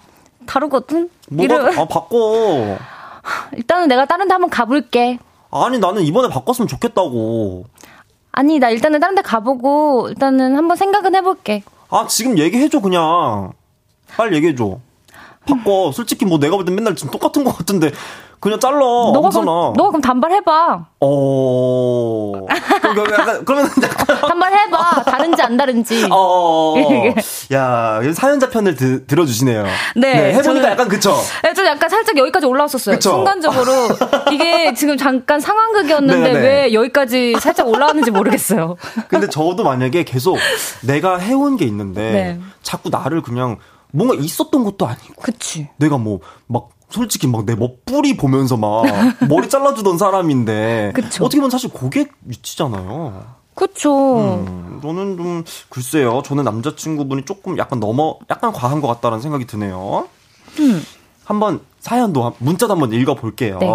다르거든? 0.49 1.09
뭐가, 1.31 1.55
이름. 1.55 1.79
아, 1.79 1.85
바꿔. 1.87 2.77
일단은 3.57 3.89
내가 3.89 4.07
다른 4.07 4.27
데 4.27 4.33
한번 4.33 4.51
가볼게. 4.51 5.19
아니, 5.51 5.79
나는 5.79 6.03
이번에 6.03 6.29
바꿨으면 6.29 6.67
좋겠다고. 6.69 7.67
아니, 8.33 8.59
나 8.59 8.71
일단은 8.71 8.99
다른 9.01 9.15
데 9.15 9.23
가보고, 9.23 10.09
일단은 10.09 10.57
한번 10.57 10.77
생각은 10.77 11.15
해볼게. 11.15 11.63
아, 11.91 12.07
지금 12.09 12.39
얘기해줘, 12.39 12.81
그냥. 12.81 13.53
빨리 14.17 14.37
얘기해줘. 14.37 14.79
바꿔. 15.47 15.93
솔직히 15.93 16.25
뭐 16.27 16.39
내가 16.39 16.57
볼 16.57 16.65
땐 16.65 16.75
맨날 16.75 16.95
지금 16.95 17.11
똑같은 17.11 17.45
것 17.45 17.57
같은데. 17.57 17.91
그냥 18.41 18.61
잘라. 18.61 18.79
너가 18.79 19.31
그럼, 19.31 19.45
너가 19.45 19.89
그럼 19.89 20.01
단발 20.01 20.31
해봐. 20.33 20.87
어. 21.01 22.33
그럼 22.81 23.13
약간, 23.13 23.43
그러면 23.45 23.71
단발 24.21 24.53
해봐. 24.53 25.03
다른지 25.05 25.43
안 25.43 25.57
다른지. 25.57 26.07
어. 26.11 26.77
야, 27.53 28.01
사연자 28.15 28.49
편을 28.49 28.77
드, 28.77 29.07
들어주시네요. 29.07 29.65
네. 29.97 30.13
네 30.13 30.19
해보니까 30.35 30.43
저는, 30.43 30.65
약간 30.65 30.89
그쵸? 30.89 31.17
네, 31.43 31.53
좀 31.55 31.67
약간 31.67 31.89
살짝 31.89 32.17
여기까지 32.17 32.47
올라왔었어요. 32.47 32.97
그쵸? 32.97 33.11
순간적으로. 33.11 33.73
이게 34.31 34.73
지금 34.75 34.97
잠깐 34.97 35.41
상황극이었는데 35.41 36.33
네네. 36.33 36.41
왜 36.41 36.73
여기까지 36.73 37.35
살짝 37.41 37.69
올라왔는지 37.69 38.11
모르겠어요. 38.13 38.77
근데 39.09 39.29
저도 39.29 39.65
만약에 39.65 40.05
계속 40.05 40.39
내가 40.83 41.19
해온 41.19 41.57
게 41.57 41.65
있는데 41.65 42.13
네. 42.13 42.41
자꾸 42.63 42.89
나를 42.89 43.23
그냥 43.23 43.59
뭔가 43.93 44.15
있었던 44.15 44.65
것도 44.65 44.87
아니고. 44.87 45.23
그치. 45.23 45.69
내가 45.79 45.99
뭐, 45.99 46.21
막, 46.47 46.69
솔직히 46.91 47.27
막내뭐 47.27 47.79
뿌리 47.85 48.17
보면서 48.17 48.57
막 48.57 48.85
머리 49.29 49.49
잘라주던 49.49 49.99
사람인데 49.99 50.93
그쵸. 50.95 51.25
어떻게 51.25 51.39
보면 51.39 51.51
사실 51.51 51.71
고객 51.71 52.13
위치잖아요. 52.25 53.39
그쵸. 53.55 54.19
음, 54.21 54.79
저는 54.83 55.17
좀 55.17 55.45
글쎄요. 55.69 56.23
저는 56.25 56.45
남자친구분이 56.45 57.25
조금 57.25 57.59
약간 57.59 57.81
넘어 57.81 58.17
약간 58.31 58.53
과한 58.53 58.81
것 58.81 58.87
같다는 58.87 59.21
생각이 59.21 59.47
드네요. 59.47 60.09
음. 60.61 60.83
한번 61.25 61.61
사연도 61.81 62.33
문자도 62.39 62.73
한번 62.73 62.93
읽어볼게요. 62.93 63.59
네. 63.59 63.69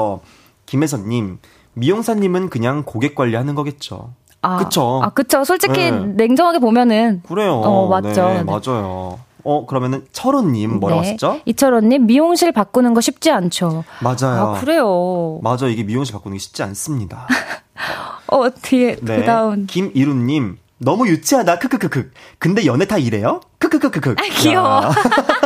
김혜선님 0.65 1.39
미용사님은 1.73 2.49
그냥 2.49 2.83
고객 2.85 3.13
관리하는 3.15 3.55
거겠죠. 3.55 4.13
아, 4.41 4.57
그쵸. 4.57 5.01
아, 5.03 5.09
그쵸. 5.09 5.43
솔직히 5.43 5.89
네. 5.89 5.91
냉정하게 5.91 6.59
보면은. 6.59 7.21
그래요. 7.27 7.55
어, 7.55 7.87
맞죠. 7.87 8.27
네, 8.27 8.33
네. 8.35 8.43
맞아요. 8.43 9.19
어, 9.43 9.65
그러면은 9.65 10.05
철호님 10.11 10.79
뭐라고 10.79 11.01
네. 11.01 11.07
하셨죠? 11.09 11.41
이철호님 11.45 12.05
미용실 12.05 12.51
바꾸는 12.51 12.93
거 12.93 13.01
쉽지 13.01 13.31
않죠. 13.31 13.83
맞아요. 14.01 14.55
아, 14.55 14.59
그래요. 14.59 15.39
맞아 15.43 15.67
이게 15.67 15.83
미용실 15.83 16.13
바꾸는 16.13 16.37
게 16.37 16.39
쉽지 16.39 16.63
않습니다. 16.63 17.27
어, 18.27 18.49
뒤에 18.49 18.97
네. 19.01 19.17
그 19.17 19.25
다음 19.25 19.65
김이루님 19.67 20.57
너무 20.77 21.07
유치하다. 21.07 21.59
크크크크. 21.59 22.11
근데 22.39 22.65
연애 22.65 22.85
다 22.85 22.97
이래요? 22.97 23.41
크크크크크. 23.59 24.15
아, 24.17 24.23
귀여워. 24.39 24.81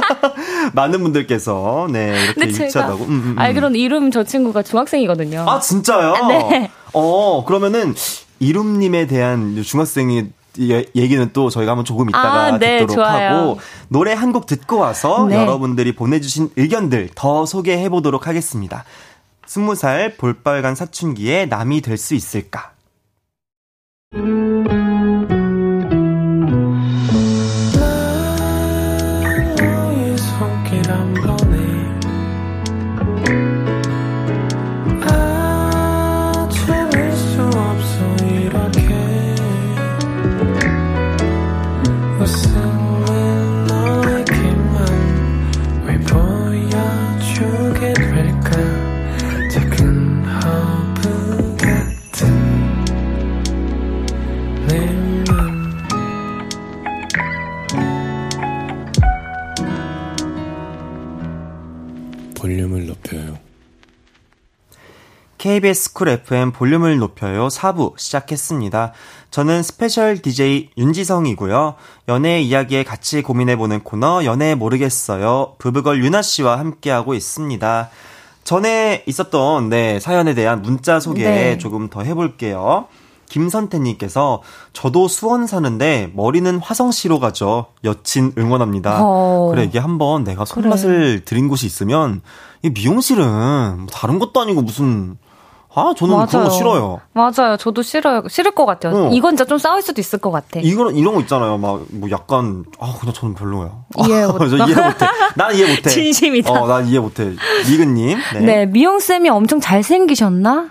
많은 0.73 1.01
분들께서 1.03 1.87
네 1.91 2.23
이렇게 2.35 2.47
유치하다고. 2.47 3.03
음, 3.05 3.09
음, 3.09 3.23
음. 3.25 3.35
알기로는 3.39 3.79
이름 3.79 4.11
저 4.11 4.23
친구가 4.23 4.63
중학생이거든요. 4.63 5.45
아 5.47 5.59
진짜요? 5.59 6.27
네. 6.27 6.71
어 6.93 7.43
그러면은 7.45 7.93
이름님에 8.39 9.07
대한 9.07 9.61
중학생이 9.61 10.29
얘기는 10.59 11.29
또 11.33 11.49
저희가 11.49 11.71
한번 11.71 11.85
조금 11.85 12.09
이따가 12.09 12.45
아, 12.45 12.57
네, 12.57 12.79
듣도록 12.79 12.95
좋아요. 12.95 13.29
하고 13.35 13.59
노래 13.89 14.13
한 14.13 14.31
곡 14.33 14.45
듣고 14.45 14.77
와서 14.77 15.25
네. 15.27 15.35
여러분들이 15.35 15.95
보내주신 15.95 16.49
의견들 16.57 17.09
더 17.15 17.45
소개해 17.45 17.89
보도록 17.89 18.27
하겠습니다. 18.27 18.83
스무 19.45 19.75
살 19.75 20.17
볼빨간 20.17 20.75
사춘기에 20.75 21.45
남이 21.45 21.81
될 21.81 21.97
수 21.97 22.13
있을까? 22.15 22.71
KBS 65.57 65.93
쿨 65.93 66.09
FM 66.09 66.51
볼륨을 66.51 66.99
높여요 66.99 67.47
4부 67.47 67.97
시작했습니다. 67.97 68.93
저는 69.31 69.63
스페셜 69.63 70.21
DJ 70.21 70.69
윤지성이고요. 70.77 71.73
연애 72.09 72.39
이야기에 72.41 72.83
같이 72.83 73.23
고민해보는 73.23 73.79
코너 73.79 74.23
연애 74.23 74.53
모르겠어요. 74.53 75.55
브브걸 75.57 76.03
유나 76.03 76.21
씨와 76.21 76.59
함께하고 76.59 77.15
있습니다. 77.15 77.89
전에 78.43 79.03
있었던 79.07 79.69
네 79.69 79.99
사연에 79.99 80.35
대한 80.35 80.61
문자 80.61 80.99
소개 80.99 81.23
네. 81.23 81.57
조금 81.57 81.89
더 81.89 82.03
해볼게요. 82.03 82.85
김선태님께서 83.27 84.43
저도 84.73 85.07
수원 85.07 85.47
사는데 85.47 86.11
머리는 86.13 86.59
화성시로 86.59 87.19
가죠. 87.19 87.65
여친 87.83 88.33
응원합니다. 88.37 88.99
어. 89.01 89.49
그래 89.51 89.63
이게 89.63 89.79
한번 89.79 90.23
내가 90.23 90.45
손맛을 90.45 90.89
그래. 90.89 91.21
들인 91.25 91.47
곳이 91.47 91.65
있으면 91.65 92.21
이 92.61 92.69
미용실은 92.69 93.77
뭐 93.79 93.87
다른 93.91 94.19
것도 94.19 94.39
아니고 94.39 94.61
무슨 94.61 95.17
아, 95.73 95.93
저는 95.95 96.15
맞아요. 96.15 96.27
그런 96.27 96.43
거 96.45 96.49
싫어요. 96.49 97.01
맞아요. 97.13 97.57
저도 97.57 97.83
싫어요. 97.83 98.23
싫을 98.27 98.51
것 98.51 98.65
같아요. 98.65 98.95
어. 98.95 99.09
이건 99.11 99.31
진짜 99.33 99.45
좀 99.45 99.57
싸울 99.59 99.81
수도 99.81 100.01
있을 100.01 100.17
것 100.19 100.31
같아. 100.31 100.59
이거 100.59 100.89
이런 100.91 101.13
거 101.13 101.21
있잖아요. 101.21 101.57
막 101.57 101.81
뭐 101.91 102.09
약간 102.09 102.65
아 102.79 102.93
그냥 102.99 103.13
저는 103.13 103.35
별로예요. 103.35 103.85
이해 104.07 104.25
못. 104.27 104.39
저 104.39 104.55
이해 104.55 104.65
못 104.65 105.01
해. 105.01 105.07
난 105.35 105.53
이해 105.55 105.67
못 105.75 105.85
해. 105.85 105.89
진심이다. 105.89 106.51
어, 106.51 106.67
난 106.67 106.87
이해 106.87 106.99
못 106.99 107.19
해. 107.19 107.31
미근님. 107.69 108.17
네. 108.33 108.39
네 108.39 108.65
미용 108.65 108.99
쌤이 108.99 109.29
엄청 109.29 109.59
잘 109.59 109.83
생기셨나? 109.83 110.69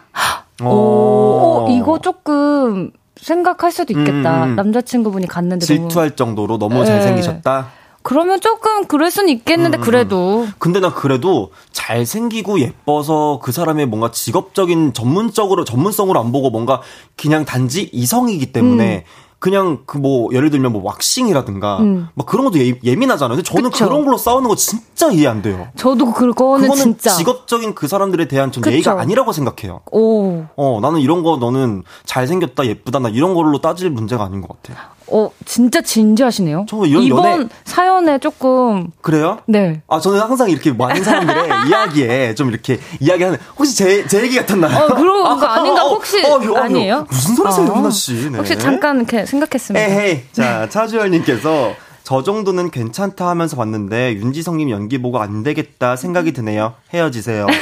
오, 0.64 0.66
오, 0.66 1.66
이거 1.70 1.99
조금 2.01 2.90
생각할 3.20 3.72
수도 3.72 3.92
있겠다. 3.92 4.44
음, 4.44 4.51
음. 4.51 4.57
남자친구분이 4.57 5.26
갔는데 5.26 5.64
질투할 5.66 6.11
너무... 6.11 6.16
정도로 6.16 6.59
너무 6.59 6.80
네. 6.80 6.86
잘생기셨다. 6.86 7.68
그러면 8.07 8.41
조금 8.41 8.87
그럴 8.87 9.11
순 9.11 9.29
있겠는데 9.29 9.79
음, 9.79 9.81
그래도. 9.81 10.47
근데 10.61 10.79
나 10.79 10.95
그래도 10.95 11.51
잘 11.73 12.07
생기고 12.07 12.61
예뻐서 12.61 13.41
그 13.43 13.51
사람의 13.51 13.87
뭔가 13.87 14.13
직업적인 14.13 14.93
전문적으로 14.93 15.65
전문성으로 15.65 16.21
안 16.21 16.31
보고 16.31 16.51
뭔가 16.51 16.83
그냥 17.17 17.45
단지 17.45 17.91
이성이기 17.93 18.53
때문에 18.53 18.99
음. 18.99 19.03
그냥 19.41 19.83
그 19.87 19.99
뭐 19.99 20.33
예를 20.33 20.51
들면 20.51 20.73
뭐 20.73 20.85
왁싱이라든가 20.85 21.79
음. 21.81 22.07
막 22.15 22.27
그런 22.27 22.45
것도 22.45 22.61
예, 22.61 22.95
민하잖아요 22.95 23.39
근데 23.39 23.43
저는 23.43 23.71
그쵸. 23.71 23.89
그런 23.89 24.05
걸로 24.05 24.17
싸우는 24.17 24.49
거 24.49 24.55
진짜 24.55 25.11
이해 25.11 25.27
안 25.27 25.43
돼요. 25.43 25.67
저도 25.75 26.13
그거는 26.13 26.73
진짜 26.77 27.11
직업적인 27.11 27.75
그 27.75 27.89
사람들에 27.89 28.29
대한 28.29 28.53
전 28.53 28.65
예의가 28.65 29.01
아니라고 29.01 29.33
생각해요. 29.33 29.81
오. 29.91 30.45
어 30.55 30.79
나는 30.81 31.01
이런 31.01 31.25
거 31.25 31.39
너는 31.39 31.83
잘 32.05 32.29
생겼다 32.29 32.67
예쁘다 32.67 33.01
나 33.01 33.09
이런 33.09 33.35
걸로 33.35 33.61
따질 33.61 33.91
문제가 33.91 34.23
아닌 34.23 34.43
것 34.43 34.63
같아요. 34.63 34.95
어, 35.09 35.31
진짜 35.45 35.81
진지하시네요. 35.81 36.67
저 36.69 36.85
이런 36.85 37.03
이번 37.05 37.25
연애... 37.33 37.49
사연에 37.65 38.19
조금 38.19 38.89
그래요? 39.03 39.39
네. 39.47 39.83
아 39.89 40.01
저는 40.01 40.19
항상 40.21 40.51
이렇게 40.51 40.73
많은 40.73 41.05
사람들의 41.05 41.49
이야기에 41.69 42.35
좀 42.35 42.49
이렇게 42.51 42.81
이야기하는 43.01 43.39
혹시 43.59 43.77
제 43.77 44.07
제 44.07 44.23
얘기 44.23 44.37
같았나요? 44.37 44.77
어, 44.77 44.95
그런 44.95 45.39
거 45.39 45.47
아, 45.47 45.55
아닌가 45.57 45.85
어, 45.85 45.89
혹시 45.91 46.25
어, 46.25 46.35
어, 46.37 46.57
아니에요? 46.59 47.07
무슨 47.09 47.35
소리세요, 47.35 47.67
어. 47.67 47.79
유나 47.79 47.91
씨? 47.91 48.31
네. 48.31 48.39
혹시 48.39 48.59
잠깐 48.59 48.97
이렇게 48.99 49.25
생각했습니다. 49.27 49.85
에헤이. 49.87 50.23
자 50.33 50.69
차주열 50.69 51.11
님께서 51.11 51.75
저 52.05 52.23
정도는 52.23 52.71
괜찮다 52.71 53.29
하면서 53.29 53.57
봤는데 53.57 54.15
윤지성님 54.15 54.71
연기 54.71 55.01
보고 55.03 55.19
안 55.21 55.43
되겠다 55.43 55.97
생각이 55.97 56.33
드네요. 56.33 56.75
헤어지세요. 56.95 57.47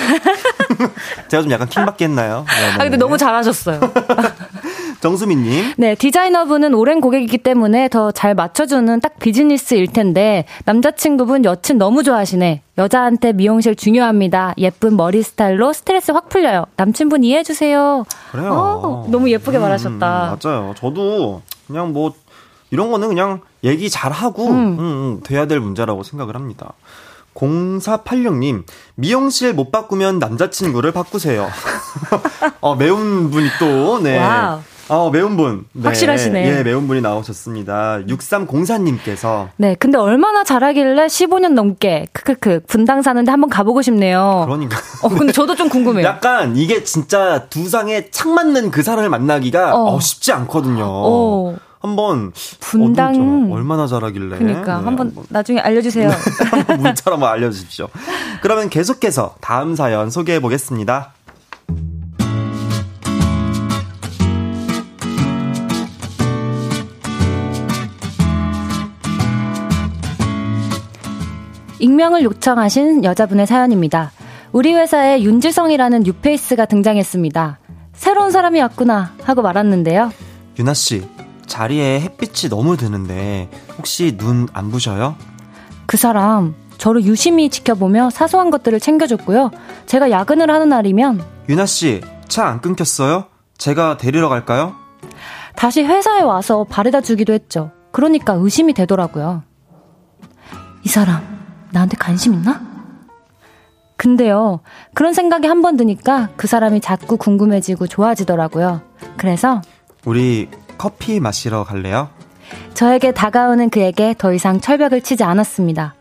제가 1.28 1.42
좀 1.42 1.50
약간 1.52 1.68
킹받게 1.68 2.04
했나요? 2.06 2.44
네, 2.46 2.70
아, 2.74 2.78
근데 2.78 2.96
너무 2.96 3.16
잘하셨어요. 3.18 3.80
정수민님. 5.04 5.74
네, 5.76 5.94
디자이너분은 5.94 6.72
오랜 6.72 7.02
고객이기 7.02 7.36
때문에 7.38 7.88
더 7.88 8.10
잘 8.10 8.34
맞춰주는 8.34 9.00
딱 9.00 9.18
비즈니스일 9.18 9.88
텐데, 9.88 10.46
남자친구분 10.64 11.44
여친 11.44 11.76
너무 11.76 12.02
좋아하시네. 12.02 12.62
여자한테 12.78 13.34
미용실 13.34 13.76
중요합니다. 13.76 14.54
예쁜 14.56 14.96
머리 14.96 15.22
스타일로 15.22 15.74
스트레스 15.74 16.10
확 16.12 16.30
풀려요. 16.30 16.64
남친분 16.76 17.22
이해해주세요. 17.22 18.04
그래요. 18.32 18.50
어, 18.52 19.06
너무 19.10 19.28
예쁘게 19.30 19.58
음, 19.58 19.62
말하셨다. 19.62 20.38
맞아요. 20.42 20.74
저도 20.78 21.42
그냥 21.66 21.92
뭐, 21.92 22.14
이런 22.70 22.90
거는 22.90 23.08
그냥 23.08 23.40
얘기 23.62 23.90
잘 23.90 24.10
하고, 24.10 24.46
음. 24.48 24.54
음, 24.54 24.78
음, 24.78 25.20
돼야 25.22 25.46
될 25.46 25.60
문제라고 25.60 26.02
생각을 26.02 26.34
합니다. 26.34 26.72
0486님, 27.34 28.62
미용실 28.94 29.52
못 29.52 29.70
바꾸면 29.70 30.18
남자친구를 30.18 30.92
바꾸세요. 30.92 31.48
어, 32.62 32.74
매운 32.74 33.30
분이 33.30 33.48
또, 33.58 33.98
네. 33.98 34.18
Wow. 34.18 34.60
어, 34.88 35.10
매운 35.10 35.36
분. 35.36 35.64
네. 35.72 35.84
확실하시네. 35.84 36.58
예, 36.58 36.62
매운 36.62 36.86
분이 36.86 37.00
나오셨습니다. 37.00 38.00
6304님께서. 38.06 39.48
네, 39.56 39.74
근데 39.78 39.98
얼마나 39.98 40.44
잘하길래 40.44 41.06
15년 41.06 41.54
넘게, 41.54 42.06
크크크, 42.12 42.60
분당 42.66 43.02
사는데 43.02 43.30
한번 43.30 43.50
가보고 43.50 43.82
싶네요. 43.82 44.44
그러니까. 44.46 44.78
어, 45.02 45.08
근데 45.08 45.32
저도 45.32 45.54
좀 45.54 45.68
궁금해요. 45.68 46.06
약간 46.06 46.56
이게 46.56 46.84
진짜 46.84 47.46
두상에 47.48 48.10
착 48.10 48.28
맞는 48.28 48.70
그 48.70 48.82
사람을 48.82 49.08
만나기가 49.08 49.74
어. 49.74 49.94
어 49.94 50.00
쉽지 50.00 50.32
않거든요. 50.32 50.84
어. 50.86 51.56
한번 51.80 52.32
분당 52.60 53.52
얼마나 53.52 53.86
잘하길래 53.86 54.38
그러니까 54.38 54.78
네, 54.78 54.84
한번 54.84 55.12
나중에 55.28 55.60
알려주세요. 55.60 56.10
문자로 56.80 57.16
한번 57.16 57.24
알려주십시오. 57.24 57.88
그러면 58.40 58.70
계속해서 58.70 59.34
다음 59.42 59.76
사연 59.76 60.08
소개해 60.08 60.40
보겠습니다. 60.40 61.12
익명을 71.84 72.22
요청하신 72.22 73.04
여자분의 73.04 73.46
사연입니다. 73.46 74.10
우리 74.52 74.72
회사에 74.72 75.20
윤지성이라는 75.22 76.00
뉴페이스가 76.04 76.64
등장했습니다. 76.64 77.58
새로운 77.92 78.30
사람이 78.30 78.58
왔구나 78.62 79.12
하고 79.22 79.42
말았는데요. 79.42 80.10
유나 80.58 80.72
씨, 80.72 81.06
자리에 81.44 82.00
햇빛이 82.00 82.48
너무 82.48 82.78
드는데 82.78 83.50
혹시 83.76 84.16
눈 84.16 84.48
안 84.54 84.70
부셔요? 84.70 85.16
그 85.84 85.98
사람 85.98 86.54
저를 86.78 87.04
유심히 87.04 87.50
지켜보며 87.50 88.08
사소한 88.08 88.50
것들을 88.50 88.80
챙겨줬고요. 88.80 89.50
제가 89.84 90.10
야근을 90.10 90.50
하는 90.50 90.70
날이면 90.70 91.22
유나 91.50 91.66
씨, 91.66 92.00
차 92.28 92.46
안 92.46 92.62
끊겼어요? 92.62 93.26
제가 93.58 93.98
데리러 93.98 94.30
갈까요? 94.30 94.74
다시 95.54 95.82
회사에 95.84 96.22
와서 96.22 96.64
바래다 96.64 97.02
주기도 97.02 97.34
했죠. 97.34 97.72
그러니까 97.92 98.32
의심이 98.32 98.72
되더라고요. 98.72 99.42
이 100.82 100.88
사람 100.88 101.33
나한테 101.74 101.96
관심 101.98 102.32
있나? 102.34 102.60
근데요, 103.96 104.60
그런 104.92 105.12
생각이 105.14 105.46
한 105.46 105.62
번 105.62 105.76
드니까 105.76 106.28
그 106.36 106.46
사람이 106.46 106.80
자꾸 106.80 107.16
궁금해지고 107.16 107.86
좋아지더라고요. 107.86 108.80
그래서 109.16 109.62
우리 110.04 110.48
커피 110.76 111.20
마시러 111.20 111.64
갈래요? 111.64 112.10
저에게 112.74 113.12
다가오는 113.12 113.70
그에게 113.70 114.14
더 114.18 114.32
이상 114.34 114.60
철벽을 114.60 115.00
치지 115.00 115.24
않았습니다. 115.24 115.94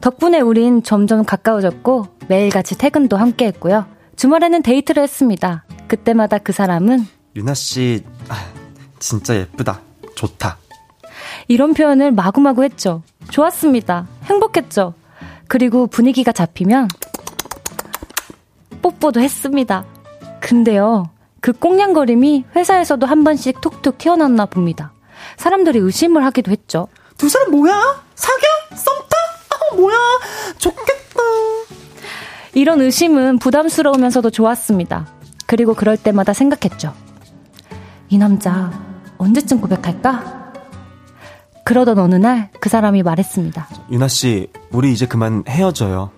덕분에 0.00 0.40
우린 0.40 0.82
점점 0.82 1.24
가까워졌고 1.24 2.08
매일같이 2.28 2.76
퇴근도 2.76 3.16
함께 3.16 3.46
했고요. 3.46 3.86
주말에는 4.16 4.62
데이트를 4.62 5.02
했습니다. 5.02 5.64
그때마다 5.88 6.38
그 6.38 6.52
사람은 6.52 7.06
유나 7.36 7.54
씨 7.54 8.02
아, 8.28 8.34
진짜 8.98 9.34
예쁘다. 9.36 9.80
좋다. 10.16 10.58
이런 11.48 11.72
표현을 11.74 12.12
마구마구 12.12 12.64
했죠. 12.64 13.02
좋았습니다. 13.30 14.06
행복했죠. 14.24 14.94
그리고 15.48 15.86
분위기가 15.86 16.32
잡히면 16.32 16.88
뽀뽀도 18.82 19.20
했습니다. 19.20 19.84
근데요, 20.40 21.10
그 21.40 21.52
꽁냥거림이 21.52 22.44
회사에서도 22.54 23.06
한 23.06 23.24
번씩 23.24 23.60
톡톡 23.60 23.98
튀어나왔나 23.98 24.46
봅니다. 24.46 24.92
사람들이 25.36 25.78
의심을 25.78 26.24
하기도 26.24 26.50
했죠. 26.50 26.88
두 27.16 27.28
사람 27.28 27.50
뭐야? 27.50 28.04
사겨? 28.14 28.42
썸타? 28.74 29.16
아, 29.50 29.76
뭐야? 29.76 29.96
좋겠다. 30.58 31.20
이런 32.54 32.80
의심은 32.80 33.38
부담스러우면서도 33.38 34.30
좋았습니다. 34.30 35.06
그리고 35.46 35.74
그럴 35.74 35.96
때마다 35.96 36.32
생각했죠. 36.32 36.94
이 38.08 38.18
남자 38.18 38.72
언제쯤 39.18 39.60
고백할까? 39.60 40.45
그러던 41.66 41.98
어느 41.98 42.14
날 42.14 42.48
그 42.60 42.68
사람이 42.68 43.02
말했습니다. 43.02 43.68
유나 43.90 44.08
씨, 44.08 44.48
우리 44.70 44.92
이제 44.92 45.06
그만 45.06 45.42
헤어져요. 45.48 46.10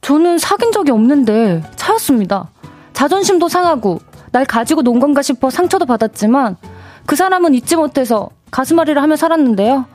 저는 0.00 0.38
사귄 0.38 0.72
적이 0.72 0.90
없는데 0.92 1.62
차였습니다. 1.76 2.50
자존심도 2.92 3.48
상하고 3.48 4.00
날 4.32 4.44
가지고 4.44 4.82
논 4.82 4.98
건가 5.00 5.22
싶어 5.22 5.48
상처도 5.50 5.86
받았지만 5.86 6.56
그 7.06 7.16
사람은 7.16 7.54
잊지 7.54 7.76
못해서 7.76 8.30
가슴앓이를 8.50 9.00
하며 9.02 9.16
살았는데요. 9.16 9.86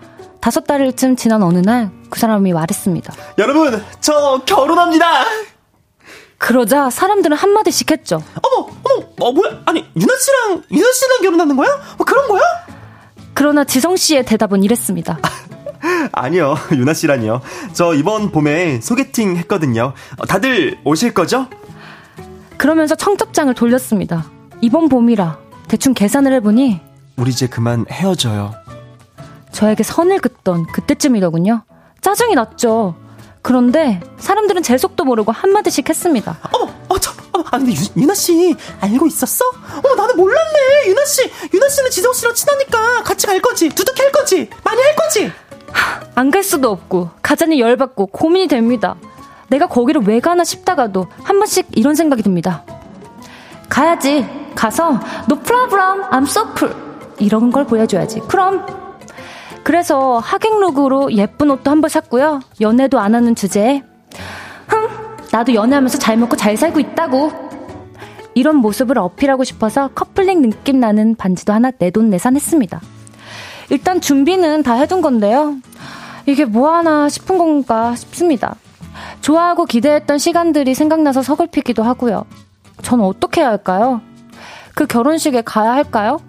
다섯 0.42 0.66
달쯤 0.66 1.16
지난 1.18 1.44
어느 1.44 1.60
날 1.60 1.92
그 2.10 2.20
사람이 2.20 2.54
말했습니다. 2.54 3.12
여러분, 3.40 3.84
저 4.00 4.40
결혼합니다. 4.46 5.26
그러자 6.38 6.92
사람들은 6.92 7.36
한마디씩 7.36 7.90
했죠. 7.90 8.22
어머, 8.44 8.68
어머, 8.84 9.08
어, 9.20 9.32
뭐야? 9.32 9.62
아니, 9.66 9.80
유나 9.96 10.14
씨랑, 10.20 10.64
유나 10.72 10.92
씨랑 10.92 11.22
결혼하는 11.24 11.56
거야? 11.56 11.70
뭐 11.98 12.06
그런 12.06 12.28
거야? 12.28 12.42
그러나 13.34 13.64
지성 13.64 13.96
씨의 13.96 14.26
대답은 14.26 14.64
이랬습니다. 14.64 15.20
아니요, 16.14 16.56
유나 16.72 16.94
씨라니요. 16.94 17.42
저 17.74 17.94
이번 17.94 18.32
봄에 18.32 18.80
소개팅 18.82 19.36
했거든요. 19.38 19.94
어, 20.18 20.26
다들 20.26 20.80
오실 20.84 21.14
거죠? 21.14 21.48
그러면서 22.58 22.96
청첩장을 22.96 23.54
돌렸습니다. 23.56 24.26
이번 24.62 24.88
봄이라 24.88 25.38
대충 25.68 25.94
계산을 25.94 26.32
해보니 26.34 26.80
우리 27.18 27.32
이제 27.32 27.48
그만 27.48 27.86
헤어져요. 27.90 28.54
저에게 29.52 29.84
선을 29.84 30.20
긋던 30.20 30.68
그때쯤이더군요. 30.68 31.64
짜증이 32.02 32.36
났죠. 32.36 32.96
그런데 33.42 34.00
사람들은 34.18 34.64
제 34.64 34.78
속도 34.78 35.04
모르고 35.04 35.32
한마디씩 35.32 35.90
했습니다. 35.90 36.38
어, 36.54 36.73
아, 37.34 37.58
근데 37.58 37.74
유, 37.98 38.06
나씨 38.06 38.56
알고 38.82 39.08
있었어? 39.08 39.44
어, 39.46 39.96
나는 39.96 40.16
몰랐네. 40.16 40.88
유나 40.88 41.06
씨, 41.06 41.30
유나 41.54 41.68
씨는 41.68 41.90
지성 41.92 42.14
씨랑 42.14 42.34
친하니까 42.36 43.04
같이 43.04 43.26
갈 43.28 43.40
거지. 43.42 43.70
두둑히 43.70 44.02
할 44.02 44.12
거지. 44.12 44.50
많이 44.64 44.82
할 44.82 44.96
거지. 44.96 45.32
안 46.16 46.30
갈 46.30 46.44
수도 46.44 46.70
없고 46.70 47.10
가자니 47.24 47.60
열받고 47.60 48.08
고민이 48.08 48.48
됩니다. 48.48 48.96
내가 49.48 49.68
거기를 49.68 50.02
왜 50.06 50.20
가나 50.20 50.44
싶다가도 50.44 51.08
한 51.24 51.38
번씩 51.40 51.68
이런 51.72 51.96
생각이 51.96 52.22
듭니다. 52.24 52.64
가야지. 53.70 54.26
가서 54.56 55.00
no 55.30 55.40
problem, 55.40 56.04
I'm 56.12 56.24
so 56.24 56.46
cool 56.58 56.76
이런 57.18 57.52
걸 57.52 57.66
보여줘야지. 57.66 58.20
그럼 58.28 58.66
그래서 59.64 60.20
하객룩으로 60.20 61.12
예쁜 61.14 61.50
옷도 61.50 61.72
한 61.72 61.82
벌 61.82 61.90
샀고요. 61.90 62.42
연애도 62.62 63.00
안 63.00 63.16
하는 63.16 63.34
주제에 63.34 63.82
흥 64.68 64.88
나도 65.34 65.56
연애하면서 65.56 65.98
잘 65.98 66.16
먹고 66.16 66.36
잘 66.36 66.56
살고 66.56 66.80
있다고 66.80 67.32
이런 68.36 68.58
모습을 68.58 69.00
어필하고 69.00 69.44
싶어서 69.44 69.88
커플링 69.96 70.44
느낌 70.44 70.80
나는 70.80 71.16
반지도 71.16 71.54
하나 71.54 71.72
내돈내산했습니다. 71.76 72.80
일단 73.72 74.00
준비는 74.00 74.62
다 74.62 74.76
해둔 74.76 75.02
건데요. 75.02 75.56
이게 76.28 76.46
뭐 76.46 76.72
하나 76.72 77.10
싶은 77.10 77.40
건가 77.40 77.96
싶습니다. 77.96 78.56
좋아하고 79.22 79.66
기대했던 79.66 80.20
시간들이 80.20 80.76
생각나서 80.76 81.24
서글피기도 81.24 81.82
하고요. 81.82 82.26
전 82.84 83.02
어떻게 83.02 83.42
해야 83.42 83.50
할까요? 83.50 84.02
그 84.76 84.86
결혼식에 84.86 85.42
가야 85.42 85.72
할까요? 85.74 86.20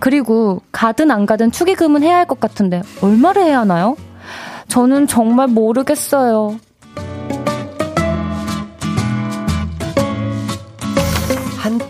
그리고 0.00 0.62
가든 0.72 1.10
안 1.10 1.26
가든 1.26 1.52
축의금은 1.52 2.02
해야 2.02 2.16
할 2.16 2.24
것 2.24 2.40
같은데 2.40 2.80
얼마를 3.02 3.42
해야 3.42 3.60
하나요? 3.60 3.94
저는 4.68 5.06
정말 5.06 5.48
모르겠어요. 5.48 6.56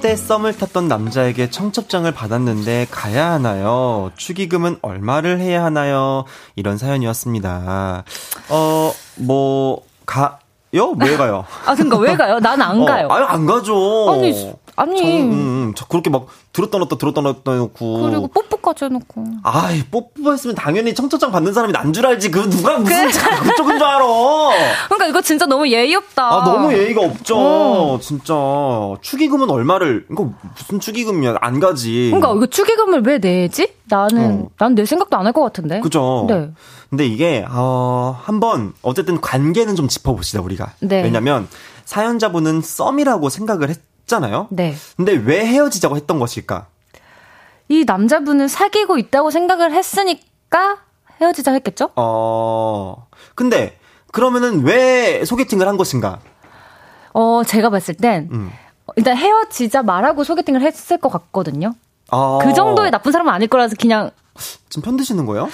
한때 0.08 0.16
썸을 0.16 0.56
탔던 0.56 0.88
남자에게 0.88 1.50
청첩장을 1.50 2.10
받았는데 2.12 2.86
가야 2.90 3.30
하나요? 3.32 4.10
축의금은 4.16 4.78
얼마를 4.80 5.38
해야 5.38 5.62
하나요? 5.62 6.24
이런 6.56 6.78
사연이었습니다. 6.78 8.04
어, 8.48 8.92
뭐, 9.16 9.82
가, 10.06 10.38
요? 10.74 10.94
왜 10.98 11.14
가요? 11.18 11.44
아, 11.66 11.74
그니까 11.74 11.98
왜 11.98 12.16
가요? 12.16 12.38
난안 12.38 12.80
어, 12.80 12.84
가요. 12.86 13.08
아유, 13.10 13.24
안 13.24 13.44
가죠. 13.44 14.10
아니, 14.10 14.50
아니. 14.80 14.98
정, 14.98 15.08
음, 15.08 15.32
음, 15.32 15.74
그렇게 15.88 16.08
막 16.10 16.26
들었다 16.52 16.78
놨다 16.78 16.96
들었다 16.96 17.20
놨다 17.20 17.52
해놓고. 17.52 18.02
그리고 18.02 18.28
뽀뽀까지 18.28 18.84
해놓고. 18.86 19.24
아이, 19.42 19.82
뽀뽀했으면 19.84 20.54
당연히 20.56 20.94
청첩장 20.94 21.32
받는 21.32 21.52
사람이 21.52 21.72
난 21.72 21.92
줄 21.92 22.06
알지. 22.06 22.30
그 22.30 22.48
누가 22.50 22.78
무슨 22.78 23.08
그... 23.10 23.48
그쪽인 23.50 23.78
줄 23.78 23.86
알아. 23.86 24.06
그러니까 24.88 25.06
이거 25.08 25.20
진짜 25.20 25.46
너무 25.46 25.68
예의 25.68 25.94
없다. 25.94 26.22
아, 26.26 26.44
너무 26.44 26.72
예의가 26.72 27.00
없죠. 27.02 27.36
어. 27.38 27.98
진짜. 28.00 28.34
축의금은 29.02 29.50
얼마를, 29.50 30.06
이거 30.10 30.30
무슨 30.56 30.80
축의금이야. 30.80 31.36
안 31.40 31.60
가지. 31.60 32.10
그러니까 32.12 32.34
이거 32.36 32.46
축의금을 32.46 33.02
왜 33.04 33.18
내지? 33.18 33.72
나는, 33.88 34.42
어. 34.42 34.48
난내 34.58 34.84
생각도 34.84 35.16
안 35.16 35.26
할 35.26 35.32
것 35.32 35.42
같은데. 35.42 35.80
그죠. 35.80 36.26
네. 36.28 36.50
근데 36.90 37.06
이게, 37.06 37.44
어, 37.50 38.18
한번, 38.22 38.72
어쨌든 38.82 39.20
관계는 39.20 39.76
좀 39.76 39.88
짚어봅시다, 39.88 40.40
우리가. 40.42 40.72
네. 40.80 41.02
왜냐면, 41.02 41.48
사연자분은 41.84 42.60
썸이라고 42.62 43.28
생각을 43.30 43.70
했, 43.70 43.78
했잖아요. 44.08 44.48
네. 44.50 44.74
근데 44.96 45.12
왜 45.12 45.46
헤어지자고 45.46 45.96
했던 45.96 46.18
것일까? 46.18 46.66
이 47.68 47.84
남자분은 47.86 48.48
사귀고 48.48 48.98
있다고 48.98 49.30
생각을 49.30 49.72
했으니까 49.72 50.78
헤어지자 51.20 51.52
했겠죠? 51.52 51.90
어. 51.96 53.06
근데 53.34 53.78
그러면은 54.10 54.64
왜 54.64 55.24
소개팅을 55.24 55.68
한 55.68 55.76
것인가? 55.76 56.20
어, 57.12 57.42
제가 57.44 57.68
봤을 57.70 57.94
땐 57.94 58.28
음. 58.32 58.50
일단 58.96 59.16
헤어지자 59.16 59.82
말하고 59.82 60.24
소개팅을 60.24 60.62
했을 60.62 60.98
것 60.98 61.10
같거든요. 61.10 61.74
아. 62.10 62.38
그 62.42 62.54
정도의 62.54 62.90
나쁜 62.90 63.12
사람은 63.12 63.32
아닐 63.32 63.48
거라서 63.48 63.76
그냥 63.78 64.10
지금 64.70 64.82
편드시는 64.82 65.26
거예요? 65.26 65.48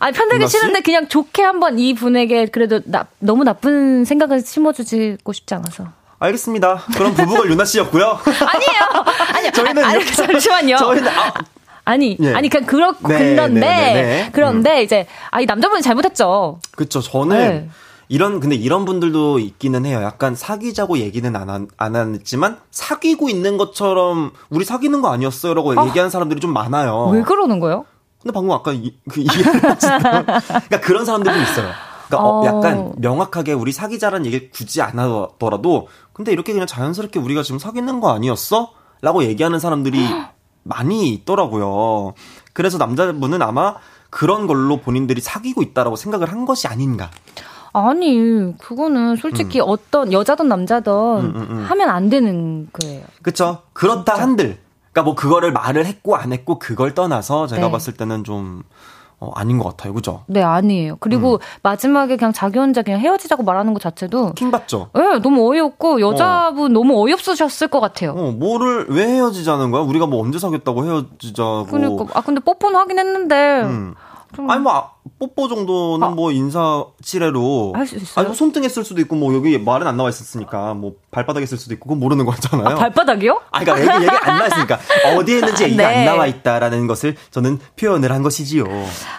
아니 0.00 0.16
편들기 0.16 0.48
싫은데 0.48 0.80
그냥 0.80 1.08
좋게 1.08 1.42
한번 1.42 1.78
이 1.78 1.94
분에게 1.94 2.46
그래도 2.46 2.80
나, 2.86 3.06
너무 3.20 3.44
나쁜 3.44 4.04
생각을 4.04 4.40
심어주고 4.40 5.32
싶지 5.32 5.54
않아서. 5.54 5.99
알겠습니다. 6.20 6.84
그럼 6.94 7.14
부부가 7.14 7.46
유나 7.46 7.64
씨였고요. 7.64 8.04
아니에요. 8.24 9.04
아니, 9.34 9.52
저희는 9.52 9.84
아니, 9.84 10.06
잠시만요. 10.06 10.76
저희는 10.76 11.08
아, 11.08 11.32
아니, 11.86 12.16
예. 12.20 12.34
아니, 12.34 12.48
그냥 12.50 12.66
그렇고, 12.66 13.08
네, 13.08 13.34
그런데, 13.34 13.60
네, 13.60 13.92
네, 13.94 14.02
네. 14.02 14.30
그런데 14.32 14.80
음. 14.80 14.84
이제, 14.84 15.06
아, 15.30 15.40
이 15.40 15.46
남자분이 15.46 15.82
잘못했죠. 15.82 16.60
그쵸, 16.76 17.00
저는, 17.00 17.36
네. 17.38 17.68
이런, 18.08 18.38
근데 18.40 18.54
이런 18.54 18.84
분들도 18.84 19.38
있기는 19.38 19.86
해요. 19.86 20.02
약간 20.02 20.34
사귀자고 20.34 20.98
얘기는 20.98 21.34
안, 21.34 21.68
안 21.76 21.96
했지만, 22.14 22.58
사귀고 22.70 23.30
있는 23.30 23.56
것처럼, 23.56 24.32
우리 24.50 24.64
사귀는 24.66 25.00
거 25.00 25.10
아니었어요? 25.10 25.54
라고 25.54 25.72
아, 25.80 25.86
얘기하는 25.86 26.10
사람들이 26.10 26.40
좀 26.40 26.52
많아요. 26.52 27.06
왜 27.14 27.22
그러는 27.22 27.60
거예요? 27.60 27.86
근데 28.22 28.34
방금 28.34 28.52
아까 28.52 28.72
이, 28.72 28.94
그, 29.08 29.20
얘기를 29.20 29.44
그러니까 29.80 30.80
그런 30.82 31.06
사람들도 31.06 31.40
있어요. 31.40 31.70
그러니까 32.10 32.18
어. 32.18 32.40
어, 32.40 32.46
약간 32.46 32.92
명확하게 32.96 33.52
우리 33.52 33.72
사귀자라는 33.72 34.26
얘기를 34.26 34.50
굳이 34.50 34.82
안 34.82 34.98
하더라도 34.98 35.88
근데 36.12 36.32
이렇게 36.32 36.52
그냥 36.52 36.66
자연스럽게 36.66 37.20
우리가 37.20 37.42
지금 37.42 37.58
사귀는 37.58 38.00
거 38.00 38.12
아니었어? 38.12 38.72
라고 39.00 39.22
얘기하는 39.24 39.58
사람들이 39.58 39.98
많이 40.62 41.08
있더라고요. 41.10 42.14
그래서 42.52 42.76
남자분은 42.76 43.40
아마 43.40 43.76
그런 44.10 44.46
걸로 44.46 44.78
본인들이 44.78 45.20
사귀고 45.20 45.62
있다라고 45.62 45.96
생각을 45.96 46.30
한 46.30 46.44
것이 46.44 46.66
아닌가. 46.66 47.10
아니, 47.72 48.52
그거는 48.58 49.14
솔직히 49.16 49.60
음. 49.60 49.66
어떤 49.68 50.12
여자든 50.12 50.48
남자든 50.48 50.92
음, 50.92 51.32
음, 51.36 51.46
음. 51.50 51.64
하면 51.64 51.88
안 51.88 52.10
되는 52.10 52.68
거예요. 52.72 53.04
그쵸. 53.22 53.62
그렇다 53.72 54.14
진짜. 54.14 54.22
한들. 54.22 54.58
그러니까 54.92 55.02
뭐 55.04 55.14
그거를 55.14 55.52
말을 55.52 55.86
했고 55.86 56.16
안 56.16 56.32
했고 56.32 56.58
그걸 56.58 56.94
떠나서 56.94 57.46
제가 57.46 57.66
네. 57.66 57.72
봤을 57.72 57.94
때는 57.94 58.24
좀 58.24 58.64
어, 59.20 59.30
아닌 59.34 59.58
것 59.58 59.68
같아요. 59.68 59.92
그죠? 59.92 60.22
네, 60.26 60.42
아니에요. 60.42 60.96
그리고 60.98 61.34
음. 61.34 61.38
마지막에 61.62 62.16
그냥 62.16 62.32
자기 62.32 62.58
혼자 62.58 62.80
그냥 62.80 63.00
헤어지자고 63.00 63.42
말하는 63.42 63.74
것 63.74 63.82
자체도. 63.82 64.32
킹받죠? 64.32 64.88
네, 64.94 65.18
너무 65.18 65.50
어이없고, 65.50 66.00
여자분 66.00 66.64
어. 66.64 66.68
너무 66.68 67.02
어이없으셨을 67.04 67.68
것 67.68 67.80
같아요. 67.80 68.12
어, 68.12 68.32
뭐를, 68.32 68.86
왜 68.88 69.06
헤어지자는 69.06 69.70
거야? 69.70 69.82
우리가 69.82 70.06
뭐 70.06 70.22
언제 70.22 70.38
사귀었다고 70.38 70.84
헤어지자고. 70.86 71.66
그러니까. 71.66 72.06
아, 72.14 72.22
근데 72.22 72.40
뽀뽀는 72.40 72.76
하긴 72.80 72.98
했는데. 72.98 73.62
음. 73.62 73.94
아니 74.48 74.62
뭐 74.62 74.72
아, 74.72 74.90
뽀뽀 75.18 75.48
정도는 75.48 76.06
아. 76.06 76.10
뭐 76.10 76.30
인사 76.30 76.84
치레로 77.02 77.72
할 77.74 77.86
수 77.86 77.96
있어요. 77.96 78.12
아니 78.16 78.26
뭐 78.28 78.34
손등에 78.34 78.68
쓸 78.68 78.84
수도 78.84 79.00
있고 79.00 79.16
뭐 79.16 79.34
여기 79.34 79.58
말은 79.58 79.86
안 79.86 79.96
나와 79.96 80.08
있었으니까 80.08 80.74
뭐 80.74 80.94
발바닥에 81.10 81.46
쓸 81.46 81.58
수도 81.58 81.74
있고 81.74 81.88
그건 81.88 82.00
모르는 82.00 82.24
거잖아요. 82.26 82.68
아, 82.68 82.74
발바닥이요? 82.76 83.40
아 83.50 83.60
그러니까 83.60 83.94
얘기, 83.94 84.04
얘기 84.06 84.16
안 84.16 84.36
나와 84.38 84.46
있으니까 84.46 84.78
어디에 85.18 85.38
있는지 85.38 85.64
얘기가 85.64 85.88
네. 85.88 85.98
안 85.98 86.04
나와 86.04 86.26
있다라는 86.26 86.86
것을 86.86 87.16
저는 87.30 87.58
표현을 87.76 88.12
한 88.12 88.22
것이지요. 88.22 88.64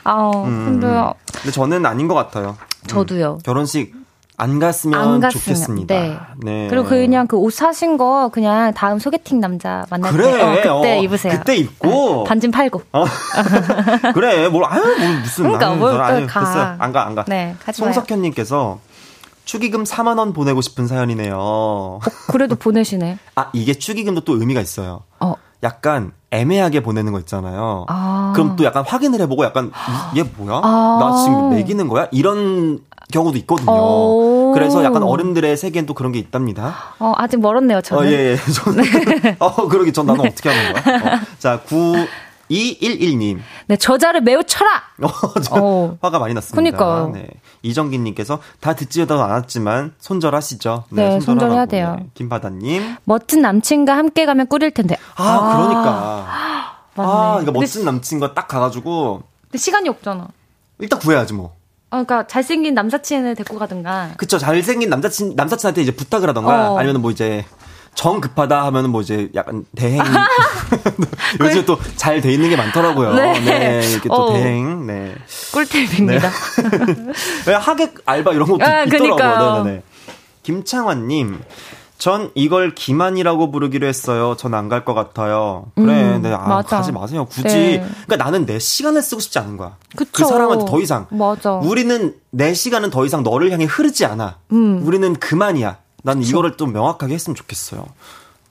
아 0.03 0.31
음, 0.45 0.79
근데 0.79 1.13
근데 1.33 1.51
저는 1.51 1.85
아닌 1.85 2.07
것 2.07 2.13
같아요. 2.15 2.55
저도요. 2.87 3.33
음, 3.33 3.39
결혼식 3.43 3.93
안 4.41 4.59
갔으면, 4.59 4.99
안 4.99 5.19
갔으면 5.19 5.29
좋겠습니다. 5.31 5.95
네. 5.95 6.17
네. 6.43 6.67
그리고 6.69 6.85
그냥 6.87 7.27
그 7.27 7.37
옷 7.37 7.53
사신 7.53 7.97
거 7.97 8.29
그냥 8.33 8.73
다음 8.73 8.97
소개팅 8.99 9.39
남자 9.39 9.85
만날 9.89 10.11
그래, 10.11 10.31
때 10.31 10.41
어, 10.69 10.77
그때 10.77 10.97
어, 10.97 11.01
입으세요. 11.01 11.33
그때 11.37 11.55
입고 11.57 12.23
반진 12.23 12.49
팔고. 12.51 12.81
어. 12.93 13.05
그래. 14.13 14.47
뭘 14.49 14.65
아유 14.65 14.81
뭘 14.81 15.19
무슨 15.21 15.43
그러니까 15.45 15.75
뭘 15.75 15.97
가. 16.27 16.75
안 16.79 16.91
가, 16.91 17.05
안 17.05 17.15
가. 17.15 17.23
네, 17.27 17.55
송석현 17.71 18.21
님께서 18.23 18.79
축의금 19.45 19.83
4만 19.83 20.17
원 20.17 20.33
보내고 20.33 20.61
싶은 20.61 20.87
사연이네요. 20.87 21.35
어, 21.37 21.99
그래도 22.31 22.55
보내시네. 22.55 23.17
아, 23.35 23.49
이게 23.53 23.73
축의금도 23.73 24.21
또 24.21 24.39
의미가 24.39 24.61
있어요. 24.61 25.01
어. 25.19 25.33
약간 25.63 26.11
애매하게 26.31 26.81
보내는 26.81 27.11
거 27.11 27.19
있잖아요. 27.19 27.85
아. 27.89 28.31
그럼 28.35 28.55
또 28.55 28.63
약간 28.63 28.83
확인을 28.85 29.19
해보고 29.21 29.43
약간 29.43 29.71
얘 30.17 30.23
뭐야? 30.23 30.61
아. 30.63 30.97
나 30.99 31.23
지금 31.23 31.49
매기는 31.51 31.87
거야? 31.87 32.07
이런 32.11 32.79
경우도 33.11 33.37
있거든요. 33.39 33.71
오. 33.71 34.30
그래서 34.53 34.83
약간 34.83 35.03
어른들의 35.03 35.57
세계엔 35.57 35.85
또 35.85 35.93
그런 35.93 36.11
게 36.11 36.19
있답니다. 36.19 36.95
어, 36.99 37.13
아직 37.17 37.39
멀었네요, 37.39 37.81
저는. 37.81 38.03
어, 38.03 38.11
예, 38.11 38.31
예. 38.31 38.35
저는, 38.53 38.83
네. 39.21 39.35
어, 39.39 39.67
그러기 39.67 39.93
전 39.93 40.05
나는 40.05 40.23
네. 40.23 40.29
어떻게 40.29 40.49
하는 40.49 40.73
거야? 40.73 41.15
어. 41.15 41.19
자, 41.39 41.61
9, 41.61 42.07
211님. 42.51 43.39
네, 43.67 43.77
저자를 43.77 44.21
매우 44.21 44.43
쳐라! 44.43 44.69
어, 45.01 45.59
어. 45.59 45.97
화가 46.01 46.19
많이 46.19 46.33
났습니다. 46.33 46.55
그니까요. 46.55 47.11
네. 47.13 47.27
이정기님께서 47.63 48.39
다 48.59 48.75
듣지도 48.75 49.21
않았지만 49.21 49.93
손절하시죠. 49.99 50.85
네, 50.89 51.09
네 51.09 51.19
손절해야 51.21 51.65
돼요. 51.65 51.95
네. 51.99 52.07
김바다님. 52.13 52.97
멋진 53.05 53.41
남친과 53.41 53.95
함께 53.95 54.25
가면 54.25 54.47
꿀일 54.47 54.71
텐데. 54.71 54.97
아, 55.15 55.23
아. 55.23 55.57
그러니까. 55.57 56.41
맞네. 56.95 57.09
아, 57.09 57.31
그러니까 57.39 57.51
멋진 57.53 57.85
남친과 57.85 58.33
딱 58.33 58.47
가가지고. 58.47 59.23
근데 59.43 59.57
시간이 59.57 59.87
없잖아. 59.89 60.27
일단 60.79 60.99
구해야지 60.99 61.33
뭐. 61.33 61.53
어, 61.91 62.03
그러니까 62.03 62.25
잘생긴 62.27 62.73
남사친을 62.73 63.35
데리고 63.35 63.59
가든가. 63.59 64.11
그쵸, 64.17 64.37
잘생긴 64.37 64.89
남사친 64.89 65.35
남사친한테 65.35 65.81
이제 65.81 65.91
부탁을 65.91 66.29
하던가 66.29 66.71
어. 66.71 66.77
아니면 66.79 67.01
뭐 67.01 67.11
이제 67.11 67.45
정 67.93 68.21
급하다 68.21 68.63
하면은 68.67 68.89
뭐 68.89 69.01
이제 69.01 69.29
약간 69.35 69.65
대행 69.75 70.01
요즘 71.41 71.65
또 71.65 71.77
잘 71.97 72.21
돼 72.21 72.31
있는 72.31 72.49
게 72.49 72.55
많더라고요. 72.55 73.13
네, 73.15 73.39
네 73.41 73.81
이렇게 73.91 74.07
또 74.07 74.15
어. 74.15 74.33
대행. 74.33 74.87
네. 74.87 75.13
꿀팁입니다. 75.51 76.29
네. 77.45 77.53
하객 77.59 77.95
알바 78.05 78.31
이런 78.31 78.47
것도 78.47 78.63
아, 78.65 78.83
있더라고요. 78.83 79.63
네네. 79.65 79.83
김창환님. 80.43 81.41
전 82.01 82.31
이걸 82.33 82.73
기만이라고 82.73 83.51
부르기로 83.51 83.85
했어요. 83.85 84.35
전 84.35 84.55
안 84.55 84.69
갈 84.69 84.85
것 84.85 84.95
같아요. 84.95 85.67
그래, 85.75 86.15
음, 86.15 86.21
네, 86.23 86.33
아, 86.33 86.39
맞아. 86.47 86.77
가지 86.77 86.91
마세요. 86.91 87.25
굳이. 87.25 87.43
네. 87.43 87.85
그러니까 88.07 88.15
나는 88.17 88.47
내 88.47 88.57
시간을 88.57 89.03
쓰고 89.03 89.21
싶지 89.21 89.37
않은 89.37 89.55
거야. 89.55 89.75
그 89.95 90.05
그쵸. 90.05 90.11
그 90.11 90.25
사람한테 90.25 90.65
더 90.65 90.81
이상. 90.81 91.05
맞아. 91.11 91.51
우리는 91.57 92.15
내 92.31 92.55
시간은 92.55 92.89
더 92.89 93.05
이상 93.05 93.21
너를 93.21 93.51
향해 93.51 93.65
흐르지 93.65 94.05
않아. 94.05 94.37
음. 94.51 94.81
우리는 94.83 95.13
그만이야. 95.13 95.77
난 96.01 96.23
이거를 96.23 96.57
좀 96.57 96.73
명확하게 96.73 97.13
했으면 97.13 97.35
좋겠어요. 97.35 97.85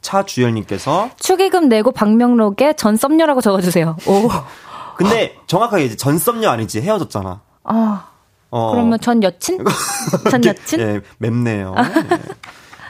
차주열님께서 0.01 1.11
축의금 1.19 1.69
내고 1.69 1.91
박명록에 1.91 2.75
전 2.75 2.97
썸녀라고 2.97 3.41
적어주세요. 3.41 3.97
오. 4.07 4.29
근데 4.97 5.37
정확하게 5.49 5.87
이제 5.87 5.97
전 5.97 6.19
썸녀 6.19 6.49
아니지 6.51 6.81
헤어졌잖아. 6.83 7.41
아. 7.65 8.07
어. 8.51 8.71
그러면 8.73 9.01
전 9.01 9.23
여친? 9.25 9.65
전 10.31 10.45
여친? 10.45 10.79
예, 10.81 11.01
맵네요. 11.19 11.75
네. 11.75 12.19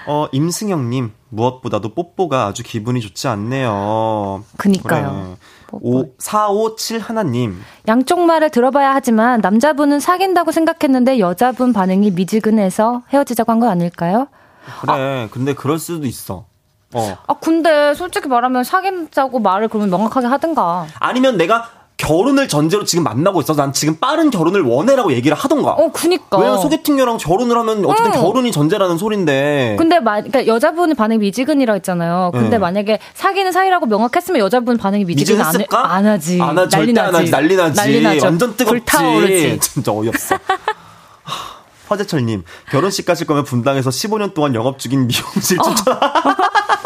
어, 0.06 0.26
임승영님, 0.32 1.12
무엇보다도 1.28 1.94
뽀뽀가 1.94 2.46
아주 2.46 2.62
기분이 2.62 3.00
좋지 3.00 3.28
않네요. 3.28 4.44
그니까요. 4.56 5.36
그래. 5.36 5.80
5, 5.82 6.04
457 6.18 6.98
하나님. 6.98 7.60
양쪽 7.86 8.20
말을 8.20 8.50
들어봐야 8.50 8.92
하지만 8.94 9.40
남자분은 9.40 10.00
사귄다고 10.00 10.50
생각했는데 10.52 11.20
여자분 11.20 11.72
반응이 11.72 12.10
미지근해서 12.10 13.02
헤어지자고 13.12 13.52
한거 13.52 13.68
아닐까요? 13.68 14.26
그래. 14.80 14.92
아. 14.92 15.28
근데 15.30 15.54
그럴 15.54 15.78
수도 15.78 16.06
있어. 16.06 16.46
어. 16.92 17.18
아, 17.26 17.34
근데 17.34 17.94
솔직히 17.94 18.28
말하면 18.28 18.64
사귀자고 18.64 19.38
말을 19.38 19.68
그러면 19.68 19.90
명확하게 19.90 20.26
하든가. 20.26 20.86
아니면 20.98 21.36
내가 21.36 21.70
결혼을 22.00 22.48
전제로 22.48 22.84
지금 22.84 23.04
만나고 23.04 23.42
있어서 23.42 23.60
난 23.60 23.74
지금 23.74 23.96
빠른 23.96 24.30
결혼을 24.30 24.62
원해라고 24.62 25.12
얘기를 25.12 25.36
하던가. 25.36 25.72
어, 25.72 25.92
그니까. 25.92 26.38
왜냐면 26.38 26.58
소개팅녀랑 26.58 27.18
결혼을 27.18 27.56
하면 27.58 27.84
어쨌든 27.84 28.14
응. 28.14 28.20
결혼이 28.22 28.52
전제라는 28.52 28.96
소린데. 28.96 29.76
근데 29.78 30.00
마, 30.00 30.22
그러니까 30.22 30.46
여자분이 30.46 30.94
반응이 30.94 31.18
미지근이라 31.18 31.74
했잖아요. 31.74 32.30
근데 32.32 32.50
네. 32.50 32.58
만약에 32.58 32.98
사귀는 33.12 33.52
사이라고 33.52 33.84
명확했으면 33.84 34.40
여자분 34.40 34.78
반응이 34.78 35.04
미지근 35.04 35.42
안, 35.42 35.54
안 35.72 36.06
하지. 36.06 36.40
안 36.40 36.56
하지. 36.56 36.76
난리 36.76 36.92
나지. 36.94 37.30
난리 37.30 37.56
나지. 37.56 37.76
난리 37.76 38.02
나지. 38.02 38.24
완전 38.24 38.56
뜨겁지. 38.56 38.80
불타오르지. 38.80 39.58
진짜 39.60 39.92
어이없어. 39.92 40.36
화재철님, 41.88 42.44
결혼식 42.70 43.04
가실 43.04 43.26
거면 43.26 43.44
분당에서 43.44 43.90
15년 43.90 44.32
동안 44.32 44.54
영업 44.54 44.78
중인 44.78 45.06
미용실 45.06 45.60
어. 45.60 45.64
추천. 45.64 45.98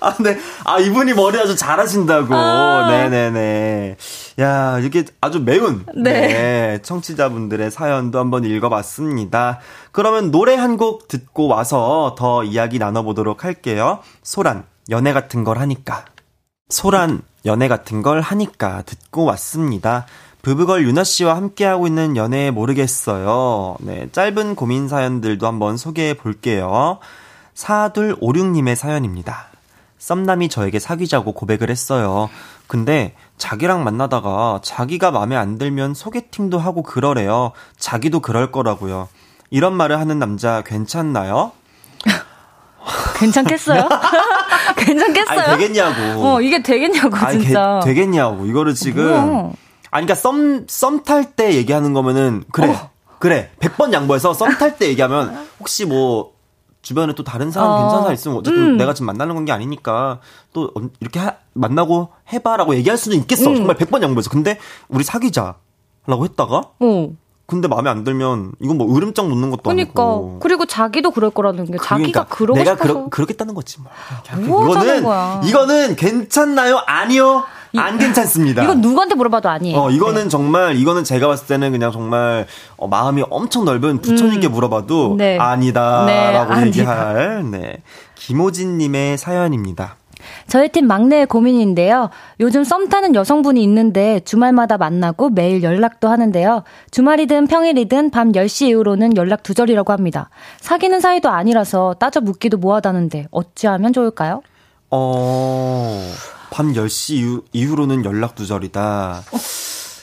아, 0.00 0.14
네. 0.20 0.38
아, 0.64 0.78
이분이 0.78 1.14
머리 1.14 1.38
아주 1.38 1.54
잘하신다고. 1.56 2.34
아. 2.34 2.88
네네네. 2.90 3.96
야, 4.40 4.78
이렇게 4.78 5.04
아주 5.20 5.40
매운. 5.40 5.84
네. 5.94 6.12
네. 6.12 6.78
청취자분들의 6.82 7.70
사연도 7.70 8.18
한번 8.18 8.44
읽어봤습니다. 8.44 9.60
그러면 9.92 10.30
노래 10.30 10.54
한 10.56 10.70
곡 10.80 11.08
듣고 11.08 11.46
와서 11.46 12.14
더 12.16 12.42
이야기 12.42 12.78
나눠보도록 12.78 13.44
할게요. 13.44 13.98
소란, 14.22 14.64
연애 14.88 15.12
같은 15.12 15.44
걸 15.44 15.58
하니까. 15.58 16.06
소란, 16.70 17.20
연애 17.44 17.68
같은 17.68 18.00
걸 18.00 18.20
하니까 18.22 18.82
듣고 18.86 19.24
왔습니다. 19.24 20.06
부부걸 20.40 20.86
유나 20.86 21.04
씨와 21.04 21.36
함께하고 21.36 21.86
있는 21.86 22.16
연애 22.16 22.50
모르겠어요. 22.50 23.76
네, 23.80 24.08
짧은 24.12 24.54
고민 24.54 24.88
사연들도 24.88 25.46
한번 25.46 25.76
소개해 25.76 26.14
볼게요. 26.14 26.98
4256님의 27.54 28.74
사연입니다. 28.74 29.49
썸남이 30.04 30.48
저에게 30.48 30.78
사귀자고 30.80 31.32
고백을 31.32 31.70
했어요. 31.70 32.28
근데 32.66 33.14
자기랑 33.36 33.84
만나다가 33.84 34.58
자기가 34.62 35.10
마음에 35.10 35.36
안 35.36 35.58
들면 35.58 35.94
소개팅도 35.94 36.58
하고 36.58 36.82
그러래요. 36.82 37.52
자기도 37.78 38.20
그럴 38.20 38.50
거라고요. 38.50 39.08
이런 39.50 39.74
말을 39.74 40.00
하는 40.00 40.18
남자 40.18 40.62
괜찮나요? 40.62 41.52
괜찮겠어요? 43.18 43.88
괜찮겠어요? 44.76 45.38
아니, 45.40 45.58
되겠냐고. 45.58 46.26
어, 46.26 46.40
이게 46.40 46.62
되겠냐고, 46.62 47.10
진짜. 47.30 47.80
아니, 47.80 47.84
게, 47.84 47.94
되겠냐고. 47.94 48.46
이거를 48.46 48.74
지금. 48.74 49.04
뭐야? 49.04 49.52
아니, 49.90 50.06
그니까 50.06 50.14
썸, 50.14 50.64
썸 50.68 51.02
탈 51.04 51.32
때 51.36 51.54
얘기하는 51.54 51.92
거면은, 51.92 52.44
그래. 52.52 52.68
어. 52.70 52.90
그래. 53.18 53.50
100번 53.60 53.92
양보해서 53.92 54.32
썸 54.32 54.56
탈 54.56 54.78
때 54.78 54.88
얘기하면, 54.88 55.46
혹시 55.58 55.84
뭐, 55.84 56.32
주변에 56.82 57.14
또 57.14 57.22
다른 57.24 57.50
사람 57.50 57.70
어. 57.70 57.78
괜찮은 57.80 58.02
사람 58.02 58.14
있으면 58.14 58.36
어쨌든 58.38 58.62
음. 58.62 58.76
내가 58.78 58.94
지금 58.94 59.06
만나는 59.06 59.34
건 59.34 59.44
게 59.44 59.52
아니니까 59.52 60.20
또 60.52 60.70
이렇게 61.00 61.18
하, 61.20 61.34
만나고 61.54 62.08
해봐라고 62.32 62.74
얘기할 62.76 62.96
수는 62.96 63.18
있겠어. 63.18 63.50
음. 63.50 63.56
정말 63.56 63.76
100번 63.76 64.02
양보해서. 64.02 64.30
근데 64.30 64.58
우리 64.88 65.04
사귀자라고 65.04 66.24
했다가 66.24 66.56
어. 66.80 67.08
근데 67.46 67.66
마음에 67.66 67.90
안 67.90 68.04
들면 68.04 68.52
이건 68.60 68.78
뭐 68.78 68.96
으름장 68.96 69.28
놓는 69.28 69.50
것도 69.50 69.62
그러니까. 69.64 70.02
아니고. 70.02 70.38
그리고 70.40 70.66
자기도 70.66 71.10
그럴 71.10 71.30
거라는 71.30 71.64
게 71.64 71.72
그러니까 71.72 71.84
자기가 71.88 72.24
그러고 72.26 72.56
내가 72.58 72.72
싶어서 72.76 72.94
그러, 72.94 73.08
그렇겠다는 73.08 73.54
거지 73.54 73.78
뭐. 73.80 73.90
이거는 74.70 75.02
거야. 75.02 75.40
이거는 75.44 75.96
괜찮나요? 75.96 76.80
아니요. 76.86 77.42
안 77.76 77.98
괜찮습니다. 77.98 78.64
이건 78.64 78.80
누구한테 78.80 79.14
물어봐도 79.14 79.48
아니에요. 79.48 79.78
어, 79.78 79.90
이거는 79.90 80.24
네. 80.24 80.28
정말, 80.28 80.76
이거는 80.76 81.04
제가 81.04 81.26
봤을 81.28 81.46
때는 81.46 81.72
그냥 81.72 81.92
정말, 81.92 82.46
어, 82.76 82.88
마음이 82.88 83.24
엄청 83.30 83.64
넓은 83.64 84.00
부처님께 84.00 84.48
음. 84.48 84.52
물어봐도 84.52 85.14
네. 85.16 85.38
아니다. 85.38 86.04
네, 86.06 86.32
라고. 86.32 86.66
얘기할, 86.66 87.50
네. 87.50 87.82
김호진님의 88.16 89.18
사연입니다. 89.18 89.96
저희 90.46 90.68
팀 90.68 90.86
막내의 90.86 91.26
고민인데요. 91.26 92.10
요즘 92.40 92.64
썸 92.64 92.88
타는 92.88 93.14
여성분이 93.14 93.62
있는데 93.62 94.20
주말마다 94.20 94.76
만나고 94.76 95.30
매일 95.30 95.62
연락도 95.62 96.08
하는데요. 96.08 96.64
주말이든 96.90 97.46
평일이든 97.46 98.10
밤 98.10 98.32
10시 98.32 98.68
이후로는 98.68 99.16
연락 99.16 99.42
두절이라고 99.42 99.92
합니다. 99.92 100.28
사귀는 100.60 101.00
사이도 101.00 101.30
아니라서 101.30 101.94
따져 101.98 102.20
묻기도 102.20 102.58
뭐하다는데 102.58 103.28
어찌하면 103.30 103.92
좋을까요? 103.92 104.42
어... 104.90 106.04
밤 106.60 106.74
10시 106.74 107.14
이후, 107.14 107.42
이후로는 107.54 108.04
연락 108.04 108.34
두절이다. 108.34 109.22
어, 109.32 109.38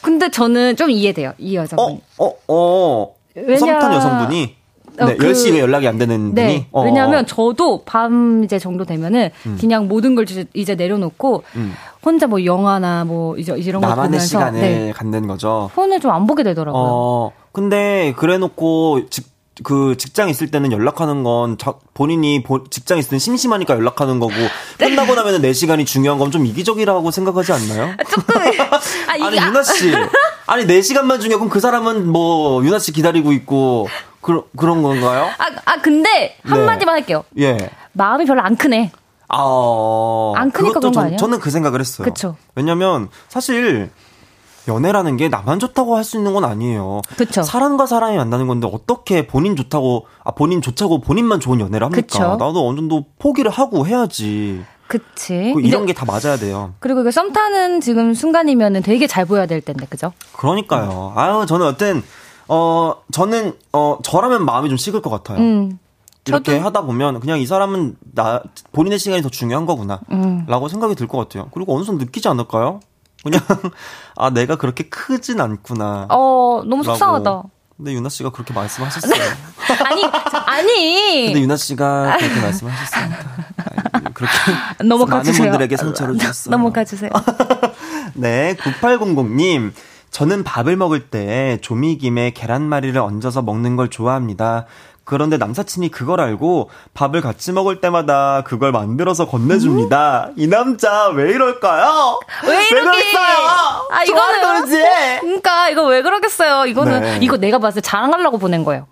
근데 0.02 0.32
저는 0.32 0.76
좀 0.76 0.90
이해돼요. 0.90 1.34
이 1.38 1.56
여자분. 1.56 1.86
어, 1.86 2.00
어, 2.18 2.34
어. 2.48 3.16
왜냐... 3.36 3.60
썸탄 3.60 3.94
여성분이 3.94 4.56
네, 4.98 5.04
어, 5.04 5.06
그, 5.06 5.32
10시 5.32 5.54
에 5.54 5.60
연락이 5.60 5.88
안 5.88 6.00
되는 6.00 6.34
네, 6.34 6.48
분이? 6.48 6.66
어. 6.72 6.84
왜냐하면 6.84 7.28
저도 7.28 7.84
밤 7.86 8.44
이제 8.44 8.58
정도 8.58 8.86
되면은 8.86 9.30
음. 9.46 9.58
그냥 9.62 9.88
모든 9.88 10.16
걸 10.16 10.26
이제 10.56 10.74
내려놓고 10.74 11.44
음. 11.58 11.74
혼자 12.04 12.26
뭐 12.26 12.44
영화나 12.44 13.06
뭐 13.06 13.38
이제 13.38 13.54
이런 13.56 13.84
거 13.84 13.94
보면서 13.94 14.26
시간을 14.26 14.60
네. 14.60 14.92
갖는 14.96 15.28
거죠. 15.28 15.70
폰을 15.76 16.00
좀 16.00 16.10
안 16.10 16.26
보게 16.26 16.42
되더라고요. 16.42 16.84
어, 16.84 17.32
근데 17.52 18.16
그래놓고 18.18 19.12
직, 19.12 19.28
그 19.64 19.96
직장 19.98 20.30
있을 20.30 20.52
때는 20.52 20.72
연락하는 20.72 21.24
건 21.24 21.58
자, 21.58 21.74
본인이 21.94 22.44
보, 22.44 22.64
직장 22.70 22.98
있을 23.00 23.10
땐 23.12 23.20
심심하니까 23.20 23.74
연락하는 23.76 24.20
거고 24.20 24.34
네. 24.78 24.90
끝나고 24.90 25.16
나면은 25.16 25.42
내 25.42 25.52
시간이 25.54 25.86
중요한 25.86 26.20
건 26.20 26.28
좀 26.32 26.46
이기적이라고 26.46 27.10
생각하지 27.10 27.54
않나요? 27.54 27.94
아, 27.98 28.04
조금 28.04 28.36
아, 28.38 29.26
아니 29.26 29.38
유나 29.38 29.64
씨 29.64 29.94
아니 30.46 30.66
내 30.66 30.82
시간만 30.82 31.22
중요해 31.22 31.38
그럼 31.38 31.50
그 31.50 31.60
사람은 31.62 32.06
뭐 32.12 32.64
유나 32.66 32.80
씨 32.80 32.92
기다리고 32.92 33.32
있고 33.32 33.88
그, 34.20 34.42
그런 34.58 34.82
건가요? 34.84 35.30
아, 35.38 35.46
아 35.66 35.82
근데 35.82 36.36
한마디만 36.44 36.96
네. 36.96 37.00
할게요. 37.02 37.24
예. 37.40 37.58
마음이 37.94 38.26
별로 38.26 38.42
안 38.42 38.58
크네. 38.58 38.92
아, 39.30 40.34
안 40.36 40.52
크니까 40.52 40.80
그런 40.80 40.92
거 40.94 41.02
아니야? 41.02 41.18
저는 41.18 41.40
그 41.40 41.50
생각을 41.50 41.80
했어요. 41.80 42.06
그쵸. 42.06 42.36
왜냐면 42.56 43.10
사실 43.30 43.90
연애라는 44.68 45.18
게 45.18 45.30
나만 45.30 45.60
좋다고 45.60 45.96
할 45.96 46.04
수 46.04 46.18
있는 46.18 46.34
건 46.34 46.44
아니에요. 46.46 47.02
그쵸. 47.18 47.44
사람과 47.44 47.86
사람이 47.86 48.16
만나는 48.18 48.48
건데 48.48 48.70
어떻게 48.72 49.28
본인 49.28 49.56
좋다고 49.56 50.08
아 50.24 50.32
본인 50.32 50.62
좋다고 50.62 51.02
본인만 51.02 51.40
좋은 51.40 51.60
연애를 51.60 51.86
합니까? 51.86 52.02
그쵸. 52.02 52.20
나도 52.38 52.68
어느 52.68 52.76
정도 52.78 53.06
포기를 53.20 53.52
하고 53.52 53.86
해야지. 53.88 54.64
그치. 54.88 55.52
그 55.54 55.60
이런 55.62 55.86
게 55.86 55.92
다 55.94 56.06
맞아야 56.06 56.38
돼요. 56.38 56.74
그리고 56.80 57.04
그썸 57.04 57.34
타는 57.34 57.82
지금 57.82 58.14
순간이면은 58.14 58.84
되게 58.84 59.06
잘 59.06 59.26
보여야 59.26 59.46
될 59.46 59.60
텐데, 59.62 59.86
그죠? 59.90 60.14
그러니까요. 60.34 61.12
아유, 61.16 61.46
저는 61.46 61.66
어떤 61.66 62.04
어, 62.48 62.94
저는, 63.12 63.54
어, 63.74 63.98
저라면 64.04 64.46
마음이 64.46 64.70
좀 64.70 64.78
식을 64.78 65.02
것 65.02 65.10
같아요. 65.10 65.40
음. 65.40 65.78
이렇게 66.26 66.54
저도... 66.54 66.66
하다 66.66 66.82
보면 66.84 67.20
그냥 67.20 67.40
이 67.40 67.46
사람은 67.46 67.98
나, 68.14 68.42
본인의 68.72 69.00
시간이 69.00 69.22
더 69.22 69.28
중요한 69.30 69.66
거구나. 69.66 70.00
음. 70.12 70.46
라고 70.48 70.70
생각이 70.70 70.96
들 70.96 71.08
것 71.08 71.18
같아요. 71.18 71.50
그리고 71.54 71.76
어느 71.76 71.84
정도 71.84 72.06
느끼지 72.06 72.30
않을까요? 72.30 72.80
그냥, 73.24 73.42
아, 74.16 74.30
내가 74.30 74.56
그렇게 74.56 74.90
크진 74.90 75.42
않구나. 75.42 76.08
어, 76.10 76.64
너무 76.66 76.84
속상하다. 76.84 77.44
근데 77.78 77.94
유나 77.94 78.10
씨가 78.10 78.32
그렇게 78.32 78.54
말씀하셨어요. 78.54 79.14
아니, 79.86 80.04
아니. 80.48 81.26
근데 81.28 81.42
유나 81.42 81.56
씨가 81.58 82.18
그렇게 82.18 82.42
말씀하셨습니다. 82.42 83.18
그렇게 84.14 84.34
넘어가 84.84 85.18
많은 85.18 85.32
분들에게 85.32 85.78
상처를 85.78 86.18
줬어요. 86.18 86.52
넘어가 86.52 86.84
주세요. 86.84 87.12
네, 88.16 88.56
9800님. 88.56 89.74
저는 90.10 90.44
밥을 90.44 90.76
먹을 90.78 91.10
때 91.10 91.60
조미김에 91.62 92.32
계란말이를 92.32 93.00
얹어서 93.00 93.44
먹는 93.44 93.76
걸 93.76 93.90
좋아합니다. 93.90 94.66
그런데 95.08 95.38
남사친이 95.38 95.90
그걸 95.90 96.20
알고 96.20 96.70
밥을 96.94 97.22
같이 97.22 97.54
먹을 97.54 97.80
때마다 97.80 98.44
그걸 98.46 98.74
만들어서 98.74 99.26
건네줍니다. 99.26 100.32
음? 100.32 100.34
이 100.36 100.48
남자 100.48 101.08
왜 101.08 101.32
이럴까요? 101.32 102.20
왜? 102.46 102.58
왜 102.58 102.82
그랬어요? 102.82 103.48
아 103.90 104.04
이거는 104.04 104.42
그러지. 104.42 104.84
그러니까 105.22 105.70
이거 105.70 105.86
왜 105.86 106.02
그러겠어요? 106.02 106.66
이거는 106.66 107.02
네. 107.02 107.20
이거 107.22 107.38
내가 107.38 107.58
봤을 107.58 107.82
때 107.82 107.88
자랑하려고 107.88 108.38
보낸 108.38 108.66
거예요. 108.66 108.86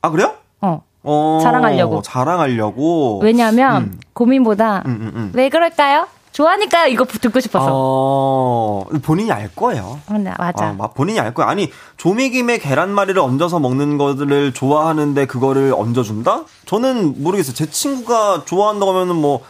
아 0.00 0.08
그래요? 0.08 0.36
어. 0.62 0.82
어 1.02 1.40
자랑하려고. 1.42 2.00
자랑하려고. 2.00 3.20
왜냐하면 3.22 3.76
음. 3.82 4.00
고민보다 4.14 4.84
음, 4.86 4.90
음, 4.90 5.12
음. 5.14 5.32
왜 5.34 5.50
그럴까요? 5.50 6.06
좋아하니까 6.32 6.86
이거 6.86 7.04
듣고 7.04 7.40
싶어서. 7.40 7.66
어, 7.72 8.84
본인이 9.02 9.30
알 9.32 9.50
거예요. 9.54 10.00
네, 10.10 10.32
맞아. 10.38 10.74
어, 10.78 10.90
본인이 10.92 11.18
알 11.20 11.34
거야. 11.34 11.48
아니, 11.48 11.70
조미김에 11.96 12.58
계란말이를 12.58 13.20
얹어서 13.20 13.58
먹는 13.58 13.98
거를 13.98 14.52
좋아하는데 14.54 15.26
그거를 15.26 15.74
얹어준다? 15.76 16.44
저는 16.66 17.22
모르겠어요. 17.22 17.54
제 17.54 17.68
친구가 17.70 18.42
좋아한다고 18.44 18.92
하면은 18.92 19.16
뭐, 19.16 19.40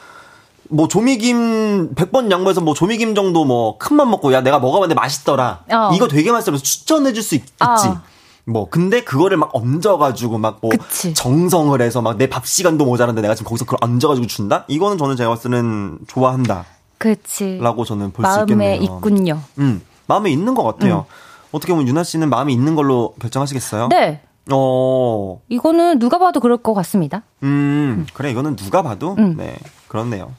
뭐 0.70 0.86
조미김 0.88 1.94
100번 1.94 2.30
양보해서 2.30 2.60
뭐 2.60 2.74
조미김 2.74 3.14
정도 3.14 3.44
뭐 3.44 3.78
큰 3.78 3.96
맘 3.96 4.10
먹고 4.10 4.32
야 4.32 4.40
내가 4.42 4.58
먹어봤는데 4.58 4.94
맛있더라. 4.94 5.60
어. 5.70 5.90
이거 5.94 6.08
되게 6.08 6.30
맛있어서 6.30 6.58
추천해 6.62 7.12
줄 7.12 7.22
수 7.22 7.34
있지. 7.34 7.52
어. 7.60 8.00
뭐 8.48 8.68
근데 8.70 9.02
그거를 9.04 9.36
막 9.36 9.50
얹어가지고 9.54 10.38
막 10.38 10.58
뭐 10.62 10.70
정성을 11.14 11.80
해서 11.80 12.00
막 12.02 12.16
내 12.16 12.26
밥 12.28 12.46
시간도 12.46 12.84
모자란데 12.84 13.20
내가 13.22 13.34
지금 13.34 13.48
거기서 13.50 13.64
그걸 13.66 13.78
얹어가지고 13.82 14.26
준다? 14.26 14.64
이거는 14.68 14.96
저는 14.98 15.16
제가 15.16 15.28
봤을 15.30 15.50
때는 15.50 15.98
좋아한다. 16.08 16.64
그렇지. 16.98 17.58
라고 17.60 17.84
저는 17.84 18.10
볼 18.12 18.24
수 18.26 18.40
있겠네요. 18.40 18.70
마음에 18.70 18.76
있군요. 18.84 19.40
음, 19.58 19.82
마음에 20.06 20.30
있는 20.30 20.54
것 20.54 20.62
같아요. 20.64 21.06
음. 21.08 21.14
어떻게 21.52 21.72
보면 21.72 21.86
유나 21.88 22.02
씨는 22.04 22.28
마음이 22.30 22.52
있는 22.52 22.74
걸로 22.74 23.14
결정하시겠어요? 23.20 23.88
네. 23.88 24.20
어. 24.50 25.40
이거는 25.48 25.98
누가 25.98 26.18
봐도 26.18 26.40
그럴 26.40 26.56
것 26.58 26.74
같습니다. 26.74 27.22
음, 27.42 27.48
음. 28.00 28.06
그래, 28.14 28.30
이거는 28.30 28.56
누가 28.56 28.82
봐도? 28.82 29.14
음. 29.18 29.36
네, 29.36 29.56
그렇네요. 29.88 30.32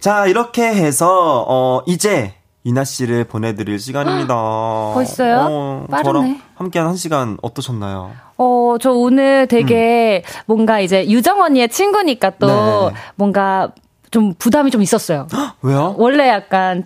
자, 0.00 0.26
이렇게 0.26 0.62
해서, 0.62 1.44
어, 1.48 1.82
이제, 1.86 2.34
이나 2.64 2.84
씨를 2.84 3.24
보내드릴 3.24 3.78
시간입니다. 3.78 4.34
벌써요? 4.94 5.46
어, 5.48 5.86
빠르네. 5.90 6.40
함께한 6.54 6.88
한 6.88 6.96
시간 6.96 7.38
어떠셨나요? 7.42 8.12
어, 8.36 8.76
저 8.80 8.92
오늘 8.92 9.46
되게 9.46 10.22
음. 10.24 10.42
뭔가 10.46 10.80
이제 10.80 11.08
유정 11.08 11.40
언니의 11.40 11.68
친구니까 11.70 12.30
또 12.38 12.90
네. 12.90 12.96
뭔가 13.16 13.72
좀 14.10 14.34
부담이 14.34 14.70
좀 14.70 14.82
있었어요. 14.82 15.26
왜요? 15.62 15.94
원래 15.98 16.28
약간 16.28 16.84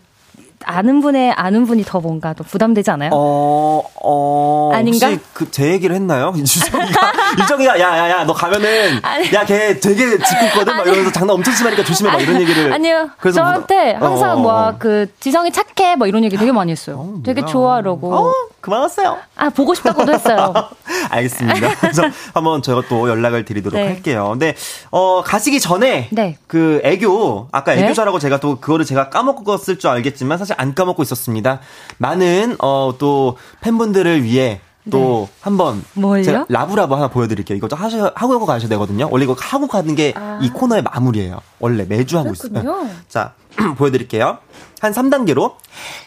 아는 0.67 1.01
분의 1.01 1.33
아는 1.33 1.67
분이 1.67 1.85
더 1.85 2.01
뭔가 2.01 2.33
더 2.35 2.45
부담되지 2.45 2.91
않아요? 2.91 3.11
어, 3.12 3.83
어. 4.03 4.71
아닌가? 4.75 5.09
혹시 5.09 5.21
그 5.33 5.51
제 5.51 5.71
얘기를 5.71 5.95
했나요? 5.95 6.33
유정이가, 6.37 7.12
유정이가, 7.39 7.79
야, 7.81 7.97
야, 7.99 8.11
야, 8.11 8.25
너 8.25 8.33
가면은, 8.33 8.99
아니, 9.03 9.33
야, 9.33 9.45
걔 9.45 9.79
되게 9.79 10.19
짓궂거든? 10.19 10.77
막 10.77 10.87
이러면서 10.87 11.12
장난 11.12 11.37
엄청 11.37 11.55
심하니까 11.55 11.85
조심해, 11.85 12.11
막 12.11 12.21
이런 12.21 12.41
얘기를. 12.41 12.73
아니요. 12.73 13.11
그래서 13.21 13.41
저한테 13.41 13.93
항상 13.93 14.43
뭐, 14.43 14.53
어. 14.69 14.75
그, 14.79 15.07
지성이 15.21 15.53
착해, 15.53 15.97
뭐 15.97 16.07
이런 16.09 16.25
얘기 16.25 16.37
되게 16.37 16.51
많이 16.51 16.73
했어요. 16.73 16.97
어, 16.99 17.21
되게 17.25 17.45
좋아하라고. 17.45 18.15
어, 18.15 18.33
그만하세요. 18.61 19.17
아, 19.37 19.51
보고 19.51 19.75
싶다고도 19.75 20.12
했어요. 20.12 20.55
알겠습니다. 21.11 21.75
그래서 21.81 22.03
한번 22.33 22.62
저희가 22.62 22.89
또 22.89 23.09
연락을 23.09 23.45
드리도록 23.45 23.79
네. 23.79 23.87
할게요. 23.87 24.29
근데, 24.33 24.55
어, 24.91 25.23
가시기 25.25 25.61
전에, 25.61 26.09
네. 26.11 26.37
그 26.47 26.81
애교, 26.83 27.49
아까 27.53 27.75
네? 27.75 27.85
애교자라고 27.85 28.19
네? 28.19 28.23
제가 28.23 28.41
또 28.41 28.57
그거를 28.59 28.85
제가 28.85 29.11
까먹었을 29.11 29.79
줄 29.79 29.91
알겠지만 29.91 30.39
사실 30.39 30.54
안 30.57 30.75
까먹고 30.75 31.03
있었습니다. 31.03 31.61
많은, 31.99 32.57
어, 32.61 32.95
또 32.99 33.37
팬분들을 33.61 34.23
위해 34.23 34.61
또 34.91 35.29
네. 35.31 35.39
한번 35.41 35.83
제가 36.23 36.47
라브라브 36.49 36.95
하나 36.95 37.09
보여드릴게요. 37.09 37.57
이거 37.57 37.69
좀 37.69 37.79
하셔, 37.79 38.13
하고 38.15 38.45
가셔야 38.45 38.69
되거든요. 38.69 39.09
원래 39.11 39.25
이거 39.25 39.35
하고 39.39 39.67
가는 39.67 39.95
게이 39.95 40.13
아. 40.15 40.39
코너의 40.53 40.83
마무리예요. 40.83 41.41
원래 41.59 41.85
매주 41.85 42.19
하고 42.19 42.33
그렇군요. 42.33 42.61
있어요. 42.61 42.91
자, 43.09 43.33
보여드릴게요. 43.79 44.39
한 44.81 44.93
3단계로 44.93 45.55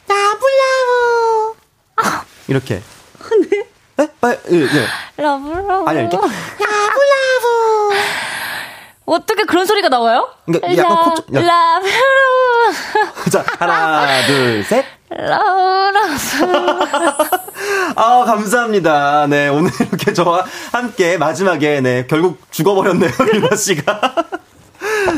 라브라브 0.08 1.56
아. 1.96 2.24
이렇게. 2.48 2.82
네? 3.50 3.66
네? 3.98 4.08
빨리, 4.22 4.38
예, 4.52 4.62
예. 4.62 5.22
Love 5.24 5.53
love. 5.53 5.90
아니, 5.90 6.00
이렇게. 6.02 6.18
라브라브. 6.18 6.38
어떻게 9.08 9.46
그런 9.46 9.66
소리가 9.66 9.88
나와요? 9.88 10.30
그러니까 10.46 10.78
약간 10.78 11.16
좀. 11.16 11.26
라브라브. 11.34 11.90
자, 13.32 13.46
하나, 13.58 14.26
둘, 14.28 14.64
셋. 14.66 14.86
라브라브. 15.10 16.14
아, 17.96 18.26
감사합니다. 18.26 19.28
네, 19.28 19.48
오늘 19.48 19.72
이렇게 19.80 20.12
저와 20.12 20.44
함께 20.74 21.18
마지막에, 21.18 21.80
네, 21.80 22.06
결국 22.08 22.40
죽어버렸네요, 22.52 23.12
유나 23.34 23.56
씨가. 23.56 24.02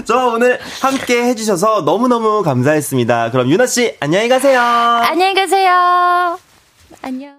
저 0.05 0.27
오늘 0.27 0.59
함께 0.81 1.23
해주셔서 1.23 1.81
너무너무 1.81 2.43
감사했습니다. 2.43 3.31
그럼 3.31 3.49
유나 3.49 3.65
씨, 3.65 3.97
안녕히 3.99 4.29
가세요. 4.29 4.61
안녕히 4.61 5.33
가세요. 5.33 6.37
안녕. 7.01 7.38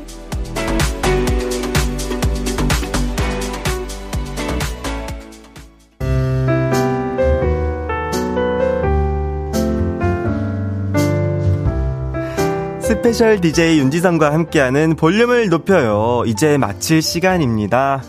스페셜 13.01 13.41
DJ 13.41 13.79
윤지성과 13.79 14.31
함께하는 14.31 14.95
볼륨을 14.95 15.49
높여요. 15.49 16.21
이제 16.27 16.59
마칠 16.59 17.01
시간입니다. 17.01 18.03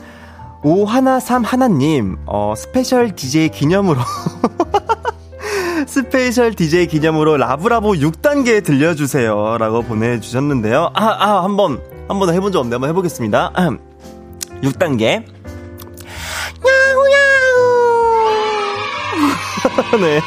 오하나삼 0.62 1.44
하나님, 1.44 2.18
어, 2.26 2.52
스페셜 2.54 3.14
DJ 3.16 3.48
기념으로. 3.48 3.98
스페셜 5.88 6.54
DJ 6.54 6.88
기념으로 6.88 7.38
라브라브 7.38 7.92
6단계 7.92 8.62
들려주세요. 8.62 9.56
라고 9.58 9.80
보내주셨는데요. 9.80 10.90
아, 10.92 11.04
아, 11.18 11.42
한 11.42 11.56
번, 11.56 11.80
한 12.08 12.18
번 12.18 12.28
해본 12.34 12.52
적 12.52 12.58
없는데 12.58 12.74
한번 12.74 12.90
해보겠습니다. 12.90 13.52
6단계. 14.62 15.24
야우야우. 16.66 17.16
네. 20.02 20.20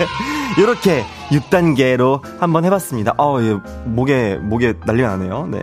요렇게 0.58 1.04
6단계로 1.32 2.22
한번 2.40 2.64
해봤습니다. 2.66 3.16
어, 3.18 3.42
예, 3.42 3.58
목에, 3.86 4.36
목에 4.36 4.74
난리가 4.86 5.10
나네요. 5.18 5.48
네. 5.52 5.62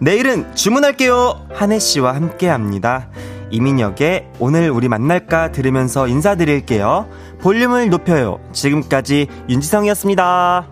내일은 0.00 0.54
주문할게요. 0.54 1.46
한혜씨와 1.54 2.14
함께 2.14 2.48
합니다. 2.48 3.08
이민혁의 3.50 4.32
오늘 4.40 4.70
우리 4.70 4.88
만날까 4.88 5.52
들으면서 5.52 6.08
인사드릴게요. 6.08 7.08
볼륨을 7.40 7.90
높여요. 7.90 8.40
지금까지 8.52 9.28
윤지성이었습니다. 9.48 10.71